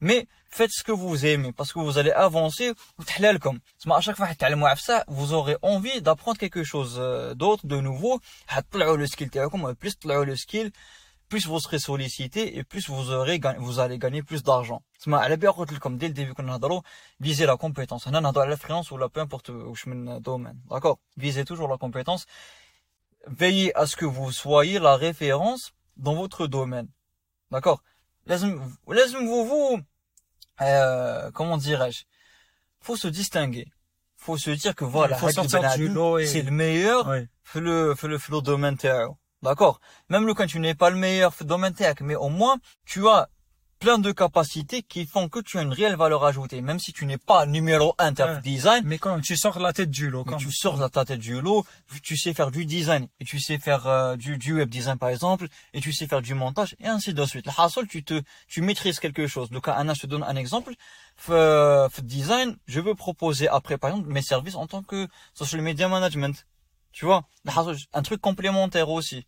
mais 0.00 0.20
faites 0.58 0.70
ce 0.78 0.82
que 0.88 0.92
vous 0.92 1.16
aimez 1.32 1.52
parce 1.52 1.72
que 1.72 1.78
vous 1.86 1.98
allez 1.98 2.12
avancer 2.12 2.74
وتحلى 2.98 3.32
لكم 3.32 3.58
تسمع 3.80 3.98
à 3.98 4.02
chaque 4.02 4.16
fois 4.16 4.32
تتعلموا 4.34 4.68
عفسه 4.68 5.04
vous 5.08 5.32
aurez 5.32 5.56
envie 5.62 6.00
d'apprendre 6.02 6.38
quelque 6.38 6.62
chose 6.64 6.96
euh, 6.98 7.34
d'autre 7.34 7.66
de 7.66 7.80
nouveau 7.80 8.20
حتطلعوا 8.46 8.96
le 8.96 9.06
skill 9.06 9.30
تاعكم 9.30 9.74
plus 9.74 9.94
تطلعوا 10.00 10.24
le 10.24 10.36
skill 10.36 10.70
plus 11.28 11.46
vous 11.46 11.60
serez 11.60 11.78
sollicité 11.78 12.56
et 12.58 12.64
plus 12.64 12.84
vous 12.90 13.10
aurez 13.12 13.38
gagné- 13.38 13.58
vous 13.66 13.78
allez 13.78 13.98
gagner 13.98 14.22
plus 14.22 14.42
d'argent 14.42 14.82
تسمع 14.98 15.18
على 15.18 15.36
بالي 15.36 15.48
قلت 15.52 15.72
لكم 15.72 15.98
dès 15.98 16.08
le 16.08 16.14
début 16.14 16.32
كنا 16.32 16.46
نهضروا 16.52 16.80
visez 17.24 17.46
la 17.46 17.56
compétence 17.56 18.08
هنا 18.08 18.20
نهضروا 18.20 18.44
على 18.46 18.56
freelance 18.56 18.92
ولا 18.92 19.08
peu 19.08 19.20
importe 19.20 19.50
واش 19.50 19.88
من 19.88 20.22
domaine 20.22 20.56
d'accord 20.74 20.98
visez 21.20 21.44
toujours 21.44 21.68
la 21.68 21.78
compétence 21.78 22.26
veillez 23.26 23.74
à 23.76 23.86
ce 23.86 23.96
que 23.96 24.04
vous 24.06 24.32
soyez 24.32 24.78
la 24.78 24.96
référence 24.96 25.72
dans 25.96 26.14
votre 26.14 26.46
domaine 26.46 26.88
d'accord 27.52 27.80
لازم 28.26 28.70
لازم 28.88 29.18
vous 29.26 29.44
vous 29.48 29.80
euh, 30.62 31.30
comment 31.32 31.56
dirais-je 31.56 32.02
faut 32.86 32.96
se 32.96 33.08
distinguer 33.08 33.66
faut 34.16 34.36
se 34.36 34.50
dire 34.50 34.74
que 34.74 34.84
voilà 34.84 35.16
Il 35.16 35.20
faut 35.20 35.26
هاد 35.26 35.34
sortir 35.34 35.54
البني 35.54 35.76
du 35.76 35.90
آدم 35.90 35.94
lot 35.94 36.18
et- 36.18 36.26
c'est 36.26 36.42
le 36.42 36.50
meilleur 36.50 37.06
Oui. 37.06 37.26
في 37.44 37.60
le 37.60 37.94
في 37.96 38.08
le 38.08 38.18
في 38.18 38.32
le 38.32 38.40
domaine 38.42 38.76
تاعو 38.76 39.16
D'accord 39.41 39.79
Même 40.09 40.33
quand 40.33 40.47
tu 40.47 40.59
n'es 40.59 40.75
pas 40.75 40.89
le 40.89 40.95
meilleur 40.95 41.33
domaine 41.41 41.73
mais 42.01 42.15
au 42.15 42.29
moins, 42.29 42.57
tu 42.85 43.07
as 43.07 43.29
plein 43.79 43.99
de 43.99 44.11
capacités 44.11 44.81
qui 44.83 45.05
font 45.05 45.29
que 45.29 45.39
tu 45.39 45.57
as 45.57 45.61
une 45.61 45.73
réelle 45.73 45.95
valeur 45.95 46.25
ajoutée, 46.25 46.61
même 46.61 46.79
si 46.79 46.93
tu 46.93 47.05
n'es 47.05 47.17
pas 47.17 47.45
numéro 47.45 47.93
un 47.99 48.13
en 48.13 48.39
design. 48.41 48.83
Mais 48.85 48.97
quand 48.97 49.19
tu 49.21 49.35
sors 49.37 49.59
la 49.59 49.73
tête 49.73 49.91
du 49.91 50.09
lot, 50.09 50.23
quand 50.23 50.37
tu 50.37 50.51
sors 50.51 50.77
la 50.77 50.89
tête 50.89 51.19
du 51.19 51.41
lot, 51.41 51.65
tu 52.01 52.17
sais 52.17 52.33
faire 52.33 52.51
du 52.51 52.65
design 52.65 53.07
et 53.19 53.25
tu 53.25 53.39
sais 53.39 53.57
faire 53.57 53.85
euh, 53.87 54.15
du, 54.15 54.37
du, 54.37 54.55
web 54.55 54.69
design 54.69 54.97
par 54.97 55.09
exemple 55.09 55.47
et 55.73 55.81
tu 55.81 55.91
sais 55.93 56.07
faire 56.07 56.21
du 56.21 56.33
montage 56.33 56.75
et 56.79 56.87
ainsi 56.87 57.13
de 57.13 57.25
suite. 57.25 57.45
Le 57.45 57.51
hassle, 57.57 57.87
tu 57.87 58.03
te, 58.03 58.21
tu 58.47 58.61
maîtrises 58.61 58.99
quelque 58.99 59.27
chose. 59.27 59.49
Donc 59.49 59.67
Anna, 59.67 59.93
je 59.93 60.01
te 60.01 60.07
donne 60.07 60.23
un 60.23 60.35
exemple. 60.35 60.73
F, 61.17 61.29
euh, 61.29 61.87
design, 62.01 62.57
je 62.67 62.79
veux 62.79 62.95
proposer 62.95 63.47
après 63.47 63.77
par 63.77 63.91
exemple 63.91 64.09
mes 64.09 64.21
services 64.21 64.55
en 64.55 64.67
tant 64.67 64.83
que 64.83 65.07
social 65.33 65.61
media 65.61 65.87
management. 65.87 66.45
Tu 66.95 67.03
vois, 67.03 67.25
un 67.91 68.01
truc 68.03 68.21
complémentaire 68.21 68.87
aussi. 68.87 69.27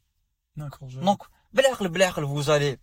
D'accord. 0.56 0.88
Je... 0.88 1.02
Donc, 1.02 1.24
vous 2.24 2.50
allez 2.50 2.78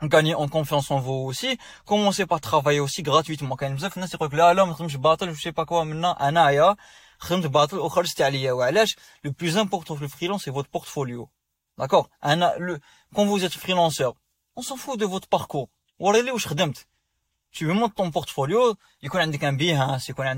gagner 0.00 0.36
en 0.36 0.46
confiance 0.46 0.92
en 0.92 1.00
vous 1.00 1.26
aussi. 1.26 1.58
Commencez 1.86 2.24
par 2.24 2.40
travailler 2.40 2.78
aussi 2.78 3.02
gratuitement. 3.02 3.56
Quand 3.56 3.74
vous 3.74 3.84
avez 3.84 4.36
là, 4.36 4.54
là, 4.54 4.64
je 4.86 4.96
battle, 4.96 5.32
je 5.32 5.40
sais 5.40 5.50
pas 5.50 5.66
quoi, 5.66 5.84
maintenant, 5.84 6.14
battle, 7.48 7.80
le 9.24 9.32
plus 9.32 9.58
important 9.58 9.96
le 9.96 10.06
freelance, 10.06 10.44
c'est 10.44 10.52
votre 10.52 10.68
portfolio. 10.70 11.28
D'accord? 11.76 12.08
Quand 12.22 13.26
vous 13.26 13.44
êtes 13.44 13.54
freelanceur, 13.54 14.14
on 14.54 14.62
s'en 14.62 14.76
fout 14.76 15.00
de 15.00 15.04
votre 15.04 15.26
parcours. 15.26 15.68
Tu 17.50 17.66
montes 17.66 17.94
ton 17.96 18.10
portfolio, 18.12 18.76
il 19.02 19.10
connaît 19.10 19.44
un 19.44 19.52
bien, 19.52 19.80
hein, 19.80 19.98
c'est 19.98 20.12
qu'on 20.12 20.22
a 20.22 20.34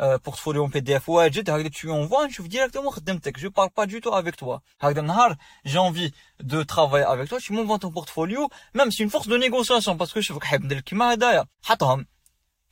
euh, 0.00 0.18
portfolio 0.18 0.64
en 0.64 0.70
PDF 0.70 1.08
واجد 1.08 1.50
هكذا 1.50 1.68
tu 1.68 1.86
envoies 1.90 2.26
نشوف 2.26 2.46
directement 2.46 2.90
خدمتك. 2.90 3.38
Je 3.38 3.48
parle 3.48 3.70
pas 3.70 3.86
du 3.86 4.00
tout 4.00 4.14
avec 4.14 4.36
toi. 4.36 4.60
هكذا 4.80 5.00
نهار 5.00 5.36
j'ai 5.66 5.78
envie 5.78 6.12
de 6.42 6.62
travailler 6.62 7.04
avec 7.04 7.28
toi, 7.28 7.38
tu 7.40 7.52
m'envoies 7.52 7.78
ton 7.78 7.90
portfolio, 7.90 8.48
même 8.74 8.90
c'est 8.90 9.02
une 9.02 9.10
force 9.10 9.28
de 9.28 9.36
négociation 9.36 9.96
parce 9.96 10.12
que 10.12 10.20
je 10.20 10.32
veux 10.32 10.38
que 10.38 10.46
حاب 10.46 10.64
ندير 10.64 10.80
كيما 10.80 11.12
هدايا. 11.14 11.46
حطهم. 11.62 12.06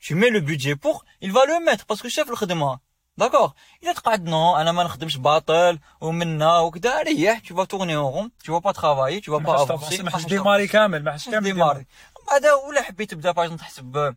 Tu 0.01 0.15
mets 0.15 0.29
le 0.29 0.39
budget 0.39 0.75
pour, 0.75 1.03
il 1.21 1.31
va 1.31 1.45
le 1.45 1.65
mettre 1.65 1.85
parce 1.85 2.01
que 2.01 2.09
chef 2.09 2.29
الخدمة. 2.29 2.79
D'accord 3.19 3.53
إذا 3.83 3.93
تقعد 3.93 4.29
non, 4.29 4.33
أنا 4.33 4.71
ما 4.71 4.83
نخدمش 4.83 5.17
باطل 5.17 5.79
ومنا 6.01 6.59
وكذا 6.59 7.01
ريح, 7.01 7.39
tu 7.39 7.53
vas 7.53 7.65
tourner 7.65 7.95
en 7.95 8.09
rond, 8.09 8.29
tu 8.43 8.51
vas 8.51 8.61
pas 8.61 8.73
travailler, 8.73 9.21
tu 9.21 9.29
vas 9.31 9.39
ما 9.39 9.45
pas 9.45 9.59
حش 9.59 9.67
avancer. 9.67 9.73
تفاصيل، 9.73 10.05
ما 10.05 10.11
حش 10.11 10.25
ديماري 10.25 10.67
كامل 10.67 11.03
ما 11.03 11.11
حش 11.11 11.29
كامل 11.29 11.43
ديماري 11.43 11.85
بعدا 12.27 12.53
ولا 12.53 12.81
حبيت 12.81 13.11
تبدا 13.11 13.31
باغ 13.31 13.43
اكزومبل 13.43 13.61
تحسب 13.61 14.15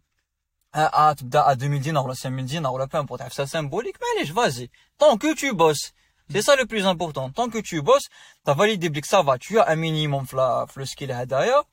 à, 0.73 1.09
à, 1.09 1.15
à 1.33 1.55
2000 1.55 1.81
dinars 1.81 2.05
ou 2.05 2.11
à 2.11 2.15
5000 2.15 2.45
dinars 2.45 2.73
ou 2.73 2.87
peu 2.87 2.99
ça 3.29 3.47
symbolique, 3.47 3.95
mais 3.99 4.21
allez, 4.21 4.31
vas-y. 4.31 4.69
Tant 4.97 5.17
que 5.17 5.33
tu 5.33 5.53
bosses. 5.53 5.93
C'est 6.29 6.41
ça 6.41 6.55
le 6.55 6.65
plus 6.65 6.85
important. 6.85 7.29
Tant 7.29 7.49
que 7.49 7.59
tu 7.59 7.81
bosses, 7.81 8.09
t'as 8.43 8.53
validé 8.53 8.89
que 8.89 9.07
ça 9.07 9.21
va, 9.21 9.37
tu 9.37 9.59
as 9.59 9.69
un 9.69 9.75
minimum 9.75 10.27
fla, 10.27 10.65
le 10.75 10.85
skill 10.85 11.11
à 11.11 11.25
derrière. 11.25 11.63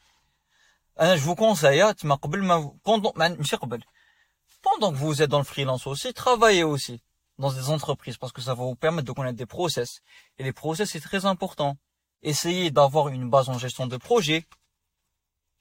Ah, 0.97 1.17
je 1.17 1.23
vous 1.23 1.35
conseille, 1.35 1.81
ah, 1.81 1.93
pendant, 2.85 3.13
pendant 4.63 4.93
que 4.93 4.97
vous 4.97 5.23
êtes 5.23 5.31
dans 5.31 5.39
le 5.39 5.45
freelance 5.45 5.87
aussi, 5.89 6.15
travaillez 6.15 6.63
aussi 6.63 7.01
dans 7.39 7.53
des 7.53 7.69
entreprises 7.71 8.17
parce 8.17 8.33
que 8.33 8.41
ça 8.41 8.55
vous 8.55 8.77
permettre 8.77 9.09
de 9.09 9.13
connaître 9.13 9.37
des 9.37 9.47
process. 9.47 10.01
Et 10.39 10.45
les 10.45 10.53
process, 10.53 10.91
c'est 10.91 11.01
très 11.01 11.27
important. 11.27 11.77
Essayez 12.23 12.71
d'avoir 12.71 13.09
une 13.09 13.29
base 13.29 13.49
en 13.49 13.59
gestion 13.59 13.87
de 13.87 13.97
projet. 13.97 14.47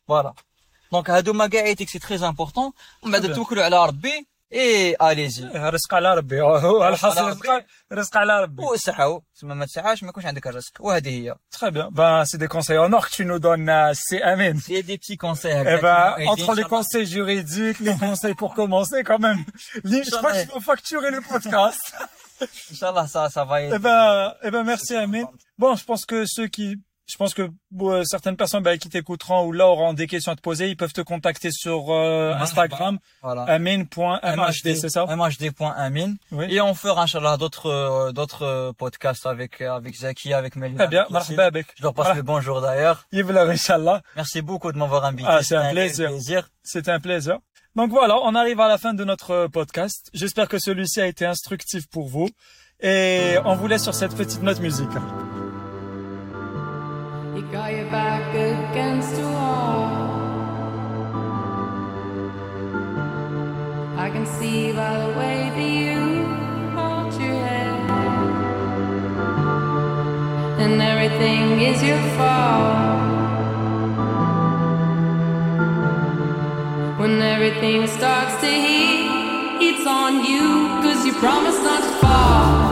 Voilà. 0.07 0.35
Donc, 0.94 1.10
هادو 1.10 1.32
مقاعدك 1.32 1.88
c'est 1.88 2.00
très 2.02 2.22
important. 2.22 2.72
ومن 3.02 3.12
بعد 3.12 3.26
bien. 3.26 3.34
توكلوا 3.34 3.64
على 3.64 3.86
ربي 3.86 4.26
et 4.54 4.94
allez-y. 5.00 5.56
رزق 5.56 5.94
على 5.94 6.14
ربي 6.14 6.40
هو 6.40 6.88
الحصر 6.88 7.20
على 7.22 7.30
رزق 7.30 7.64
رزق 7.92 8.16
على 8.16 8.42
ربي 8.42 8.62
وسعوا 8.64 9.20
تسمى 9.34 9.54
ما 9.54 9.66
تسعاش 9.66 10.02
ما 10.02 10.08
يكونش 10.08 10.26
عندك 10.26 10.46
الرزق 10.46 10.72
وهذه 10.80 11.08
هي. 11.08 11.34
Très 11.56 11.70
bien. 11.70 11.88
Ben, 11.90 12.24
c'est 12.24 12.38
des 12.38 12.48
conseils 12.48 12.78
en 12.78 12.92
or 12.92 13.08
que 13.08 13.14
tu 13.14 13.24
nous 13.26 13.38
donnes, 13.38 13.68
euh, 13.68 13.92
c'est 13.94 14.22
Amen. 14.22 14.58
C'est 14.66 14.82
des 14.82 14.96
petits 14.98 15.16
conseils. 15.18 15.52
Eh 15.52 15.60
هكذا 15.60 15.80
ben, 15.82 16.14
qui 16.16 16.24
m'ont 16.24 16.32
aidé, 16.34 16.42
entre 16.42 16.54
les 16.54 16.62
Inch'Allah. 16.62 16.68
conseils 16.76 17.06
juridiques, 17.06 17.80
les 17.80 17.96
conseils 18.06 18.34
pour 18.42 18.54
commencer, 18.54 19.04
quand 19.04 19.18
même. 19.26 19.40
Li- 19.84 20.04
Je 20.04 20.10
crois 20.16 20.32
qu'il 20.32 20.48
faut 20.54 20.60
facturer 20.72 21.10
le 21.10 21.20
podcast. 21.32 21.84
Inch'Allah, 22.72 23.06
ça, 23.14 23.28
ça 23.36 23.44
va 23.44 23.54
aider. 23.62 23.74
Eh 23.76 23.78
ben, 23.78 24.34
eh 24.46 24.50
ben, 24.54 24.62
merci 24.72 24.94
Amen. 24.96 25.26
Bon, 25.58 25.74
je 25.80 25.84
pense 25.84 26.04
que 26.10 26.18
ceux 26.36 26.46
qui, 26.56 26.68
je 27.05 27.17
pense 27.17 27.33
que 27.33 27.49
euh, 27.81 28.03
certaines 28.05 28.37
personnes 28.37 28.63
ben, 28.63 28.77
qui 28.77 28.87
t'écouteront 28.89 29.45
ou 29.45 29.51
là 29.51 29.67
auront 29.67 29.93
des 29.93 30.07
questions 30.07 30.31
à 30.31 30.35
te 30.35 30.41
poser, 30.41 30.69
ils 30.69 30.77
peuvent 30.77 30.93
te 30.93 31.01
contacter 31.01 31.49
sur 31.51 31.91
euh, 31.91 32.33
Instagram, 32.35 32.97
Voilà. 33.21 33.43
amen.mhd, 33.43 34.75
c'est 34.75 34.89
ça? 34.89 35.05
Mhd.amin. 35.05 36.13
Oui. 36.31 36.45
Et 36.49 36.61
on 36.61 36.73
fera, 36.73 37.03
Inch'Allah, 37.03 37.37
d'autres, 37.37 37.67
euh, 37.69 38.11
d'autres 38.11 38.43
euh, 38.45 38.71
podcasts 38.73 39.25
avec, 39.25 39.61
euh, 39.61 39.73
avec 39.75 39.95
Zaki, 39.95 40.33
avec 40.33 40.55
Melina. 40.55 40.79
Très 40.85 40.87
bien, 40.87 41.05
marhaba 41.09 41.51
bek. 41.51 41.67
Je 41.77 41.83
leur 41.83 41.93
passe 41.93 42.05
Voilà. 42.05 42.17
le 42.17 42.23
bonjour 42.23 42.61
d'ailleurs. 42.61 43.05
Inch'Allah. 43.13 44.01
Merci 44.15 44.41
beaucoup 44.41 44.71
de 44.71 44.77
m'avoir 44.77 45.05
invité. 45.05 45.27
Ah, 45.29 45.43
c'est 45.43 45.55
un 45.55 45.71
plaisir. 45.71 46.09
plaisir. 46.09 46.49
C'était 46.63 46.91
un 46.91 46.99
plaisir. 46.99 47.37
Donc 47.75 47.89
voilà, 47.89 48.17
on 48.21 48.35
arrive 48.35 48.59
à 48.59 48.67
la 48.67 48.77
fin 48.77 48.93
de 48.93 49.03
notre 49.03 49.31
euh, 49.31 49.47
podcast. 49.47 50.09
J'espère 50.13 50.47
que 50.47 50.59
celui-ci 50.59 51.01
a 51.01 51.07
été 51.07 51.25
instructif 51.25 51.87
pour 51.89 52.07
vous. 52.07 52.29
Et 52.79 53.35
on 53.45 53.55
vous 53.55 53.67
laisse 53.67 53.83
sur 53.83 53.93
cette 53.95 54.15
petite 54.15 54.41
note 54.41 54.59
musicale. 54.59 55.01
You 57.35 57.41
got 57.51 57.73
your 57.73 57.89
back 57.89 58.29
against 58.35 59.15
the 59.15 59.23
wall. 59.23 59.89
I 63.97 64.11
can 64.11 64.25
see 64.27 64.71
by 64.71 64.99
the 64.99 65.17
way 65.17 65.49
that 65.55 65.71
you 65.81 66.25
hold 66.77 67.13
your 67.19 67.33
head, 67.33 67.79
and 70.61 70.79
everything 70.79 71.59
is 71.61 71.81
your 71.81 72.03
fault. 72.17 73.01
When 76.99 77.19
everything 77.19 77.87
starts 77.87 78.39
to 78.41 78.47
heat, 78.47 79.09
it's 79.59 79.87
on 79.87 80.23
you, 80.23 80.67
cause 80.83 81.03
you 81.03 81.13
promised 81.13 81.63
not 81.63 81.81
to 81.81 81.93
fall. 82.05 82.62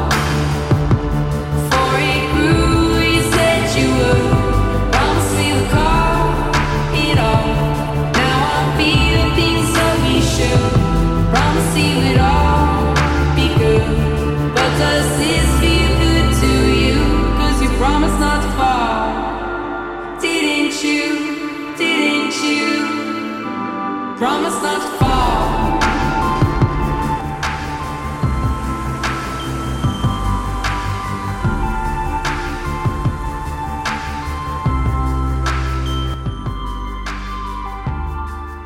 not 24.61 25.00